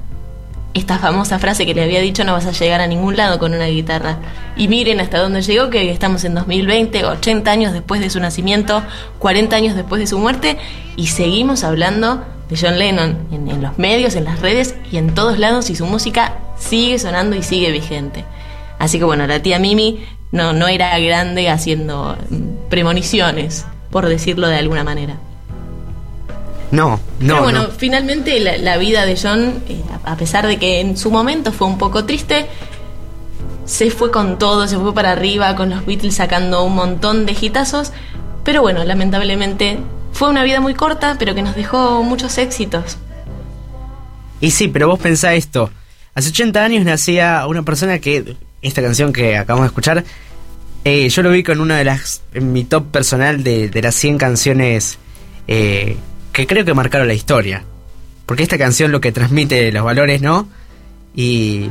esta 0.74 1.00
famosa 1.00 1.38
frase 1.40 1.66
que 1.66 1.74
le 1.74 1.84
había 1.84 2.00
dicho 2.00 2.24
no 2.24 2.34
vas 2.34 2.46
a 2.46 2.52
llegar 2.52 2.82
a 2.82 2.88
ningún 2.88 3.18
lado 3.18 3.40
con 3.40 3.54
una 3.54 3.66
guitarra. 3.66 4.18
Y 4.56 4.68
miren 4.68 5.00
hasta 5.00 5.20
dónde 5.20 5.42
llegó, 5.42 5.70
que 5.70 5.92
estamos 5.92 6.24
en 6.24 6.34
2020, 6.36 7.06
80 7.06 7.52
años 7.52 7.74
después 7.74 8.02
de 8.02 8.10
su 8.10 8.20
nacimiento, 8.20 8.82
40 9.20 9.56
años 9.56 9.76
después 9.76 10.00
de 10.00 10.08
su 10.08 10.18
muerte, 10.18 10.58
y 10.96 11.08
seguimos 11.08 11.64
hablando 11.64 12.24
de 12.50 12.58
John 12.58 12.80
Lennon 12.80 13.18
en, 13.32 13.50
en 13.50 13.62
los 13.62 13.78
medios, 13.78 14.16
en 14.16 14.26
las 14.26 14.40
redes 14.40 14.76
y 14.92 14.98
en 14.98 15.14
todos 15.14 15.40
lados, 15.40 15.70
y 15.70 15.76
su 15.76 15.86
música 15.86 16.38
sigue 16.58 17.00
sonando 17.00 17.36
y 17.36 17.44
sigue 17.44 17.72
vigente. 17.72 18.24
Así 18.80 18.98
que 18.98 19.06
bueno, 19.06 19.28
la 19.28 19.42
tía 19.42 19.60
Mimi 19.60 20.04
no, 20.32 20.54
no 20.54 20.68
era 20.68 20.98
grande 21.00 21.50
haciendo 21.50 22.18
premoniciones, 22.70 23.66
por 23.90 24.08
decirlo 24.08 24.48
de 24.48 24.58
alguna 24.58 24.84
manera. 24.84 25.18
No, 26.72 27.00
no. 27.20 27.34
Pero 27.34 27.44
bueno, 27.44 27.64
no. 27.64 27.70
finalmente 27.70 28.40
la, 28.40 28.58
la 28.58 28.78
vida 28.78 29.06
de 29.06 29.18
John, 29.22 29.62
eh, 29.68 29.82
a 30.06 30.14
a 30.14 30.18
pesar 30.18 30.48
de 30.48 30.58
que 30.58 30.80
en 30.80 30.98
su 30.98 31.12
momento 31.12 31.52
fue 31.52 31.68
un 31.68 31.78
poco 31.78 32.06
triste, 32.06 32.48
se 33.66 33.92
fue 33.92 34.12
con 34.12 34.40
todo, 34.40 34.68
se 34.68 34.78
fue 34.78 34.94
para 34.94 35.12
arriba, 35.12 35.56
con 35.56 35.70
los 35.70 35.86
Beatles 35.86 36.16
sacando 36.16 36.64
un 36.64 36.76
montón 36.76 37.26
de 37.26 37.36
hitazos. 37.40 37.92
Pero 38.44 38.62
bueno, 38.62 38.84
lamentablemente 38.84 39.80
fue 40.14 40.30
una 40.30 40.44
vida 40.44 40.60
muy 40.60 40.74
corta, 40.74 41.16
pero 41.20 41.36
que 41.36 41.42
nos 41.42 41.56
dejó 41.56 42.04
muchos 42.04 42.38
éxitos. 42.38 42.98
Y 44.40 44.52
sí, 44.52 44.68
pero 44.68 44.88
vos 44.88 45.00
pensá 45.00 45.34
esto. 45.36 45.70
Hace 46.16 46.30
80 46.30 46.64
años 46.64 46.86
nacía 46.86 47.46
una 47.48 47.64
persona 47.64 48.00
que, 48.00 48.36
esta 48.62 48.82
canción 48.82 49.14
que 49.14 49.38
acabamos 49.38 49.66
de 49.66 49.68
escuchar, 49.68 50.04
eh, 50.84 51.08
yo 51.10 51.22
lo 51.22 51.32
vi 51.32 51.44
con 51.44 51.62
una 51.62 51.78
de 51.78 51.86
las, 51.86 52.24
en 52.34 52.52
mi 52.52 52.64
top 52.64 52.88
personal 52.92 53.44
de, 53.44 53.70
de 53.70 53.82
las 53.82 53.96
100 53.96 54.18
canciones 54.18 54.98
eh, 55.48 55.96
que 56.32 56.48
creo 56.48 56.66
que 56.66 56.74
marcaron 56.74 57.08
la 57.08 57.14
historia. 57.14 57.64
Porque 58.26 58.44
esta 58.44 58.58
canción 58.58 58.92
lo 58.92 59.02
que 59.02 59.12
transmite 59.12 59.72
los 59.72 59.84
valores, 59.84 60.22
¿no? 60.22 60.48
Y... 61.16 61.70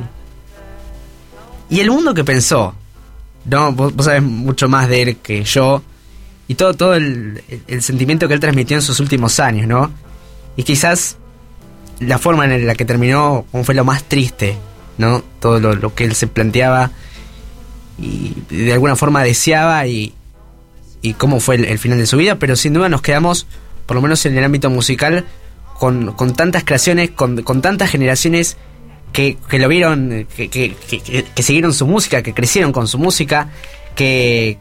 Y 1.69 1.79
el 1.81 1.91
mundo 1.91 2.15
que 2.15 2.25
pensó, 2.25 2.75
¿no? 3.45 3.73
Vos, 3.73 3.95
vos 3.95 4.07
sabés 4.07 4.23
mucho 4.23 4.69
más 4.69 4.89
de 4.89 5.03
él 5.03 5.17
que 5.19 5.45
yo. 5.45 5.83
Y 6.49 6.57
todo, 6.57 6.75
todo 6.75 6.95
el, 6.95 7.43
el- 7.69 7.83
sentimiento 7.83 8.27
que 8.27 8.35
él 8.35 8.41
transmitió 8.41 8.77
en 8.77 8.83
sus 8.83 8.99
últimos 8.99 9.39
años, 9.39 9.69
¿no? 9.69 9.91
Y 10.57 10.65
quizás 10.65 11.17
la 12.01 12.19
forma 12.19 12.45
en 12.47 12.67
la 12.67 12.75
que 12.75 12.85
terminó 12.85 13.47
fue 13.63 13.75
lo 13.77 13.85
más 13.85 14.03
triste, 14.03 14.57
¿no? 14.99 15.23
Todo 15.39 15.61
lo, 15.61 15.75
lo 15.77 15.95
que 15.95 16.05
él 16.05 16.17
se 16.17 16.27
planteaba 16.27 16.91
y 18.01 18.35
de 18.49 18.73
alguna 18.73 18.97
forma 18.97 19.23
deseaba 19.23 19.87
y, 19.87 20.13
y 21.03 21.13
cómo 21.13 21.39
fue 21.39 21.55
el 21.55 21.79
final 21.79 21.99
de 21.99 22.07
su 22.07 22.17
vida, 22.17 22.35
pero 22.37 22.57
sin 22.57 22.73
duda 22.73 22.89
nos 22.89 23.03
quedamos, 23.03 23.47
por 23.91 23.97
lo 23.97 24.03
menos 24.03 24.25
en 24.25 24.39
el 24.39 24.45
ámbito 24.45 24.71
musical, 24.71 25.25
con, 25.81 26.13
con 26.13 26.33
tantas 26.35 26.63
creaciones, 26.63 27.11
con, 27.11 27.43
con 27.43 27.61
tantas 27.61 27.91
generaciones 27.91 28.57
que, 29.13 29.37
que 29.49 29.59
lo 29.59 29.67
vieron, 29.67 30.29
que, 30.37 30.49
que, 30.49 30.77
que- 31.35 31.43
siguieron 31.43 31.75
su 31.75 31.89
música, 31.89 32.23
que 32.23 32.33
crecieron 32.33 32.71
con 32.71 32.87
su 32.87 33.01
música, 33.01 33.49
que, 33.97 34.59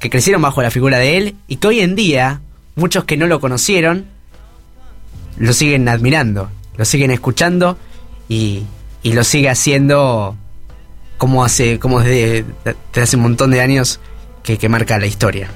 que 0.00 0.10
crecieron 0.10 0.42
bajo 0.42 0.62
la 0.62 0.72
figura 0.72 0.98
de 0.98 1.16
él 1.16 1.36
y 1.46 1.58
que 1.58 1.68
hoy 1.68 1.78
en 1.78 1.94
día, 1.94 2.40
muchos 2.74 3.04
que 3.04 3.16
no 3.16 3.28
lo 3.28 3.38
conocieron, 3.38 4.06
lo 5.38 5.52
siguen 5.52 5.88
admirando, 5.88 6.50
lo 6.76 6.84
siguen 6.84 7.12
escuchando 7.12 7.78
y, 8.28 8.64
y 9.04 9.12
lo 9.12 9.22
sigue 9.22 9.48
haciendo 9.48 10.36
como 11.18 11.44
hace, 11.44 11.78
como 11.78 12.00
desde, 12.00 12.44
desde 12.64 13.00
hace 13.00 13.14
un 13.16 13.22
montón 13.22 13.52
de 13.52 13.60
años 13.60 14.00
que, 14.42 14.58
que 14.58 14.68
marca 14.68 14.98
la 14.98 15.06
historia. 15.06 15.50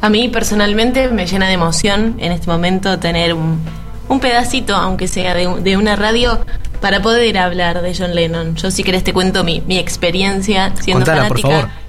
A 0.00 0.08
mí 0.08 0.28
personalmente 0.28 1.08
me 1.08 1.26
llena 1.26 1.46
de 1.48 1.54
emoción 1.54 2.16
en 2.18 2.32
este 2.32 2.46
momento 2.50 2.98
tener 2.98 3.34
un, 3.34 3.60
un 4.08 4.20
pedacito, 4.20 4.74
aunque 4.74 5.08
sea 5.08 5.34
de, 5.34 5.46
de 5.60 5.76
una 5.76 5.96
radio, 5.96 6.40
para 6.80 7.02
poder 7.02 7.36
hablar 7.36 7.82
de 7.82 7.94
John 7.94 8.14
Lennon. 8.14 8.56
Yo 8.56 8.70
si 8.70 8.82
querés 8.82 9.04
te 9.04 9.12
cuento 9.12 9.44
mi, 9.44 9.60
mi 9.66 9.76
experiencia 9.78 10.72
siendo 10.80 11.04
Contala, 11.04 11.28
por 11.28 11.40
fanática. 11.40 11.68
favor. 11.68 11.80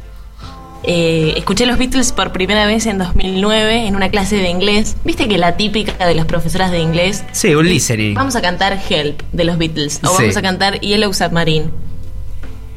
Eh, 0.84 1.36
escuché 1.38 1.68
los 1.68 1.78
Beatles 1.78 2.12
por 2.12 2.32
primera 2.32 2.66
vez 2.66 2.88
en 2.88 2.98
2009 2.98 3.86
en 3.88 3.96
una 3.96 4.10
clase 4.10 4.38
de 4.38 4.50
inglés. 4.50 4.98
Viste 5.06 5.28
que 5.28 5.38
la 5.38 5.56
típica 5.56 6.06
de 6.08 6.16
las 6.16 6.26
profesoras 6.26 6.72
de 6.72 6.80
inglés. 6.80 7.24
Sí, 7.32 7.54
un 7.54 7.68
listening. 7.70 8.16
Vamos 8.16 8.36
a 8.36 8.42
cantar 8.42 8.78
Help 8.90 9.22
de 9.32 9.44
los 9.44 9.58
Beatles 9.60 10.00
o 10.04 10.08
Sí. 10.10 10.16
vamos 10.24 10.38
a 10.38 10.42
cantar 10.42 10.80
Yellow 10.82 11.14
Submarine. 11.14 11.68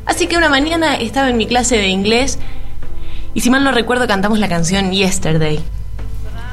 Así 0.07 0.27
que 0.27 0.37
una 0.37 0.51
mañana 0.51 0.97
estaba 0.97 1.31
en 1.31 1.39
mi 1.39 1.47
clase 1.47 1.79
de 1.79 1.89
inglés 1.89 2.39
y 3.35 3.41
si 3.41 3.51
mal 3.51 3.65
no 3.65 3.73
recuerdo 3.73 4.07
cantamos 4.07 4.39
la 4.39 4.49
canción 4.49 4.93
Yesterday. 4.93 5.61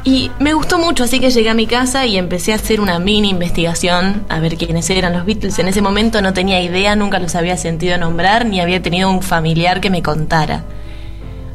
Y 0.03 0.31
me 0.39 0.55
gustó 0.55 0.79
mucho, 0.79 1.03
así 1.03 1.19
que 1.19 1.29
llegué 1.29 1.49
a 1.51 1.53
mi 1.53 1.67
casa 1.67 2.07
y 2.07 2.17
empecé 2.17 2.53
a 2.53 2.55
hacer 2.55 2.81
una 2.81 2.97
mini 2.97 3.29
investigación 3.29 4.25
a 4.29 4.39
ver 4.39 4.57
quiénes 4.57 4.89
eran 4.89 5.13
los 5.13 5.25
Beatles. 5.25 5.59
En 5.59 5.67
ese 5.67 5.83
momento 5.83 6.23
no 6.23 6.33
tenía 6.33 6.59
idea, 6.59 6.95
nunca 6.95 7.19
los 7.19 7.35
había 7.35 7.55
sentido 7.55 7.95
nombrar, 7.99 8.47
ni 8.47 8.59
había 8.61 8.81
tenido 8.81 9.11
un 9.11 9.21
familiar 9.21 9.79
que 9.79 9.91
me 9.91 10.01
contara. 10.01 10.63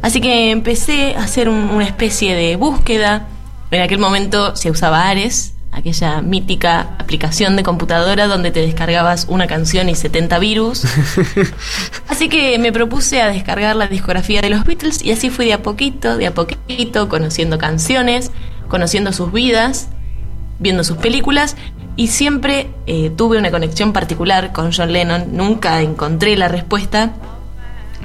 Así 0.01 0.21
que 0.21 0.53
empecé 0.53 1.17
a 1.17 1.25
hacer 1.25 1.49
un- 1.49 1.71
una 1.71 1.85
especie 1.87 2.37
de 2.37 2.55
búsqueda. 2.55 3.27
En 3.73 3.83
aquel 3.83 3.99
momento 3.99 4.55
se 4.55 4.71
usaba 4.71 5.09
Ares, 5.09 5.55
aquella 5.77 6.23
mítica 6.23 6.97
aplicación 6.99 7.55
de 7.55 7.63
computadora 7.63 8.27
donde 8.27 8.51
te 8.51 8.61
descargabas 8.61 9.27
una 9.29 9.47
canción 9.47 9.91
y 9.91 9.95
70 9.95 10.39
virus. 10.39 10.85
Así 12.09 12.31
que 12.31 12.59
me 12.59 12.73
propuse 12.73 13.21
a 13.21 13.29
descargar 13.29 13.77
la 13.77 13.87
discografía 13.87 14.41
de 14.41 14.49
los 14.49 14.65
Beatles 14.65 15.05
y 15.05 15.13
así 15.13 15.29
fui 15.29 15.45
de 15.45 15.53
a 15.53 15.63
poquito, 15.63 16.17
de 16.17 16.29
a 16.29 16.35
poquito, 16.35 17.11
conociendo 17.11 17.59
canciones, 17.59 18.31
conociendo 18.69 19.13
sus 19.13 19.31
vidas, 19.33 19.89
viendo 20.59 20.83
sus 20.83 20.97
películas 20.97 21.57
y 21.95 22.09
siempre 22.09 22.71
eh, 22.87 23.11
tuve 23.15 23.37
una 23.37 23.51
conexión 23.51 23.93
particular 23.93 24.55
con 24.55 24.73
John 24.73 24.93
Lennon. 24.93 25.37
Nunca 25.37 25.83
encontré 25.83 26.39
la 26.39 26.49
respuesta, 26.49 27.13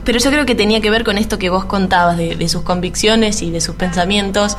pero 0.04 0.20
yo 0.20 0.30
creo 0.30 0.46
que 0.46 0.56
tenía 0.56 0.82
que 0.82 0.90
ver 0.90 1.06
con 1.06 1.18
esto 1.18 1.40
que 1.40 1.50
vos 1.50 1.64
contabas 1.64 2.18
de, 2.18 2.36
de 2.36 2.50
sus 2.50 2.64
convicciones 2.64 3.42
y 3.42 3.50
de 3.50 3.62
sus 3.62 3.76
pensamientos. 3.76 4.58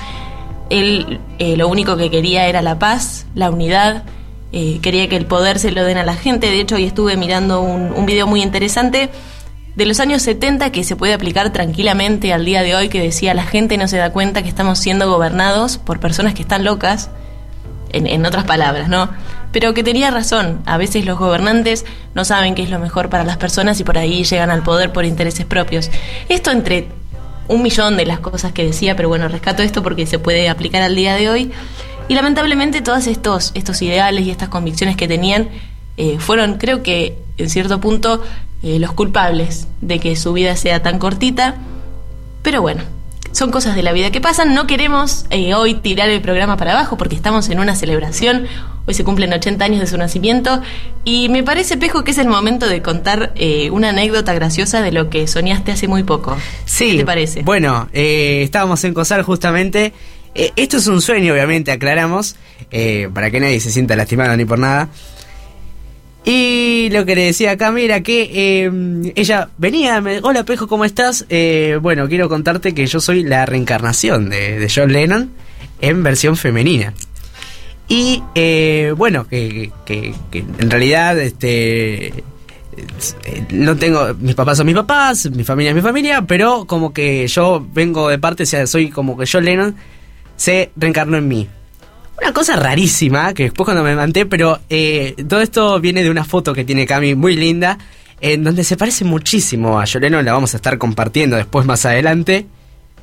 Él 0.71 1.21
eh, 1.39 1.57
lo 1.57 1.69
único 1.69 1.97
que 1.97 2.11
quería 2.11 2.47
era 2.47 2.63
la 2.63 2.79
paz, 2.79 3.27
la 3.35 3.51
unidad, 3.51 4.05
eh, 4.53 4.81
quería 4.83 5.09
que 5.09 5.17
el 5.17 5.25
poder 5.25 5.59
se 5.59 5.71
lo 5.71 5.83
den 5.85 5.99
a 5.99 6.05
la 6.05 6.15
gente. 6.15 6.49
De 6.49 6.61
hecho, 6.61 6.77
hoy 6.77 6.85
estuve 6.85 7.17
mirando 7.17 7.63
un, 7.63 8.05
video 8.07 8.27
muy 8.27 8.43
interesante 8.43 9.09
de 9.77 9.87
los 9.87 9.99
años 10.01 10.21
70 10.23 10.71
que 10.71 10.85
se 10.85 10.97
puede 10.97 11.15
aplicar 11.15 11.53
tranquilamente 11.53 12.33
al 12.35 12.45
día 12.45 12.63
de 12.63 12.75
hoy, 12.75 12.91
que 12.91 13.01
decía 13.01 13.33
la 13.33 13.45
gente 13.45 13.79
no 13.79 13.89
se 13.89 13.97
da 13.97 14.13
cuenta 14.13 14.43
que 14.43 14.49
estamos 14.49 14.79
siendo 14.79 15.11
gobernados 15.11 15.79
por 15.79 16.01
personas 16.01 16.35
que 16.35 16.43
están 16.43 16.65
locas, 16.65 17.11
en, 17.93 18.07
en 18.07 18.25
otras 18.27 18.45
palabras, 18.45 18.89
¿no? 18.89 19.11
Pero 19.53 19.75
que 19.75 19.83
tenía 19.83 20.11
razón, 20.11 20.61
a 20.65 20.79
veces 20.79 21.05
los 21.05 21.19
gobernantes 21.19 21.85
no 22.15 22.25
saben 22.25 22.55
qué 22.55 22.63
es 22.63 22.71
lo 22.71 22.79
mejor 22.79 23.11
para 23.11 23.25
las 23.25 23.37
personas 23.37 23.79
y 23.81 23.85
por 23.85 23.99
ahí 23.99 24.25
llegan 24.25 24.51
al 24.51 24.63
poder 24.63 24.93
por 24.93 25.05
intereses 25.05 25.45
propios. 25.45 25.91
Esto 26.29 26.51
entre 26.51 26.89
un 27.49 27.63
millón 27.63 27.97
de 27.97 28.07
las 28.07 28.21
cosas 28.21 28.53
que 28.53 28.65
decía, 28.65 28.97
pero 28.97 29.09
bueno, 29.09 29.29
rescato 29.29 29.63
esto 29.63 29.83
porque 29.83 30.07
se 30.07 30.19
puede 30.19 30.49
aplicar 30.49 30.83
al 30.83 30.95
día 30.95 31.15
de 31.15 31.29
hoy. 31.29 31.51
Y 32.09 32.15
lamentablemente 32.15 32.83
todos 32.83 33.07
estos, 33.07 33.53
estos 33.55 33.81
ideales 33.83 34.27
y 34.27 34.31
estas 34.31 34.49
convicciones 34.49 34.97
que 34.97 35.09
tenían 35.09 35.49
eh, 35.97 36.19
fueron, 36.19 36.59
creo 36.59 36.83
que 36.83 37.17
en 37.39 37.51
cierto 37.51 37.81
punto, 37.81 38.23
eh, 38.63 38.79
los 38.79 38.93
culpables 38.93 39.67
de 39.81 39.99
que 39.99 40.17
su 40.17 40.33
vida 40.33 40.57
sea 40.57 40.83
tan 40.83 40.99
cortita. 40.99 41.57
Pero 42.43 42.63
bueno, 42.63 42.83
son 43.33 43.51
cosas 43.51 43.75
de 43.75 43.83
la 43.83 43.93
vida 43.93 44.11
que 44.11 44.21
pasan. 44.21 44.55
No 44.55 44.67
queremos 44.67 45.27
eh, 45.31 45.55
hoy 45.55 45.75
tirar 45.75 46.09
el 46.09 46.21
programa 46.21 46.57
para 46.57 46.73
abajo 46.73 46.97
porque 46.97 47.15
estamos 47.17 47.49
en 47.49 47.59
una 47.59 47.75
celebración. 47.75 48.47
Hoy 48.87 48.95
se 48.95 49.05
cumplen 49.05 49.33
80 49.33 49.65
años 49.65 49.81
de 49.81 49.87
su 49.87 49.97
nacimiento. 49.99 50.61
Y 51.05 51.29
me 51.29 51.43
parece, 51.43 51.77
Pejo, 51.77 52.05
que 52.05 52.13
es 52.13 52.19
el 52.19 52.29
momento 52.29 52.69
de 52.69 52.83
contar 52.83 53.33
eh, 53.35 53.71
una 53.71 53.91
anécdota 53.91 54.33
graciosa 54.35 54.83
de 54.83 54.93
lo 54.93 55.11
que 55.11 55.27
soñaste 55.27 55.73
hace 55.73 55.89
muy 55.89 56.03
poco. 56.03 56.37
Sí, 56.65 56.93
¿Qué 56.93 56.99
te 56.99 57.05
parece? 57.05 57.43
Bueno, 57.43 57.89
eh, 57.93 58.43
estábamos 58.43 58.83
en 58.85 58.95
COSAR 58.95 59.23
justamente. 59.23 59.93
Eh, 60.35 60.53
esto 60.57 60.79
es 60.79 60.87
un 60.87 61.01
sueño, 61.03 61.33
obviamente, 61.35 61.73
aclaramos, 61.73 62.37
eh, 62.71 63.09
para 63.13 63.31
que 63.31 63.41
nadie 63.41 63.61
se 63.61 63.71
sienta 63.71 63.97
lastimado 63.97 64.37
ni 64.37 64.45
por 64.45 64.59
nada. 64.59 64.89
Y 66.25 66.89
lo 66.93 67.05
que 67.05 67.17
le 67.17 67.25
decía 67.25 67.53
acá, 67.53 67.73
mira, 67.73 68.01
que 68.03 68.31
eh, 68.33 69.13
ella 69.17 69.49
venía, 69.59 70.01
me, 70.01 70.21
hola 70.23 70.45
Pejo, 70.45 70.69
¿cómo 70.69 70.85
estás? 70.85 71.27
Eh, 71.29 71.79
bueno, 71.83 72.09
quiero 72.09 72.29
contarte 72.29 72.75
que 72.75 72.87
yo 72.87 73.01
soy 73.01 73.25
la 73.25 73.45
reencarnación 73.45 74.31
de, 74.31 74.61
de 74.61 74.73
John 74.73 74.93
Lennon 74.93 75.33
en 75.81 76.03
versión 76.05 76.37
femenina. 76.37 76.95
Y 77.89 78.23
eh, 78.37 78.95
bueno, 78.97 79.27
que, 79.27 79.73
que- 79.85 80.15
que 80.31 80.39
en 80.39 80.71
realidad 80.71 81.19
este 81.19 82.07
eh, 82.09 82.15
no 83.51 83.77
tengo 83.77 84.15
mis 84.21 84.37
papás 84.37 84.57
son 84.59 84.67
mis 84.67 84.77
papás, 84.77 85.29
mi 85.31 85.43
familia 85.43 85.71
es 85.71 85.75
mi 85.75 85.83
familia, 85.83 86.23
pero 86.23 86.65
como 86.67 86.93
que 86.93 87.27
yo 87.27 87.67
vengo 87.75 88.09
de 88.09 88.19
parte, 88.21 88.45
o 88.45 88.47
sea, 88.47 88.67
soy 88.69 88.91
como 88.91 89.19
que 89.19 89.27
John 89.31 89.45
Lennon 89.45 89.75
se 90.37 90.71
reencarnó 90.77 91.17
en 91.17 91.27
mí. 91.29 91.49
Una 92.23 92.33
cosa 92.33 92.55
rarísima, 92.55 93.35
que 93.35 93.45
después 93.45 93.65
cuando 93.65 93.83
me 93.83 93.91
levanté, 93.91 94.27
pero 94.27 94.61
eh, 94.71 95.17
todo 95.29 95.41
esto 95.41 95.81
viene 95.81 96.05
de 96.05 96.11
una 96.11 96.25
foto 96.25 96.55
que 96.55 96.65
tiene 96.65 96.87
Cami 96.87 97.17
muy 97.17 97.35
linda, 97.35 97.77
en 98.21 98.45
donde 98.45 98.63
se 98.63 98.77
parece 98.77 99.05
muchísimo 99.05 99.81
a 99.81 99.85
Lennon, 99.87 100.25
la 100.25 100.33
vamos 100.33 100.55
a 100.55 100.59
estar 100.59 100.79
compartiendo 100.79 101.35
después 101.37 101.67
más 101.67 101.85
adelante. 101.85 102.47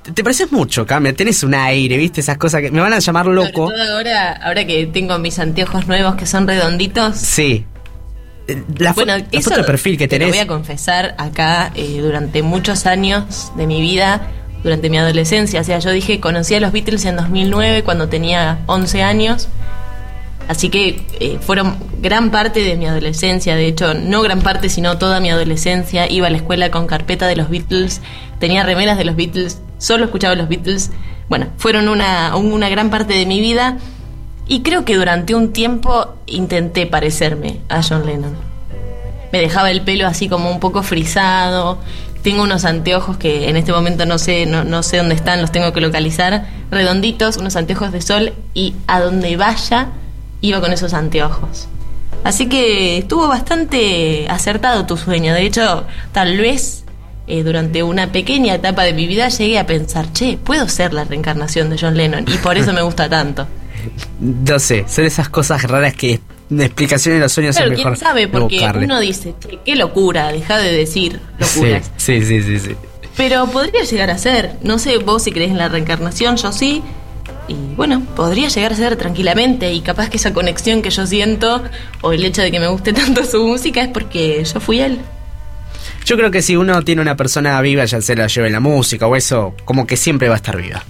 ¿Te, 0.04 0.14
te 0.14 0.24
pareces 0.24 0.54
mucho, 0.54 0.86
Cami? 0.86 1.12
Tenés 1.12 1.44
un 1.44 1.54
aire, 1.54 1.98
¿viste? 1.98 2.22
Esas 2.22 2.38
cosas 2.38 2.62
que 2.62 2.72
me 2.72 2.80
van 2.80 2.94
a 2.94 3.00
llamar 3.00 3.26
loco. 3.26 3.68
Sobre 3.68 3.78
todo 3.84 3.98
ahora, 3.98 4.32
ahora 4.42 4.66
que 4.66 4.88
tengo 4.88 5.20
mis 5.20 5.38
anteojos 5.38 5.88
nuevos 5.88 6.16
que 6.16 6.26
son 6.26 6.48
redonditos. 6.48 7.18
Sí. 7.18 7.66
Eh, 8.48 8.64
La, 8.78 8.94
Bueno, 8.94 9.18
la 9.18 9.26
eso 9.34 9.50
foto 9.50 9.62
de 9.62 9.68
perfil 9.68 9.98
que 9.98 10.08
te 10.08 10.18
tenés. 10.18 10.30
Lo 10.30 10.34
voy 10.36 10.44
a 10.44 10.48
confesar 10.48 11.16
acá 11.18 11.74
eh, 11.76 12.00
durante 12.02 12.42
muchos 12.42 12.86
años 12.86 13.52
de 13.58 13.68
mi 13.68 13.82
vida, 13.82 14.22
durante 14.64 14.90
mi 14.90 14.98
adolescencia. 14.98 15.62
O 15.62 15.64
sea, 15.64 15.80
yo 15.80 15.92
dije, 15.92 16.20
conocí 16.20 16.56
a 16.56 16.60
los 16.60 16.72
Beatles 16.72 17.06
en 17.06 17.16
2009 17.16 17.84
cuando 17.84 18.10
tenía 18.10 18.60
11 18.68 19.04
años. 19.04 19.48
Así 20.48 20.70
que 20.70 21.06
eh, 21.20 21.38
fueron 21.42 21.78
gran 22.02 22.32
parte 22.32 22.62
de 22.62 22.76
mi 22.76 22.88
adolescencia, 22.88 23.56
de 23.56 23.68
hecho, 23.68 23.94
no 23.94 24.24
gran 24.24 24.42
parte, 24.42 24.70
sino 24.70 24.98
toda 24.98 25.20
mi 25.20 25.30
adolescencia. 25.30 26.10
Iba 26.10 26.28
a 26.28 26.30
la 26.32 26.38
escuela 26.38 26.72
con 26.72 26.88
carpeta 26.88 27.28
de 27.28 27.36
los 27.36 27.50
Beatles, 27.50 28.02
tenía 28.40 28.64
remeras 28.64 28.98
de 28.98 29.06
los 29.06 29.16
Beatles 29.16 29.62
solo 29.80 30.06
escuchaba 30.06 30.36
los 30.36 30.48
Beatles. 30.48 30.92
Bueno, 31.28 31.48
fueron 31.58 31.90
una, 31.90 32.36
una 32.36 32.70
gran 32.70 32.92
parte 32.92 33.16
de 33.16 33.26
mi 33.26 33.40
vida 33.40 33.78
y 34.48 34.62
creo 34.62 34.86
que 34.86 34.96
durante 34.96 35.34
un 35.34 35.52
tiempo 35.52 36.14
intenté 36.28 36.86
parecerme 36.86 37.62
a 37.70 37.82
John 37.82 38.06
Lennon. 38.06 38.36
Me 39.32 39.40
dejaba 39.40 39.72
el 39.72 39.82
pelo 39.82 40.08
así 40.08 40.28
como 40.28 40.52
un 40.52 40.60
poco 40.60 40.84
frisado. 40.84 41.80
Tengo 42.24 42.44
unos 42.44 42.66
anteojos 42.66 43.18
que 43.18 43.50
en 43.50 43.56
este 43.56 43.72
momento 43.72 44.06
no 44.06 44.18
sé, 44.18 44.46
no, 44.46 44.64
no 44.64 44.84
sé 44.84 44.98
dónde 44.98 45.16
están, 45.16 45.42
los 45.42 45.52
tengo 45.52 45.72
que 45.74 45.82
localizar. 45.82 46.48
Redonditos, 46.72 47.38
unos 47.38 47.56
anteojos 47.56 47.92
de 47.92 48.02
sol 48.02 48.34
y 48.54 48.76
a 48.88 49.00
donde 49.00 49.38
vaya 49.38 49.88
iba 50.42 50.60
con 50.62 50.74
esos 50.74 50.94
anteojos. 50.94 51.68
Así 52.24 52.48
que 52.48 52.98
estuvo 52.98 53.28
bastante 53.28 54.28
acertado 54.30 54.86
tu 54.86 54.98
sueño. 54.98 55.34
De 55.34 55.44
hecho, 55.44 55.86
tal 56.12 56.38
vez 56.38 56.84
eh, 57.28 57.44
durante 57.44 57.84
una 57.84 58.12
pequeña 58.12 58.56
etapa 58.56 58.84
de 58.84 58.94
mi 58.94 59.08
vida 59.08 59.30
llegué 59.30 59.60
a 59.60 59.66
pensar, 59.66 60.12
che, 60.12 60.38
puedo 60.38 60.68
ser 60.68 60.94
la 60.94 61.06
reencarnación 61.06 61.70
de 61.70 61.78
John 61.80 61.96
Lennon 61.96 62.26
y 62.28 62.38
por 62.38 62.58
eso 62.58 62.74
me 62.74 62.82
gusta 62.82 63.10
tanto. 63.10 63.48
No 64.20 64.60
sé, 64.60 64.84
son 64.90 65.06
esas 65.06 65.30
cosas 65.30 65.64
raras 65.64 65.94
que 65.94 66.20
explicación 66.66 67.16
de 67.16 67.22
los 67.22 67.32
sueños 67.32 67.56
Pero 67.58 67.70
es 67.72 67.76
quién 67.76 67.90
mejor. 67.90 67.98
sabe, 68.04 68.28
porque 68.28 68.56
buscarle. 68.58 68.86
uno 68.86 69.00
dice, 69.00 69.36
qué 69.66 69.76
locura, 69.76 70.32
deja 70.32 70.58
de 70.58 70.72
decir 70.72 71.20
Sí, 71.40 71.60
locuras. 71.60 71.92
sí, 71.98 72.24
sí, 72.26 72.42
sí, 72.42 72.60
sí. 72.60 72.76
Pero 73.16 73.46
podría 73.48 73.84
llegar 73.84 74.10
a 74.10 74.18
ser. 74.18 74.54
No 74.64 74.80
sé 74.80 74.98
vos 74.98 75.24
si 75.24 75.32
crees 75.32 75.52
en 75.52 75.58
la 75.58 75.68
reencarnación, 75.70 76.38
yo 76.38 76.52
sí. 76.52 76.82
Y 77.48 77.54
bueno, 77.76 78.02
podría 78.16 78.48
llegar 78.48 78.74
a 78.74 78.76
ser 78.76 78.96
tranquilamente. 78.96 79.74
Y 79.74 79.82
capaz 79.82 80.10
que 80.10 80.18
esa 80.18 80.34
conexión 80.34 80.82
que 80.82 80.90
yo 80.90 81.06
siento, 81.06 81.64
o 82.02 82.14
el 82.14 82.24
hecho 82.24 82.42
de 82.42 82.52
que 82.52 82.60
me 82.60 82.68
guste 82.68 82.94
tanto 82.94 83.24
su 83.26 83.46
música, 83.46 83.82
es 83.82 83.90
porque 83.90 84.44
yo 84.44 84.60
fui 84.60 84.80
él. 84.80 85.00
Yo 86.06 86.16
creo 86.18 86.32
que 86.32 86.42
si 86.42 86.56
uno 86.56 86.82
tiene 86.84 87.02
una 87.02 87.16
persona 87.16 87.60
viva, 87.62 87.86
ya 87.86 88.02
se 88.02 88.16
la 88.16 88.28
lleve 88.28 88.50
la 88.50 88.60
música 88.60 89.06
o 89.06 89.16
eso, 89.16 89.54
como 89.66 89.86
que 89.86 89.98
siempre 89.98 90.28
va 90.30 90.36
a 90.36 90.38
estar 90.38 90.56
viva. 90.58 90.84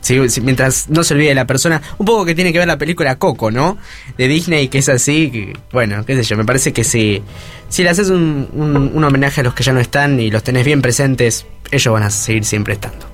Si- 0.00 0.40
mientras 0.40 0.88
no 0.88 1.04
se 1.04 1.14
olvide 1.14 1.28
de 1.30 1.34
la 1.34 1.46
persona, 1.46 1.82
un 1.98 2.06
poco 2.06 2.24
que 2.24 2.34
tiene 2.34 2.52
que 2.52 2.58
ver 2.58 2.66
la 2.68 2.78
película 2.78 3.16
Coco, 3.16 3.50
¿no? 3.50 3.76
De 4.16 4.28
Disney, 4.28 4.68
que 4.68 4.78
es 4.78 4.88
así, 4.88 5.30
que, 5.30 5.52
bueno, 5.72 6.04
qué 6.06 6.16
sé 6.16 6.22
yo, 6.22 6.36
me 6.36 6.44
parece 6.44 6.72
que 6.72 6.84
si, 6.84 7.22
si 7.68 7.82
le 7.84 7.90
haces 7.90 8.08
un, 8.10 8.48
un- 8.94 9.04
homenaje 9.04 9.40
a 9.42 9.44
los 9.44 9.54
que 9.54 9.62
ya 9.62 9.72
no 9.72 9.80
están 9.80 10.18
y 10.20 10.30
los 10.30 10.42
tenés 10.42 10.64
bien 10.64 10.80
presentes, 10.82 11.46
ellos 11.70 11.92
van 11.92 12.02
a 12.04 12.10
seguir 12.10 12.44
siempre 12.44 12.72
estando. 12.74 13.06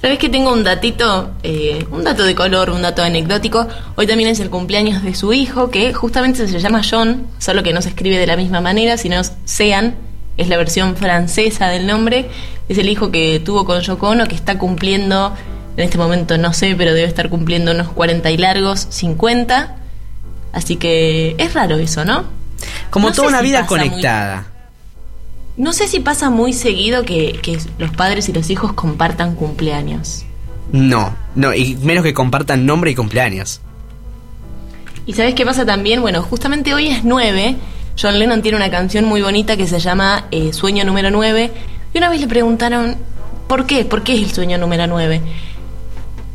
¿Sabés 0.00 0.18
que 0.18 0.28
tengo 0.28 0.52
un 0.52 0.64
datito, 0.64 1.30
eh, 1.42 1.86
un 1.90 2.04
dato 2.04 2.24
de 2.24 2.34
color, 2.34 2.68
un 2.68 2.82
dato 2.82 3.02
anecdótico? 3.02 3.66
Hoy 3.96 4.06
también 4.06 4.28
es 4.28 4.38
el 4.40 4.50
cumpleaños 4.50 5.02
de 5.02 5.14
su 5.14 5.32
hijo, 5.32 5.70
que 5.70 5.94
justamente 5.94 6.46
se 6.46 6.60
llama 6.60 6.82
John, 6.88 7.26
solo 7.38 7.62
que 7.62 7.72
no 7.72 7.80
se 7.80 7.88
escribe 7.88 8.18
de 8.18 8.26
la 8.26 8.36
misma 8.36 8.60
manera, 8.60 8.98
sino 8.98 9.22
Sean, 9.46 9.94
es 10.36 10.48
la 10.48 10.58
versión 10.58 10.94
francesa 10.96 11.68
del 11.68 11.86
nombre. 11.86 12.28
Es 12.68 12.76
el 12.76 12.88
hijo 12.90 13.10
que 13.10 13.40
tuvo 13.40 13.64
con 13.64 13.80
Yoko 13.80 14.10
Ono, 14.10 14.26
que 14.26 14.34
está 14.34 14.58
cumpliendo, 14.58 15.32
en 15.76 15.84
este 15.84 15.98
momento 15.98 16.38
no 16.38 16.52
sé, 16.52 16.74
pero 16.76 16.92
debe 16.94 17.06
estar 17.08 17.28
cumpliendo 17.28 17.72
unos 17.72 17.88
40 17.88 18.30
y 18.30 18.36
largos, 18.36 18.86
50. 18.90 19.76
Así 20.52 20.76
que 20.76 21.34
es 21.38 21.52
raro 21.54 21.76
eso, 21.78 22.04
¿no? 22.04 22.24
Como 22.90 23.08
No 23.08 23.14
toda 23.14 23.28
una 23.28 23.38
si 23.40 23.44
vida 23.44 23.60
muy- 23.60 23.68
conectada. 23.68 24.46
No 25.56 25.72
sé 25.72 25.86
si 25.88 26.00
pasa 26.00 26.30
muy 26.30 26.52
seguido 26.52 27.04
que, 27.04 27.38
que 27.42 27.58
los 27.78 27.90
padres 27.92 28.28
y 28.28 28.32
los 28.32 28.50
hijos 28.50 28.72
compartan 28.72 29.34
cumpleaños. 29.36 30.24
No, 30.72 31.14
no, 31.36 31.54
y 31.54 31.76
menos 31.76 32.02
que 32.02 32.14
compartan 32.14 32.66
nombre 32.66 32.90
y 32.90 32.94
cumpleaños. 32.94 33.60
¿Y 35.06 35.12
sabes 35.12 35.34
qué 35.34 35.44
pasa 35.44 35.64
también? 35.66 36.00
Bueno, 36.00 36.22
justamente 36.22 36.72
hoy 36.74 36.88
es 36.88 37.04
9. 37.04 37.56
John 38.00 38.18
Lennon 38.18 38.42
tiene 38.42 38.56
una 38.56 38.70
canción 38.70 39.04
muy 39.04 39.22
bonita 39.22 39.56
que 39.56 39.66
se 39.66 39.78
llama 39.78 40.24
eh, 40.30 40.52
Sueño 40.52 40.84
número 40.84 41.10
9. 41.10 41.52
Y 41.92 41.98
una 41.98 42.08
vez 42.08 42.20
le 42.20 42.26
preguntaron, 42.26 42.96
¿por 43.46 43.66
qué? 43.66 43.84
¿Por 43.84 44.02
qué 44.02 44.14
es 44.14 44.22
el 44.22 44.32
sueño 44.32 44.58
número 44.58 44.86
9? 44.86 45.20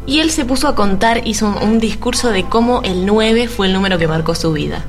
Y 0.10 0.22
él 0.22 0.32
se 0.32 0.44
puso 0.44 0.68
a 0.68 0.74
contar, 0.74 1.22
hizo 1.28 1.56
un, 1.62 1.78
discurso 1.78 2.32
de 2.32 2.44
cómo 2.44 2.82
el 2.82 3.06
9 3.06 3.48
fue 3.48 3.68
el 3.68 3.74
número 3.74 4.00
que 4.00 4.08
marcó 4.08 4.34
su 4.34 4.52
vida. 4.52 4.84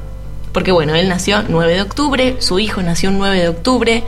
Porque 0.53 0.73
bueno, 0.73 0.95
él 0.95 1.11
nació 1.11 1.45
9 1.47 1.75
de 1.75 1.83
octubre, 1.83 2.37
su 2.39 2.59
hijo 2.59 2.81
nació 2.81 3.11
un 3.11 3.19
9 3.19 3.39
de 3.39 3.49
octubre. 3.51 4.03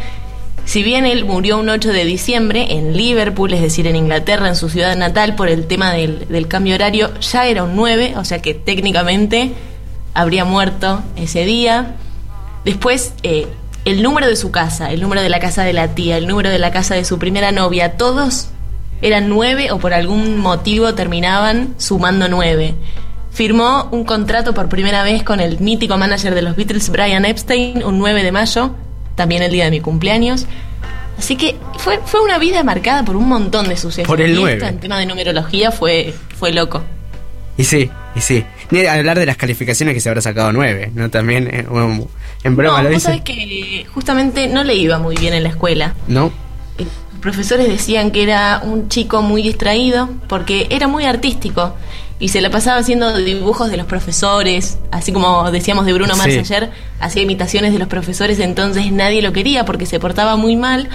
Si 0.64 0.82
bien 0.82 1.04
él 1.04 1.26
murió 1.26 1.58
un 1.58 1.68
8 1.68 1.92
de 1.92 2.06
diciembre 2.06 2.78
en 2.78 2.96
Liverpool, 2.96 3.52
es 3.52 3.60
decir, 3.60 3.86
en 3.86 3.94
Inglaterra, 3.94 4.48
en 4.48 4.56
su 4.56 4.70
ciudad 4.70 4.96
natal, 4.96 5.34
por 5.34 5.50
el 5.50 5.66
tema 5.66 5.92
del, 5.92 6.26
del 6.28 6.48
cambio 6.48 6.76
horario, 6.76 7.12
ya 7.20 7.44
era 7.46 7.64
un 7.64 7.76
9, 7.76 8.14
o 8.16 8.24
sea 8.24 8.40
que 8.40 8.54
técnicamente 8.54 9.52
habría 10.14 10.46
muerto 10.46 11.02
ese 11.16 11.44
día. 11.44 11.94
Después, 12.64 13.12
eh, 13.22 13.48
el 13.84 14.02
número 14.02 14.28
de 14.28 14.36
su 14.36 14.50
casa, 14.50 14.90
el 14.90 15.02
número 15.02 15.20
de 15.20 15.28
la 15.28 15.40
casa 15.40 15.62
de 15.62 15.74
la 15.74 15.88
tía, 15.88 16.16
el 16.16 16.26
número 16.26 16.48
de 16.48 16.58
la 16.58 16.70
casa 16.70 16.94
de 16.94 17.04
su 17.04 17.18
primera 17.18 17.52
novia, 17.52 17.98
todos 17.98 18.48
eran 19.02 19.28
nueve 19.28 19.70
o 19.72 19.78
por 19.78 19.92
algún 19.92 20.38
motivo 20.38 20.94
terminaban 20.94 21.74
sumando 21.78 22.28
nueve. 22.28 22.74
Firmó 23.32 23.88
un 23.92 24.04
contrato 24.04 24.52
por 24.54 24.68
primera 24.68 25.02
vez 25.02 25.22
con 25.22 25.40
el 25.40 25.58
mítico 25.60 25.96
manager 25.98 26.34
de 26.34 26.42
los 26.42 26.54
Beatles, 26.56 26.90
Brian 26.90 27.24
Epstein, 27.24 27.82
un 27.82 27.98
9 27.98 28.22
de 28.22 28.30
mayo, 28.30 28.74
también 29.14 29.42
el 29.42 29.50
día 29.50 29.64
de 29.64 29.70
mi 29.70 29.80
cumpleaños. 29.80 30.46
Así 31.18 31.36
que 31.36 31.56
fue, 31.78 31.98
fue 32.04 32.20
una 32.20 32.38
vida 32.38 32.62
marcada 32.62 33.04
por 33.04 33.16
un 33.16 33.28
montón 33.28 33.68
de 33.68 33.76
sucesos. 33.76 34.06
Por 34.06 34.20
el 34.20 34.32
Y 34.32 34.34
9. 34.34 34.52
esto 34.54 34.66
en 34.66 34.80
tema 34.80 34.98
de 34.98 35.06
numerología 35.06 35.70
fue, 35.70 36.14
fue 36.38 36.52
loco. 36.52 36.82
Y 37.56 37.64
sí, 37.64 37.90
y 38.14 38.20
sí. 38.20 38.44
Ni 38.70 38.84
hablar 38.86 39.18
de 39.18 39.26
las 39.26 39.36
calificaciones 39.36 39.94
que 39.94 40.00
se 40.00 40.08
habrá 40.10 40.20
sacado 40.20 40.52
9, 40.52 40.92
¿no? 40.94 41.10
También, 41.10 41.48
eh, 41.52 41.66
bueno, 41.68 42.08
en 42.42 42.56
broma 42.56 42.78
no, 42.82 42.88
lo 42.88 42.94
dice. 42.94 43.22
que 43.24 43.86
justamente 43.94 44.46
no 44.48 44.62
le 44.64 44.74
iba 44.74 44.98
muy 44.98 45.16
bien 45.16 45.32
en 45.34 45.42
la 45.42 45.50
escuela. 45.50 45.94
¿No? 46.06 46.32
Profesores 47.22 47.68
decían 47.68 48.10
que 48.10 48.24
era 48.24 48.60
un 48.64 48.88
chico 48.88 49.22
muy 49.22 49.42
distraído 49.42 50.08
porque 50.28 50.66
era 50.70 50.88
muy 50.88 51.04
artístico 51.04 51.74
y 52.18 52.28
se 52.28 52.40
la 52.40 52.50
pasaba 52.50 52.78
haciendo 52.78 53.16
dibujos 53.16 53.70
de 53.70 53.76
los 53.76 53.86
profesores, 53.86 54.78
así 54.90 55.12
como 55.12 55.50
decíamos 55.52 55.86
de 55.86 55.92
Bruno 55.92 56.16
Mars 56.16 56.32
Sí. 56.32 56.38
ayer, 56.40 56.70
hacía 57.00 57.22
imitaciones 57.22 57.72
de 57.72 57.78
los 57.78 57.88
profesores, 57.88 58.38
entonces 58.40 58.90
nadie 58.92 59.22
lo 59.22 59.32
quería 59.32 59.64
porque 59.64 59.86
se 59.86 60.00
portaba 60.00 60.36
muy 60.36 60.56
mal. 60.56 60.88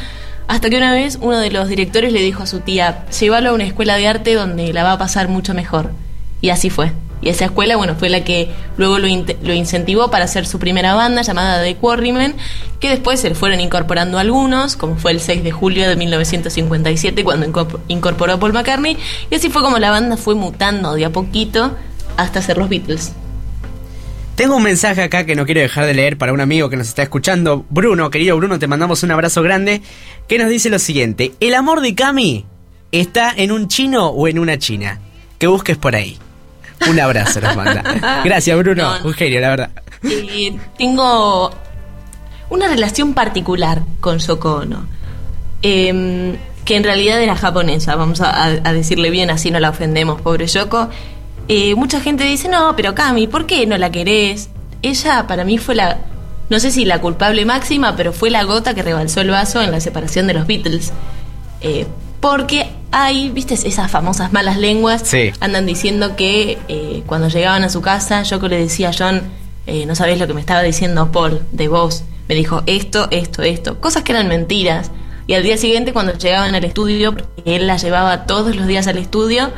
Hasta 0.49 0.69
que 0.69 0.78
una 0.78 0.91
vez 0.93 1.17
uno 1.21 1.39
de 1.39 1.49
los 1.49 1.67
directores 1.69 2.13
le 2.13 2.21
dijo 2.21 2.43
a 2.43 2.47
su 2.47 2.59
tía, 2.59 3.05
llévalo 3.19 3.49
a 3.49 3.53
una 3.53 3.65
escuela 3.65 3.95
de 3.95 4.07
arte 4.07 4.34
donde 4.34 4.71
la 4.73 4.84
va 4.84 4.93
a 4.93 4.97
pasar 4.97 5.28
mucho 5.30 5.53
mejor. 5.53 5.91
Y 6.39 6.49
así 6.49 6.69
fue. 6.69 6.91
Y 7.22 7.30
esa 7.30 7.45
escuela, 7.45 7.76
bueno, 7.78 7.95
fue 7.95 8.09
la 8.09 8.24
que 8.24 8.49
luego 8.78 8.99
lo, 8.99 9.07
lo 9.07 9.53
incentivó 9.53 10.11
para 10.11 10.26
hacer 10.26 10.45
su 10.45 10.59
primera 10.59 10.93
banda 10.93 11.24
llamada 11.24 11.63
The 11.63 11.76
Quarrymen, 11.76 12.36
que 12.80 12.89
después 12.89 13.20
se 13.20 13.30
le 13.30 13.36
fueron 13.36 13.59
incorporando 13.59 14.20
algunos, 14.20 14.76
como 14.76 14.97
fue 14.97 15.11
el 15.11 15.20
6 15.20 15.43
de 15.43 15.51
julio 15.51 15.89
de 15.89 15.95
1957 15.95 17.24
cuando 17.24 17.47
incorpor- 17.47 17.80
incorporó 17.88 18.34
a 18.34 18.39
Paul 18.39 18.53
McCartney, 18.53 18.97
y 19.32 19.36
así 19.36 19.49
fue 19.49 19.63
como 19.63 19.80
la 19.80 19.89
banda 19.89 20.15
fue 20.15 20.36
mutando 20.36 20.93
de 20.93 21.05
a 21.05 21.09
poquito 21.09 21.76
hasta 22.18 22.41
ser 22.41 22.57
los 22.57 22.70
Beatles. 22.70 23.13
Tengo 24.36 24.55
un 24.55 24.61
mensaje 24.61 25.01
acá 25.01 25.26
que 25.26 25.36
no 25.36 25.45
quiero 25.47 25.61
dejar 25.61 25.88
de 25.88 25.95
leer 25.95 26.15
para 26.20 26.32
un 26.32 26.39
amigo 26.41 26.70
que 26.70 26.78
nos 26.78 26.88
está 26.88 27.01
escuchando. 27.01 27.65
Bruno, 27.72 28.11
querido 28.11 28.38
Bruno, 28.38 28.59
te 28.59 28.68
mandamos 28.68 29.01
un 29.01 29.09
abrazo 29.09 29.41
grande. 29.41 29.82
Que 30.28 30.38
nos 30.38 30.49
dice 30.49 30.70
lo 30.70 30.78
siguiente: 30.78 31.32
El 31.39 31.55
amor 31.55 31.82
de 31.82 31.95
Cami 31.95 32.45
está 32.91 33.34
en 33.36 33.51
un 33.51 33.68
chino 33.68 34.09
o 34.09 34.28
en 34.28 34.38
una 34.38 34.59
china. 34.59 34.99
Que 35.39 35.47
busques 35.47 35.78
por 35.78 35.95
ahí. 35.95 36.20
Un 36.89 36.99
abrazo 36.99 37.41
nos 37.41 37.55
manda. 37.55 37.84
Gracias, 38.23 38.57
Bruno. 38.57 38.99
No. 38.99 39.07
Un 39.07 39.13
genio, 39.13 39.39
la 39.39 39.49
verdad. 39.49 39.69
Eh, 40.03 40.57
tengo 40.78 41.51
una 42.49 42.67
relación 42.67 43.13
particular 43.13 43.82
con 43.99 44.19
Yoko 44.19 44.57
Ono, 44.57 44.88
em, 45.61 46.38
que 46.63 46.75
en 46.75 46.84
realidad 46.84 47.21
era 47.21 47.36
japonesa, 47.36 47.95
vamos 47.95 48.21
a 48.21 48.49
decirle 48.73 49.09
bien, 49.09 49.30
así 49.30 49.51
no 49.51 49.59
la 49.59 49.69
ofendemos, 49.69 50.21
pobre 50.21 50.47
Yoko. 50.47 50.89
Eh, 51.49 51.75
mucha 51.75 52.01
gente 52.01 52.25
dice, 52.25 52.49
no, 52.49 52.75
pero 52.75 52.93
Cami, 52.93 53.28
¿por 53.28 53.45
qué 53.45 53.65
no 53.65 53.78
la 53.78 53.89
querés? 53.89 54.49
Ella 54.82 55.28
para 55.28 55.45
mí 55.45 55.57
fue 55.57 55.75
la, 55.75 55.99
no 56.49 56.59
sé 56.59 56.71
si 56.71 56.84
la 56.84 56.99
culpable 56.99 57.45
máxima, 57.45 57.95
pero 57.95 58.11
fue 58.11 58.30
la 58.30 58.43
gota 58.43 58.73
que 58.73 58.84
rebalsó 58.84 59.21
el 59.21 59.30
vaso 59.30 59.61
en 59.61 59.71
la 59.71 59.80
separación 59.80 60.28
de 60.28 60.34
los 60.34 60.45
Beatles. 60.45 60.91
Eh, 61.61 61.88
porque 62.19 62.69
hay, 62.92 63.30
viste, 63.30 63.54
esas 63.56 63.92
famosas 63.92 64.32
malas 64.34 64.58
lenguas 64.58 65.02
Sí. 65.06 65.32
andan 65.40 65.66
diciendo 65.66 66.16
que 66.16 66.58
eh, 66.68 67.04
cuando 67.06 67.28
llegaban 67.30 67.64
a 67.64 67.70
su 67.70 67.82
casa, 67.82 68.24
Yoko 68.24 68.48
le 68.48 68.58
decía 68.58 68.90
a 68.90 68.94
John, 68.98 69.22
eh, 69.66 69.86
no 69.86 69.96
sabés 69.96 70.20
lo 70.20 70.28
que 70.28 70.34
me 70.34 70.40
estaba 70.40 70.62
diciendo 70.64 71.12
Paul 71.12 71.42
de 71.52 71.68
vos. 71.68 72.04
Me 72.28 72.36
dijo 72.36 72.64
esto, 72.66 73.08
esto, 73.12 73.44
esto. 73.44 73.80
Cosas 73.80 74.04
que 74.04 74.12
eran 74.12 74.28
mentiras. 74.28 74.92
Y 75.28 75.34
al 75.34 75.44
día 75.44 75.58
siguiente, 75.58 75.92
cuando 75.94 76.14
llegaban 76.14 76.56
al 76.56 76.64
estudio, 76.64 77.14
porque 77.14 77.56
él 77.56 77.68
la 77.68 77.78
llevaba 77.78 78.26
todos 78.26 78.56
los 78.56 78.66
días 78.68 78.88
al 78.88 78.98
estudio, 78.98 79.52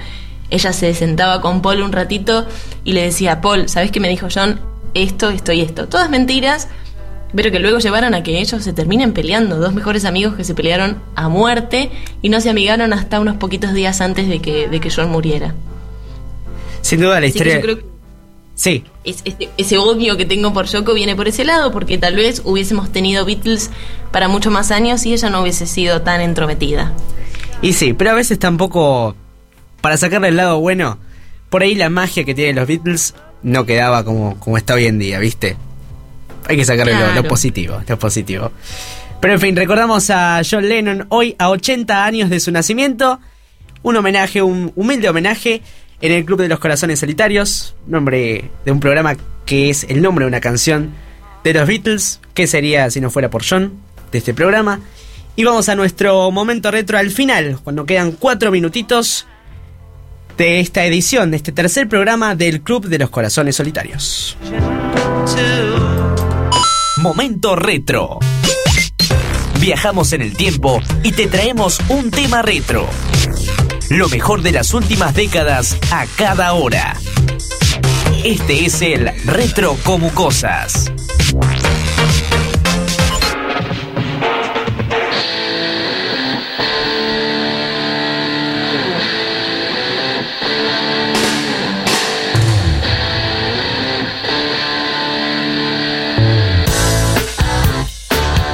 ella 0.49 0.73
se 0.73 0.93
sentaba 0.95 1.41
con 1.41 1.61
Paul 1.61 1.83
un 1.83 1.91
ratito 1.91 2.47
y 2.83 2.93
le 2.93 3.03
decía, 3.03 3.39
Paul, 3.41 3.69
¿sabés 3.69 3.91
qué 3.91 3.99
me 3.99 4.09
dijo 4.09 4.27
John? 4.33 4.59
Esto, 4.95 5.29
esto 5.29 5.51
y 5.51 5.61
esto. 5.61 5.87
Todas 5.87 6.09
mentiras, 6.09 6.67
pero 7.35 7.51
que 7.51 7.59
luego 7.59 7.79
llevaron 7.79 8.13
a 8.13 8.23
que 8.23 8.39
ellos 8.39 8.63
se 8.63 8.73
terminen 8.73 9.13
peleando. 9.13 9.57
Dos 9.57 9.73
mejores 9.73 10.05
amigos 10.05 10.35
que 10.35 10.43
se 10.43 10.53
pelearon 10.55 10.97
a 11.15 11.29
muerte 11.29 11.91
y 12.21 12.29
no 12.29 12.41
se 12.41 12.49
amigaron 12.49 12.93
hasta 12.93 13.19
unos 13.19 13.37
poquitos 13.37 13.73
días 13.73 14.01
antes 14.01 14.27
de 14.27 14.39
que, 14.39 14.67
de 14.67 14.79
que 14.79 14.89
John 14.89 15.09
muriera. 15.11 15.53
Sin 16.81 17.01
duda 17.01 17.19
la 17.19 17.27
Así 17.27 17.37
historia. 17.37 17.55
yo 17.55 17.61
creo 17.61 17.77
que 17.79 17.85
Sí, 18.55 18.83
es- 19.05 19.21
ese, 19.23 19.49
ese 19.57 19.77
odio 19.77 20.17
que 20.17 20.25
tengo 20.25 20.51
por 20.51 20.65
Yoko 20.65 20.93
viene 20.93 21.15
por 21.15 21.29
ese 21.29 21.45
lado, 21.45 21.71
porque 21.71 21.97
tal 21.97 22.17
vez 22.17 22.41
hubiésemos 22.43 22.91
tenido 22.91 23.23
Beatles 23.23 23.69
para 24.11 24.27
mucho 24.27 24.51
más 24.51 24.71
años 24.71 25.05
y 25.05 25.13
ella 25.13 25.29
no 25.29 25.41
hubiese 25.41 25.65
sido 25.65 26.01
tan 26.01 26.19
entrometida. 26.19 26.91
Y 27.61 27.71
sí, 27.73 27.93
pero 27.93 28.11
a 28.11 28.15
veces 28.15 28.37
tampoco, 28.37 29.15
para 29.79 29.95
sacarle 29.95 30.27
el 30.27 30.35
lado 30.35 30.59
bueno, 30.59 30.97
por 31.49 31.61
ahí 31.63 31.73
la 31.73 31.89
magia 31.89 32.25
que 32.25 32.35
tienen 32.35 32.57
los 32.57 32.67
Beatles 32.67 33.15
no 33.43 33.65
quedaba 33.65 34.03
como, 34.03 34.37
como 34.41 34.57
está 34.57 34.73
hoy 34.73 34.87
en 34.87 34.99
día, 34.99 35.19
¿viste? 35.19 35.55
Hay 36.47 36.55
que 36.57 36.65
sacarle 36.65 36.93
lo- 36.93 37.13
lo, 37.13 37.23
positivo, 37.27 37.81
lo 37.87 37.99
positivo. 37.99 38.51
Pero 39.21 39.33
en 39.33 39.39
fin, 39.39 39.55
recordamos 39.55 40.09
a 40.09 40.41
John 40.49 40.67
Lennon 40.67 41.05
hoy 41.09 41.35
a 41.37 41.49
80 41.49 42.05
años 42.05 42.29
de 42.29 42.39
su 42.39 42.51
nacimiento. 42.51 43.19
Un 43.83 43.95
homenaje, 43.97 44.41
un 44.41 44.71
humilde 44.75 45.09
homenaje 45.09 45.61
en 46.01 46.11
el 46.13 46.25
Club 46.25 46.39
de 46.41 46.47
los 46.47 46.59
Corazones 46.59 46.99
Solitarios, 46.99 47.75
nombre 47.87 48.49
de 48.65 48.71
un 48.71 48.79
programa 48.79 49.15
que 49.45 49.69
es 49.69 49.85
el 49.89 50.01
nombre 50.01 50.23
de 50.25 50.29
una 50.29 50.39
canción 50.41 50.91
de 51.43 51.53
los 51.53 51.67
Beatles. 51.67 52.19
¿Qué 52.33 52.47
sería 52.47 52.89
si 52.89 53.01
no 53.01 53.09
fuera 53.09 53.29
por 53.29 53.43
John 53.47 53.73
de 54.11 54.17
este 54.17 54.33
programa? 54.33 54.79
Y 55.35 55.43
vamos 55.43 55.69
a 55.69 55.75
nuestro 55.75 56.31
momento 56.31 56.71
retro 56.71 56.97
al 56.97 57.11
final, 57.11 57.59
cuando 57.63 57.85
quedan 57.85 58.11
cuatro 58.13 58.51
minutitos 58.51 59.25
de 60.37 60.59
esta 60.61 60.85
edición, 60.85 61.31
de 61.31 61.37
este 61.37 61.51
tercer 61.51 61.87
programa 61.89 62.35
del 62.35 62.61
Club 62.61 62.87
de 62.87 62.97
los 62.99 63.09
Corazones 63.09 63.55
Solitarios. 63.57 64.37
Momento 67.01 67.55
retro. 67.55 68.19
Viajamos 69.61 70.11
en 70.11 70.21
el 70.21 70.35
tiempo 70.35 70.81
y 71.01 71.13
te 71.13 71.27
traemos 71.27 71.79
un 71.87 72.11
tema 72.11 72.41
retro. 72.41 72.89
Lo 73.89 74.09
mejor 74.09 74.41
de 74.41 74.51
las 74.51 74.73
últimas 74.73 75.15
décadas 75.15 75.77
a 75.91 76.05
cada 76.17 76.51
hora. 76.51 76.97
Este 78.25 78.65
es 78.65 78.81
el 78.81 79.05
Retro 79.23 79.77
como 79.85 80.13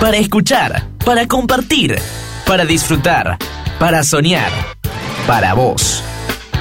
Para 0.05 0.17
escuchar, 0.17 0.87
para 1.03 1.27
compartir, 1.27 1.99
para 2.45 2.63
disfrutar, 2.63 3.39
para 3.79 4.03
soñar, 4.03 4.51
para 5.25 5.55
vos. 5.55 6.03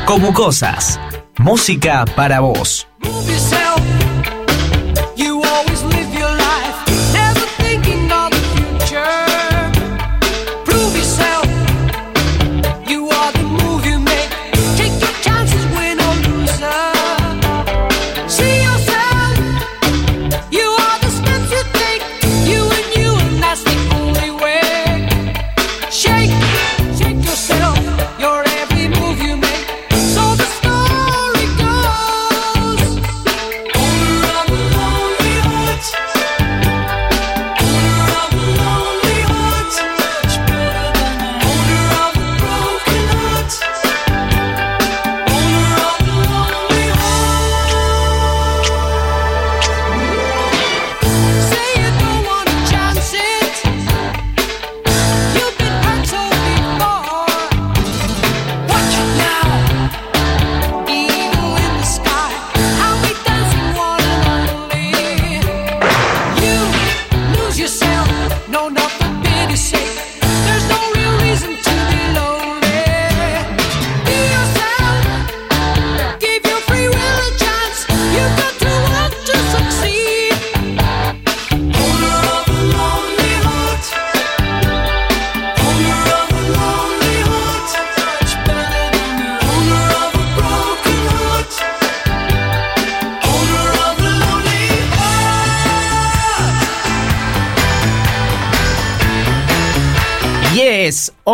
Como 0.06 0.32
cosas, 0.32 0.98
música 1.36 2.06
para 2.16 2.40
vos. 2.40 2.88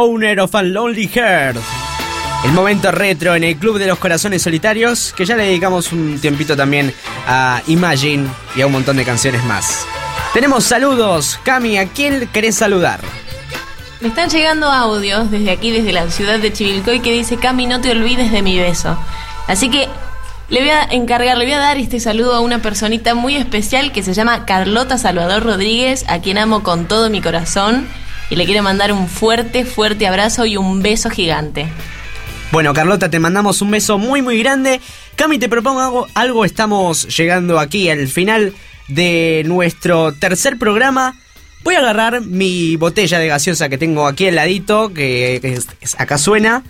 Owner 0.00 0.40
of 0.40 0.54
a 0.54 0.62
Lonely 0.62 1.08
Heart. 1.08 1.58
El 2.46 2.52
momento 2.52 2.90
retro 2.90 3.34
en 3.34 3.44
el 3.44 3.56
Club 3.56 3.78
de 3.78 3.86
los 3.86 3.98
Corazones 3.98 4.40
Solitarios, 4.40 5.12
que 5.14 5.26
ya 5.26 5.36
le 5.36 5.44
dedicamos 5.44 5.92
un 5.92 6.18
tiempito 6.18 6.56
también 6.56 6.94
a 7.26 7.60
Imagine 7.66 8.26
y 8.56 8.62
a 8.62 8.66
un 8.66 8.72
montón 8.72 8.96
de 8.96 9.04
canciones 9.04 9.44
más. 9.44 9.86
Tenemos 10.32 10.64
saludos. 10.64 11.38
Cami, 11.42 11.76
¿a 11.76 11.88
quién 11.90 12.26
querés 12.32 12.54
saludar? 12.54 13.00
Me 14.00 14.08
están 14.08 14.30
llegando 14.30 14.70
audios 14.70 15.30
desde 15.30 15.50
aquí, 15.50 15.70
desde 15.70 15.92
la 15.92 16.10
ciudad 16.10 16.38
de 16.38 16.50
Chivilcoy, 16.50 17.00
que 17.00 17.12
dice, 17.12 17.36
Cami, 17.36 17.66
no 17.66 17.82
te 17.82 17.90
olvides 17.90 18.32
de 18.32 18.40
mi 18.40 18.58
beso. 18.58 18.98
Así 19.48 19.68
que 19.68 19.86
le 20.48 20.60
voy 20.60 20.70
a 20.70 20.84
encargar, 20.84 21.36
le 21.36 21.44
voy 21.44 21.52
a 21.52 21.58
dar 21.58 21.76
este 21.76 22.00
saludo 22.00 22.34
a 22.34 22.40
una 22.40 22.62
personita 22.62 23.14
muy 23.14 23.36
especial 23.36 23.92
que 23.92 24.02
se 24.02 24.14
llama 24.14 24.46
Carlota 24.46 24.96
Salvador 24.96 25.42
Rodríguez, 25.42 26.06
a 26.08 26.20
quien 26.20 26.38
amo 26.38 26.62
con 26.62 26.88
todo 26.88 27.10
mi 27.10 27.20
corazón. 27.20 27.86
Y 28.30 28.36
le 28.36 28.44
quiero 28.46 28.62
mandar 28.62 28.92
un 28.92 29.08
fuerte, 29.08 29.64
fuerte 29.64 30.06
abrazo 30.06 30.46
y 30.46 30.56
un 30.56 30.82
beso 30.82 31.10
gigante. 31.10 31.66
Bueno, 32.52 32.72
Carlota, 32.72 33.10
te 33.10 33.18
mandamos 33.20 33.60
un 33.62 33.70
beso 33.72 33.98
muy, 33.98 34.22
muy 34.22 34.38
grande. 34.38 34.80
Cami, 35.16 35.38
te 35.38 35.48
propongo 35.48 36.06
algo. 36.14 36.44
Estamos 36.44 37.16
llegando 37.16 37.58
aquí 37.58 37.90
al 37.90 38.06
final 38.08 38.54
de 38.88 39.42
nuestro 39.46 40.12
tercer 40.12 40.58
programa. 40.58 41.16
Voy 41.62 41.74
a 41.74 41.78
agarrar 41.80 42.22
mi 42.22 42.76
botella 42.76 43.18
de 43.18 43.28
gaseosa 43.28 43.68
que 43.68 43.78
tengo 43.78 44.06
aquí 44.06 44.28
al 44.28 44.36
ladito, 44.36 44.92
que, 44.94 45.40
es- 45.80 46.00
acá 46.00 46.16
suena. 46.16 46.62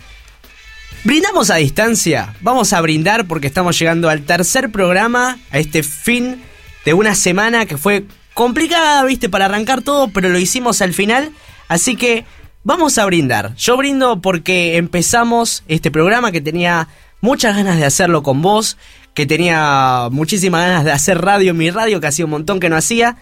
Brindamos 1.03 1.49
a 1.49 1.55
distancia. 1.55 2.35
Vamos 2.41 2.73
a 2.73 2.81
brindar 2.81 3.25
porque 3.25 3.47
estamos 3.47 3.77
llegando 3.79 4.09
al 4.09 4.21
tercer 4.23 4.71
programa, 4.71 5.39
a 5.51 5.59
este 5.59 5.81
fin 5.83 6.41
de 6.85 6.93
una 6.93 7.15
semana 7.15 7.65
que 7.65 7.77
fue 7.77 8.05
complicada, 8.33 9.03
viste, 9.05 9.29
para 9.29 9.45
arrancar 9.45 9.81
todo, 9.81 10.09
pero 10.09 10.29
lo 10.29 10.37
hicimos 10.37 10.81
al 10.81 10.93
final. 10.93 11.31
Así 11.71 11.95
que 11.95 12.25
vamos 12.65 12.97
a 12.97 13.05
brindar. 13.05 13.55
Yo 13.55 13.77
brindo 13.77 14.19
porque 14.19 14.75
empezamos 14.75 15.63
este 15.69 15.89
programa 15.89 16.33
que 16.33 16.41
tenía 16.41 16.89
muchas 17.21 17.55
ganas 17.55 17.77
de 17.77 17.85
hacerlo 17.85 18.23
con 18.23 18.41
vos, 18.41 18.75
que 19.13 19.25
tenía 19.25 20.09
muchísimas 20.11 20.65
ganas 20.65 20.83
de 20.83 20.91
hacer 20.91 21.21
radio 21.21 21.51
en 21.51 21.57
mi 21.57 21.71
radio, 21.71 22.01
que 22.01 22.07
hacía 22.07 22.25
un 22.25 22.31
montón 22.31 22.59
que 22.59 22.67
no 22.67 22.75
hacía. 22.75 23.15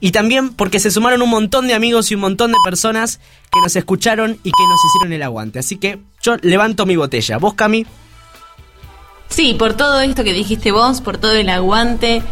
Y 0.00 0.10
también 0.10 0.48
porque 0.54 0.80
se 0.80 0.90
sumaron 0.90 1.22
un 1.22 1.30
montón 1.30 1.68
de 1.68 1.74
amigos 1.74 2.10
y 2.10 2.16
un 2.16 2.22
montón 2.22 2.50
de 2.50 2.58
personas 2.64 3.20
que 3.52 3.60
nos 3.60 3.76
escucharon 3.76 4.40
y 4.42 4.50
que 4.50 4.66
nos 4.68 4.80
hicieron 4.86 5.12
el 5.12 5.22
aguante. 5.22 5.60
Así 5.60 5.76
que 5.76 6.00
yo 6.20 6.36
levanto 6.42 6.86
mi 6.86 6.96
botella. 6.96 7.38
¿Vos, 7.38 7.54
Cami? 7.54 7.86
Sí, 9.28 9.54
por 9.56 9.74
todo 9.74 10.00
esto 10.00 10.24
que 10.24 10.32
dijiste 10.32 10.72
vos, 10.72 11.00
por 11.00 11.18
todo 11.18 11.36
el 11.36 11.48
aguante, 11.48 12.24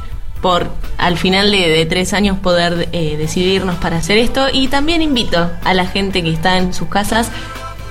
por 0.43 0.71
al 0.99 1.17
final 1.17 1.51
de, 1.51 1.69
de 1.71 1.87
tres 1.87 2.13
años 2.13 2.37
poder 2.39 2.89
eh, 2.93 3.17
decidirnos 3.17 3.77
para 3.77 3.97
hacer 3.99 4.19
esto. 4.19 4.49
Y 4.53 4.69
también 4.69 5.01
invito 5.01 5.51
a 5.65 5.73
la 5.73 5.87
gente 5.87 6.23
que 6.23 6.31
está 6.33 6.59
en 6.59 6.75
sus 6.75 6.89
casas 6.89 7.31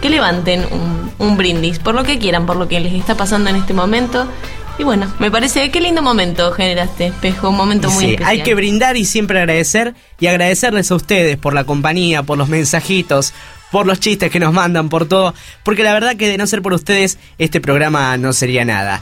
que 0.02 0.10
levanten 0.10 0.66
un, 0.72 1.12
un 1.18 1.38
brindis 1.38 1.80
por 1.80 1.96
lo 1.96 2.04
que 2.04 2.20
quieran, 2.20 2.46
por 2.46 2.58
lo 2.58 2.68
que 2.68 2.80
les 2.80 2.94
está 2.94 3.16
pasando 3.16 3.50
en 3.50 3.56
este 3.56 3.74
momento. 3.74 4.28
Y 4.80 4.84
bueno, 4.84 5.12
me 5.20 5.30
parece, 5.30 5.70
qué 5.70 5.80
lindo 5.80 6.02
momento 6.02 6.52
generaste, 6.54 7.08
espejo, 7.08 7.50
un 7.50 7.58
momento 7.58 7.90
muy 7.92 8.04
Sí, 8.06 8.12
especial. 8.12 8.30
hay 8.32 8.42
que 8.42 8.56
brindar 8.56 8.98
y 8.98 9.06
siempre 9.06 9.38
agradecer 9.40 9.94
y 10.20 10.28
agradecerles 10.28 10.90
a 10.92 10.96
ustedes 10.96 11.38
por 11.38 11.54
la 11.54 11.66
compañía, 11.66 12.24
por 12.24 12.38
los 12.38 12.50
mensajitos, 12.50 13.34
por 13.72 13.86
los 13.86 14.00
chistes 14.00 14.32
que 14.32 14.40
nos 14.40 14.54
mandan, 14.54 14.90
por 14.90 15.06
todo, 15.08 15.36
porque 15.64 15.84
la 15.84 15.94
verdad 15.94 16.16
que 16.16 16.28
de 16.30 16.38
no 16.38 16.48
ser 16.48 16.62
por 16.64 16.74
ustedes 16.74 17.20
este 17.38 17.62
programa 17.62 18.18
no 18.18 18.34
sería 18.34 18.66
nada. 18.66 19.02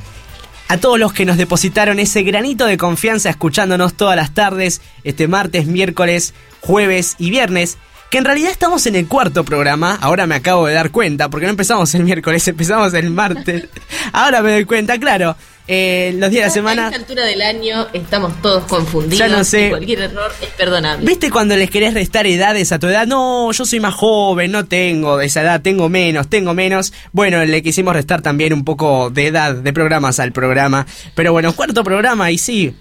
A 0.72 0.78
todos 0.78 1.00
los 1.00 1.14
que 1.14 1.26
nos 1.26 1.38
depositaron 1.38 1.98
ese 1.98 2.22
granito 2.22 2.68
de 2.68 2.78
confianza 2.78 3.32
escuchándonos 3.32 3.96
todas 3.96 4.16
las 4.16 4.36
tardes, 4.36 4.82
este 5.04 5.28
martes, 5.28 5.66
miércoles, 5.66 6.36
jueves 6.62 7.16
y 7.18 7.32
viernes, 7.32 7.80
que 8.10 8.18
en 8.18 8.26
realidad 8.26 8.52
estamos 8.52 8.86
en 8.88 8.96
el 8.96 9.08
cuarto 9.08 9.44
programa, 9.44 9.98
ahora 10.02 10.26
me 10.26 10.36
acabo 10.36 10.68
de 10.68 10.74
dar 10.74 10.90
cuenta, 10.92 11.30
porque 11.30 11.46
no 11.46 11.52
empezamos 11.52 11.94
el 11.96 12.04
miércoles, 12.04 12.48
empezamos 12.48 12.94
el 12.94 13.12
martes. 13.12 13.66
ahora 14.14 14.42
me 14.42 14.52
doy 14.52 14.66
cuenta, 14.66 14.98
claro, 14.98 15.36
eh, 15.72 16.16
los 16.18 16.32
días 16.32 16.42
de 16.42 16.46
la 16.46 16.48
A 16.48 16.50
semana... 16.50 16.86
esta 16.88 16.98
altura 16.98 17.26
del 17.26 17.44
año 17.44 17.88
estamos 17.94 18.42
todos 18.42 18.64
confundidos. 18.64 19.20
Ya 19.20 19.28
no 19.28 19.44
sé. 19.44 19.68
y 19.68 19.70
Cualquier 19.70 20.00
error 20.02 20.32
es 20.42 20.50
perdonable. 20.50 21.06
¿Viste 21.06 21.30
cuando 21.30 21.56
les 21.56 21.70
querés 21.70 21.94
restar 21.94 22.26
edades 22.26 22.72
a 22.72 22.80
tu 22.80 22.88
edad? 22.88 23.06
No, 23.06 23.52
yo 23.52 23.66
soy 23.66 23.80
más 23.80 23.94
joven, 23.94 24.52
no 24.52 24.66
tengo 24.66 25.18
de 25.18 25.28
esa 25.28 25.44
edad, 25.44 25.62
tengo 25.62 25.88
menos, 25.88 26.28
tengo 26.28 26.56
menos. 26.56 26.92
Bueno, 27.12 27.46
le 27.46 27.62
quisimos 27.62 27.94
restar 27.94 28.24
también 28.24 28.52
un 28.52 28.66
poco 28.66 29.12
de 29.12 29.28
edad 29.28 29.54
de 29.54 29.72
programas 29.72 30.20
al 30.20 30.32
programa. 30.32 30.88
Pero 31.14 31.34
bueno, 31.34 31.54
cuarto 31.54 31.84
programa 31.84 32.32
y 32.32 32.40
sí. 32.40 32.74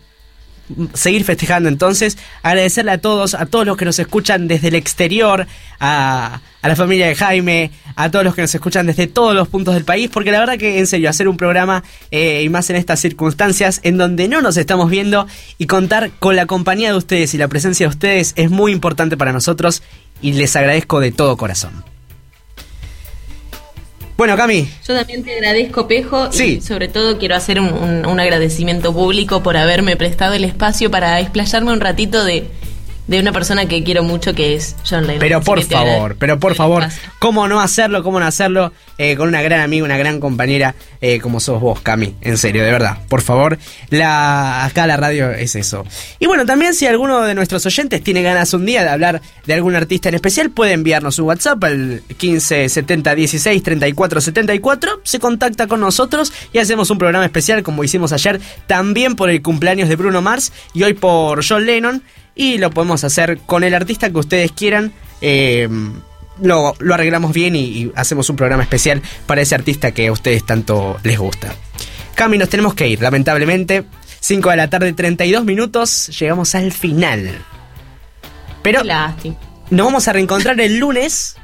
Seguir 0.95 1.25
festejando 1.25 1.69
entonces, 1.69 2.19
agradecerle 2.43 2.93
a 2.93 2.99
todos, 2.99 3.35
a 3.35 3.47
todos 3.47 3.67
los 3.67 3.77
que 3.77 3.85
nos 3.85 3.99
escuchan 3.99 4.49
desde 4.49 4.69
el 4.69 4.75
exterior, 4.75 5.47
a, 5.81 6.41
a 6.63 6.69
la 6.69 6.77
familia 6.77 7.07
de 7.07 7.15
Jaime, 7.15 7.71
a 7.97 8.11
todos 8.11 8.25
los 8.25 8.35
que 8.35 8.43
nos 8.43 8.55
escuchan 8.55 8.87
desde 8.87 9.07
todos 9.07 9.35
los 9.35 9.49
puntos 9.49 9.75
del 9.75 9.85
país, 9.85 10.11
porque 10.13 10.31
la 10.31 10.41
verdad 10.41 10.59
que 10.59 10.79
en 10.79 10.87
serio, 10.87 11.09
hacer 11.11 11.29
un 11.29 11.37
programa 11.37 11.83
eh, 12.11 12.43
y 12.43 12.49
más 12.49 12.69
en 12.71 12.77
estas 12.77 13.01
circunstancias 13.01 13.81
en 13.83 13.97
donde 13.97 14.29
no 14.29 14.41
nos 14.41 14.57
estamos 14.57 14.91
viendo 14.91 15.27
y 15.59 15.67
contar 15.67 16.11
con 16.19 16.37
la 16.37 16.47
compañía 16.47 16.91
de 16.91 16.97
ustedes 16.97 17.35
y 17.35 17.39
la 17.39 17.49
presencia 17.49 17.87
de 17.87 17.91
ustedes 17.91 18.33
es 18.37 18.51
muy 18.51 18.73
importante 18.73 19.17
para 19.17 19.33
nosotros 19.33 19.83
y 20.21 20.33
les 20.33 20.55
agradezco 20.57 21.01
de 21.01 21.13
todo 21.13 21.37
corazón. 21.37 21.85
Bueno, 24.19 24.37
Cami, 24.37 24.69
Yo 24.85 24.97
también 24.97 25.23
te 25.23 25.33
agradezco, 25.33 25.87
Pejo, 25.87 26.33
Sí. 26.33 26.57
y 26.59 26.61
sobre 26.61 26.89
todo 26.89 27.19
quiero 27.19 27.37
hacer 27.37 27.61
un, 27.61 27.73
un- 27.73 28.05
un 28.05 28.19
agradecimiento 28.19 28.93
público 28.93 29.45
por 29.45 29.57
haberme 29.57 29.95
prestado 29.97 30.35
el 30.35 30.43
espacio 30.45 30.91
para 30.91 31.21
explayarme 31.21 31.73
un 31.73 31.79
ratito 31.79 32.25
de, 32.25 32.49
de 33.09 33.19
una 33.19 33.33
persona 33.33 33.67
que 33.67 33.83
quiero 33.83 34.03
mucho, 34.05 34.35
que 34.35 34.55
es 34.55 34.77
John 34.89 35.07
Lennon. 35.07 35.19
Pero 35.19 35.41
por 35.41 35.63
favor, 35.63 36.17
pero 36.19 36.39
por 36.39 36.55
favor. 36.55 36.85
¿cómo 37.19 37.49
no 37.49 37.61
hacerlo? 37.61 38.03
¿Cómo 38.03 38.21
no 38.21 38.27
hacerlo 38.27 38.73
eh, 38.99 39.17
con 39.17 39.29
una 39.29 39.43
gran 39.43 39.61
amiga, 39.61 39.85
una 39.85 39.97
gran 39.97 40.21
compañera 40.21 40.75
eh, 41.01 41.19
como 41.19 41.41
sos 41.41 41.61
vos, 41.61 41.81
Cami? 41.81 42.15
En 42.21 42.37
serio, 42.37 42.65
de 42.65 42.71
verdad, 42.71 42.99
por 43.09 43.23
favor. 43.23 43.59
La, 43.89 44.65
acá 44.65 44.87
la 44.87 44.97
radio 44.97 45.31
es 45.31 45.57
eso. 45.57 45.85
Y 46.19 46.27
bueno, 46.27 46.45
también 46.45 46.75
si 46.75 46.87
alguno 46.87 47.23
de 47.23 47.35
nuestros 47.35 47.65
oyentes 47.67 48.03
tiene 48.03 48.23
ganas 48.23 48.53
un 48.53 48.67
día 48.67 48.85
de 48.85 48.91
hablar 48.91 49.23
de 49.47 49.55
algún 49.55 49.75
artista 49.75 50.11
en 50.11 50.15
especial, 50.15 50.51
puede 50.51 50.73
enviarnos 50.73 51.15
su 51.17 51.25
WhatsApp 51.25 51.65
al 51.65 52.03
15 52.17 52.69
70 52.69 53.15
16 53.15 53.63
34 53.63 54.21
74. 54.21 55.01
Se 55.03 55.19
contacta 55.19 55.67
con 55.67 55.81
nosotros 55.81 56.33
y 56.53 56.59
hacemos 56.59 56.91
un 56.91 56.99
programa 56.99 57.25
especial 57.25 57.63
como 57.63 57.85
hicimos 57.85 58.13
ayer, 58.13 58.41
también 58.67 59.17
por 59.17 59.31
el 59.31 59.41
cumpleaños 59.41 59.89
de 59.89 59.97
Bruno 59.97 60.21
Mars 60.21 60.53
y 60.75 60.83
hoy 60.83 60.93
por 60.93 61.43
John 61.47 61.65
Lennon. 61.65 62.03
Y 62.39 62.57
lo 62.57 62.71
podemos 62.71 63.05
hacer 63.05 63.41
con 63.45 63.65
el 63.65 63.75
artista 63.75 64.09
que 64.09 64.19
ustedes 64.19 64.53
quieran. 64.53 64.95
Eh, 65.21 65.69
lo, 66.41 66.75
lo 66.79 66.95
arreglamos 66.95 67.33
bien 67.33 67.57
y, 67.57 67.65
y 67.65 67.93
hacemos 67.97 68.31
un 68.31 68.37
programa 68.37 68.63
especial 68.63 69.03
para 69.27 69.43
ese 69.43 69.57
artista 69.57 69.91
que 69.93 70.07
a 70.07 70.13
ustedes 70.13 70.47
tanto 70.47 70.97
les 71.03 71.19
gusta. 71.19 71.53
Cami, 72.15 72.39
nos 72.39 72.49
tenemos 72.49 72.75
que 72.75 72.89
ir, 72.89 73.03
lamentablemente. 73.03 73.85
5 74.21 74.51
de 74.51 74.57
la 74.57 74.71
tarde, 74.71 74.93
32 74.93 75.45
minutos. 75.45 76.09
Llegamos 76.19 76.55
al 76.55 76.73
final. 76.73 77.39
Pero 78.63 78.83
nos 78.85 79.87
vamos 79.87 80.09
a 80.09 80.13
reencontrar 80.13 80.61
el 80.61 80.79
lunes. 80.79 81.37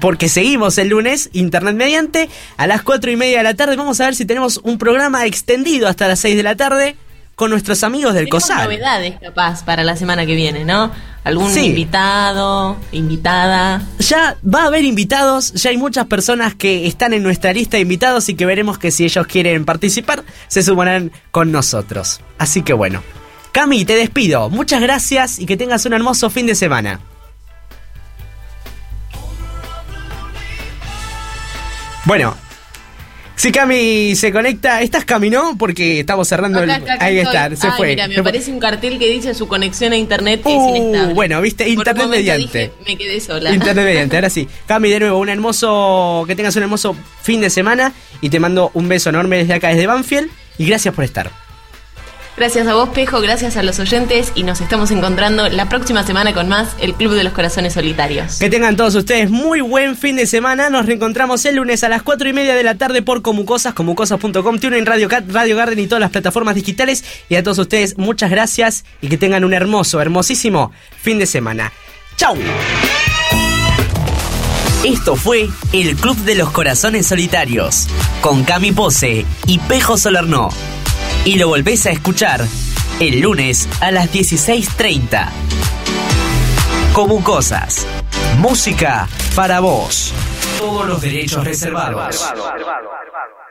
Porque 0.00 0.28
seguimos 0.28 0.78
el 0.78 0.88
lunes, 0.88 1.30
internet 1.32 1.74
mediante, 1.74 2.28
a 2.56 2.68
las 2.68 2.82
4 2.82 3.10
y 3.10 3.16
media 3.16 3.38
de 3.38 3.44
la 3.44 3.54
tarde. 3.54 3.76
Vamos 3.76 4.00
a 4.00 4.04
ver 4.04 4.14
si 4.14 4.24
tenemos 4.24 4.58
un 4.58 4.78
programa 4.78 5.26
extendido 5.26 5.88
hasta 5.88 6.06
las 6.06 6.20
6 6.20 6.36
de 6.36 6.42
la 6.44 6.56
tarde 6.56 6.96
con 7.38 7.50
nuestros 7.52 7.84
amigos 7.84 8.14
del 8.14 8.24
Tenemos 8.24 8.42
COSAL. 8.48 8.64
novedades 8.64 9.14
capaz 9.20 9.62
para 9.64 9.84
la 9.84 9.94
semana 9.94 10.26
que 10.26 10.34
viene, 10.34 10.64
¿no? 10.64 10.90
Algún 11.22 11.52
Sí. 11.52 11.66
invitado, 11.66 12.76
invitada. 12.90 13.80
Ya 14.00 14.36
va 14.44 14.64
a 14.64 14.66
haber 14.66 14.84
invitados, 14.84 15.52
ya 15.52 15.70
hay 15.70 15.76
muchas 15.76 16.06
personas 16.06 16.56
que 16.56 16.88
están 16.88 17.12
en 17.12 17.22
nuestra 17.22 17.52
lista 17.52 17.76
de 17.76 17.82
invitados 17.82 18.28
y 18.28 18.34
que 18.34 18.44
veremos 18.44 18.76
que 18.78 18.90
si 18.90 19.04
ellos 19.04 19.24
quieren 19.28 19.64
participar, 19.64 20.24
se 20.48 20.64
sumarán 20.64 21.12
con 21.30 21.52
nosotros. 21.52 22.20
Así 22.38 22.62
que 22.62 22.72
bueno. 22.72 23.04
Cami, 23.52 23.84
te 23.84 23.94
despido. 23.94 24.50
Muchas 24.50 24.80
gracias 24.82 25.38
y 25.38 25.46
que 25.46 25.56
tengas 25.56 25.86
un 25.86 25.92
hermoso 25.92 26.30
fin 26.30 26.46
de 26.46 26.56
semana. 26.56 26.98
Bueno, 32.04 32.36
si 33.38 33.52
Cami 33.52 34.14
se 34.16 34.32
conecta, 34.32 34.82
¿estás 34.82 35.04
Cami, 35.04 35.30
no? 35.30 35.56
Porque 35.56 36.00
estamos 36.00 36.26
cerrando 36.28 36.60
el... 36.62 36.70
Acá, 36.70 36.96
Ahí 37.00 37.18
está, 37.18 37.54
se 37.56 37.68
Ay, 37.68 37.72
fue. 37.76 37.88
Mira, 37.90 38.08
me 38.08 38.14
Se 38.14 38.20
fue. 38.20 38.28
aparece 38.30 38.50
un 38.52 38.58
cartel 38.58 38.98
que 38.98 39.06
dice 39.08 39.32
su 39.32 39.46
conexión 39.46 39.92
a 39.92 39.96
internet 39.96 40.40
es 40.44 40.52
Uh, 40.54 40.76
inestable. 40.76 41.14
bueno, 41.14 41.40
viste, 41.40 41.68
internet 41.68 42.08
mediante. 42.08 42.42
dije, 42.58 42.72
me 42.86 42.96
quedé 42.96 43.20
sola. 43.20 43.52
Internet 43.54 43.84
mediante, 43.86 44.16
ahora 44.16 44.28
sí. 44.30 44.48
Cami, 44.66 44.90
de 44.90 45.00
nuevo, 45.00 45.18
un 45.18 45.28
hermoso. 45.28 46.24
Que 46.26 46.34
tengas 46.36 46.54
un 46.56 46.64
hermoso 46.64 46.96
fin 47.22 47.40
de 47.40 47.48
semana. 47.50 47.92
Y 48.20 48.28
te 48.30 48.40
mando 48.40 48.72
un 48.74 48.88
beso 48.88 49.10
enorme 49.10 49.38
desde 49.38 49.54
acá, 49.54 49.68
desde 49.68 49.86
Banfield. 49.86 50.28
Y 50.58 50.66
gracias 50.66 50.92
por 50.92 51.04
estar. 51.04 51.30
Gracias 52.38 52.68
a 52.68 52.74
vos, 52.74 52.90
Pejo, 52.90 53.20
gracias 53.20 53.56
a 53.56 53.64
los 53.64 53.80
oyentes 53.80 54.30
y 54.36 54.44
nos 54.44 54.60
estamos 54.60 54.92
encontrando 54.92 55.48
la 55.48 55.68
próxima 55.68 56.06
semana 56.06 56.32
con 56.32 56.48
más 56.48 56.68
El 56.78 56.94
Club 56.94 57.14
de 57.14 57.24
los 57.24 57.32
Corazones 57.32 57.72
Solitarios. 57.72 58.38
Que 58.38 58.48
tengan 58.48 58.76
todos 58.76 58.94
ustedes 58.94 59.28
muy 59.28 59.60
buen 59.60 59.96
fin 59.96 60.14
de 60.14 60.24
semana. 60.24 60.70
Nos 60.70 60.86
reencontramos 60.86 61.44
el 61.46 61.56
lunes 61.56 61.82
a 61.82 61.88
las 61.88 62.04
4 62.04 62.28
y 62.28 62.32
media 62.32 62.54
de 62.54 62.62
la 62.62 62.76
tarde 62.76 63.02
por 63.02 63.22
Comucosas, 63.22 63.74
comucosas.com, 63.74 64.60
TuneIn 64.60 64.86
Radio 64.86 65.08
Cat, 65.08 65.24
Radio 65.28 65.56
Garden 65.56 65.80
y 65.80 65.88
todas 65.88 66.00
las 66.00 66.10
plataformas 66.10 66.54
digitales. 66.54 67.02
Y 67.28 67.34
a 67.34 67.42
todos 67.42 67.58
ustedes, 67.58 67.98
muchas 67.98 68.30
gracias 68.30 68.84
y 69.00 69.08
que 69.08 69.18
tengan 69.18 69.44
un 69.44 69.52
hermoso, 69.52 70.00
hermosísimo 70.00 70.70
fin 71.02 71.18
de 71.18 71.26
semana. 71.26 71.72
¡Chau! 72.16 72.36
Esto 74.84 75.16
fue 75.16 75.48
El 75.72 75.96
Club 75.96 76.16
de 76.18 76.36
los 76.36 76.52
Corazones 76.52 77.08
Solitarios, 77.08 77.88
con 78.20 78.44
Cami 78.44 78.70
Pose 78.70 79.26
y 79.48 79.58
Pejo 79.58 79.98
Solernó. 79.98 80.50
Y 81.28 81.34
lo 81.34 81.48
volvés 81.48 81.84
a 81.84 81.90
escuchar 81.90 82.42
el 83.00 83.20
lunes 83.20 83.68
a 83.82 83.90
las 83.90 84.10
16.30. 84.10 85.28
Como 86.94 87.22
cosas. 87.22 87.86
Música 88.38 89.06
para 89.36 89.60
vos. 89.60 90.14
Todos 90.58 90.88
los 90.88 91.02
derechos 91.02 91.44
reservados. 91.44 92.32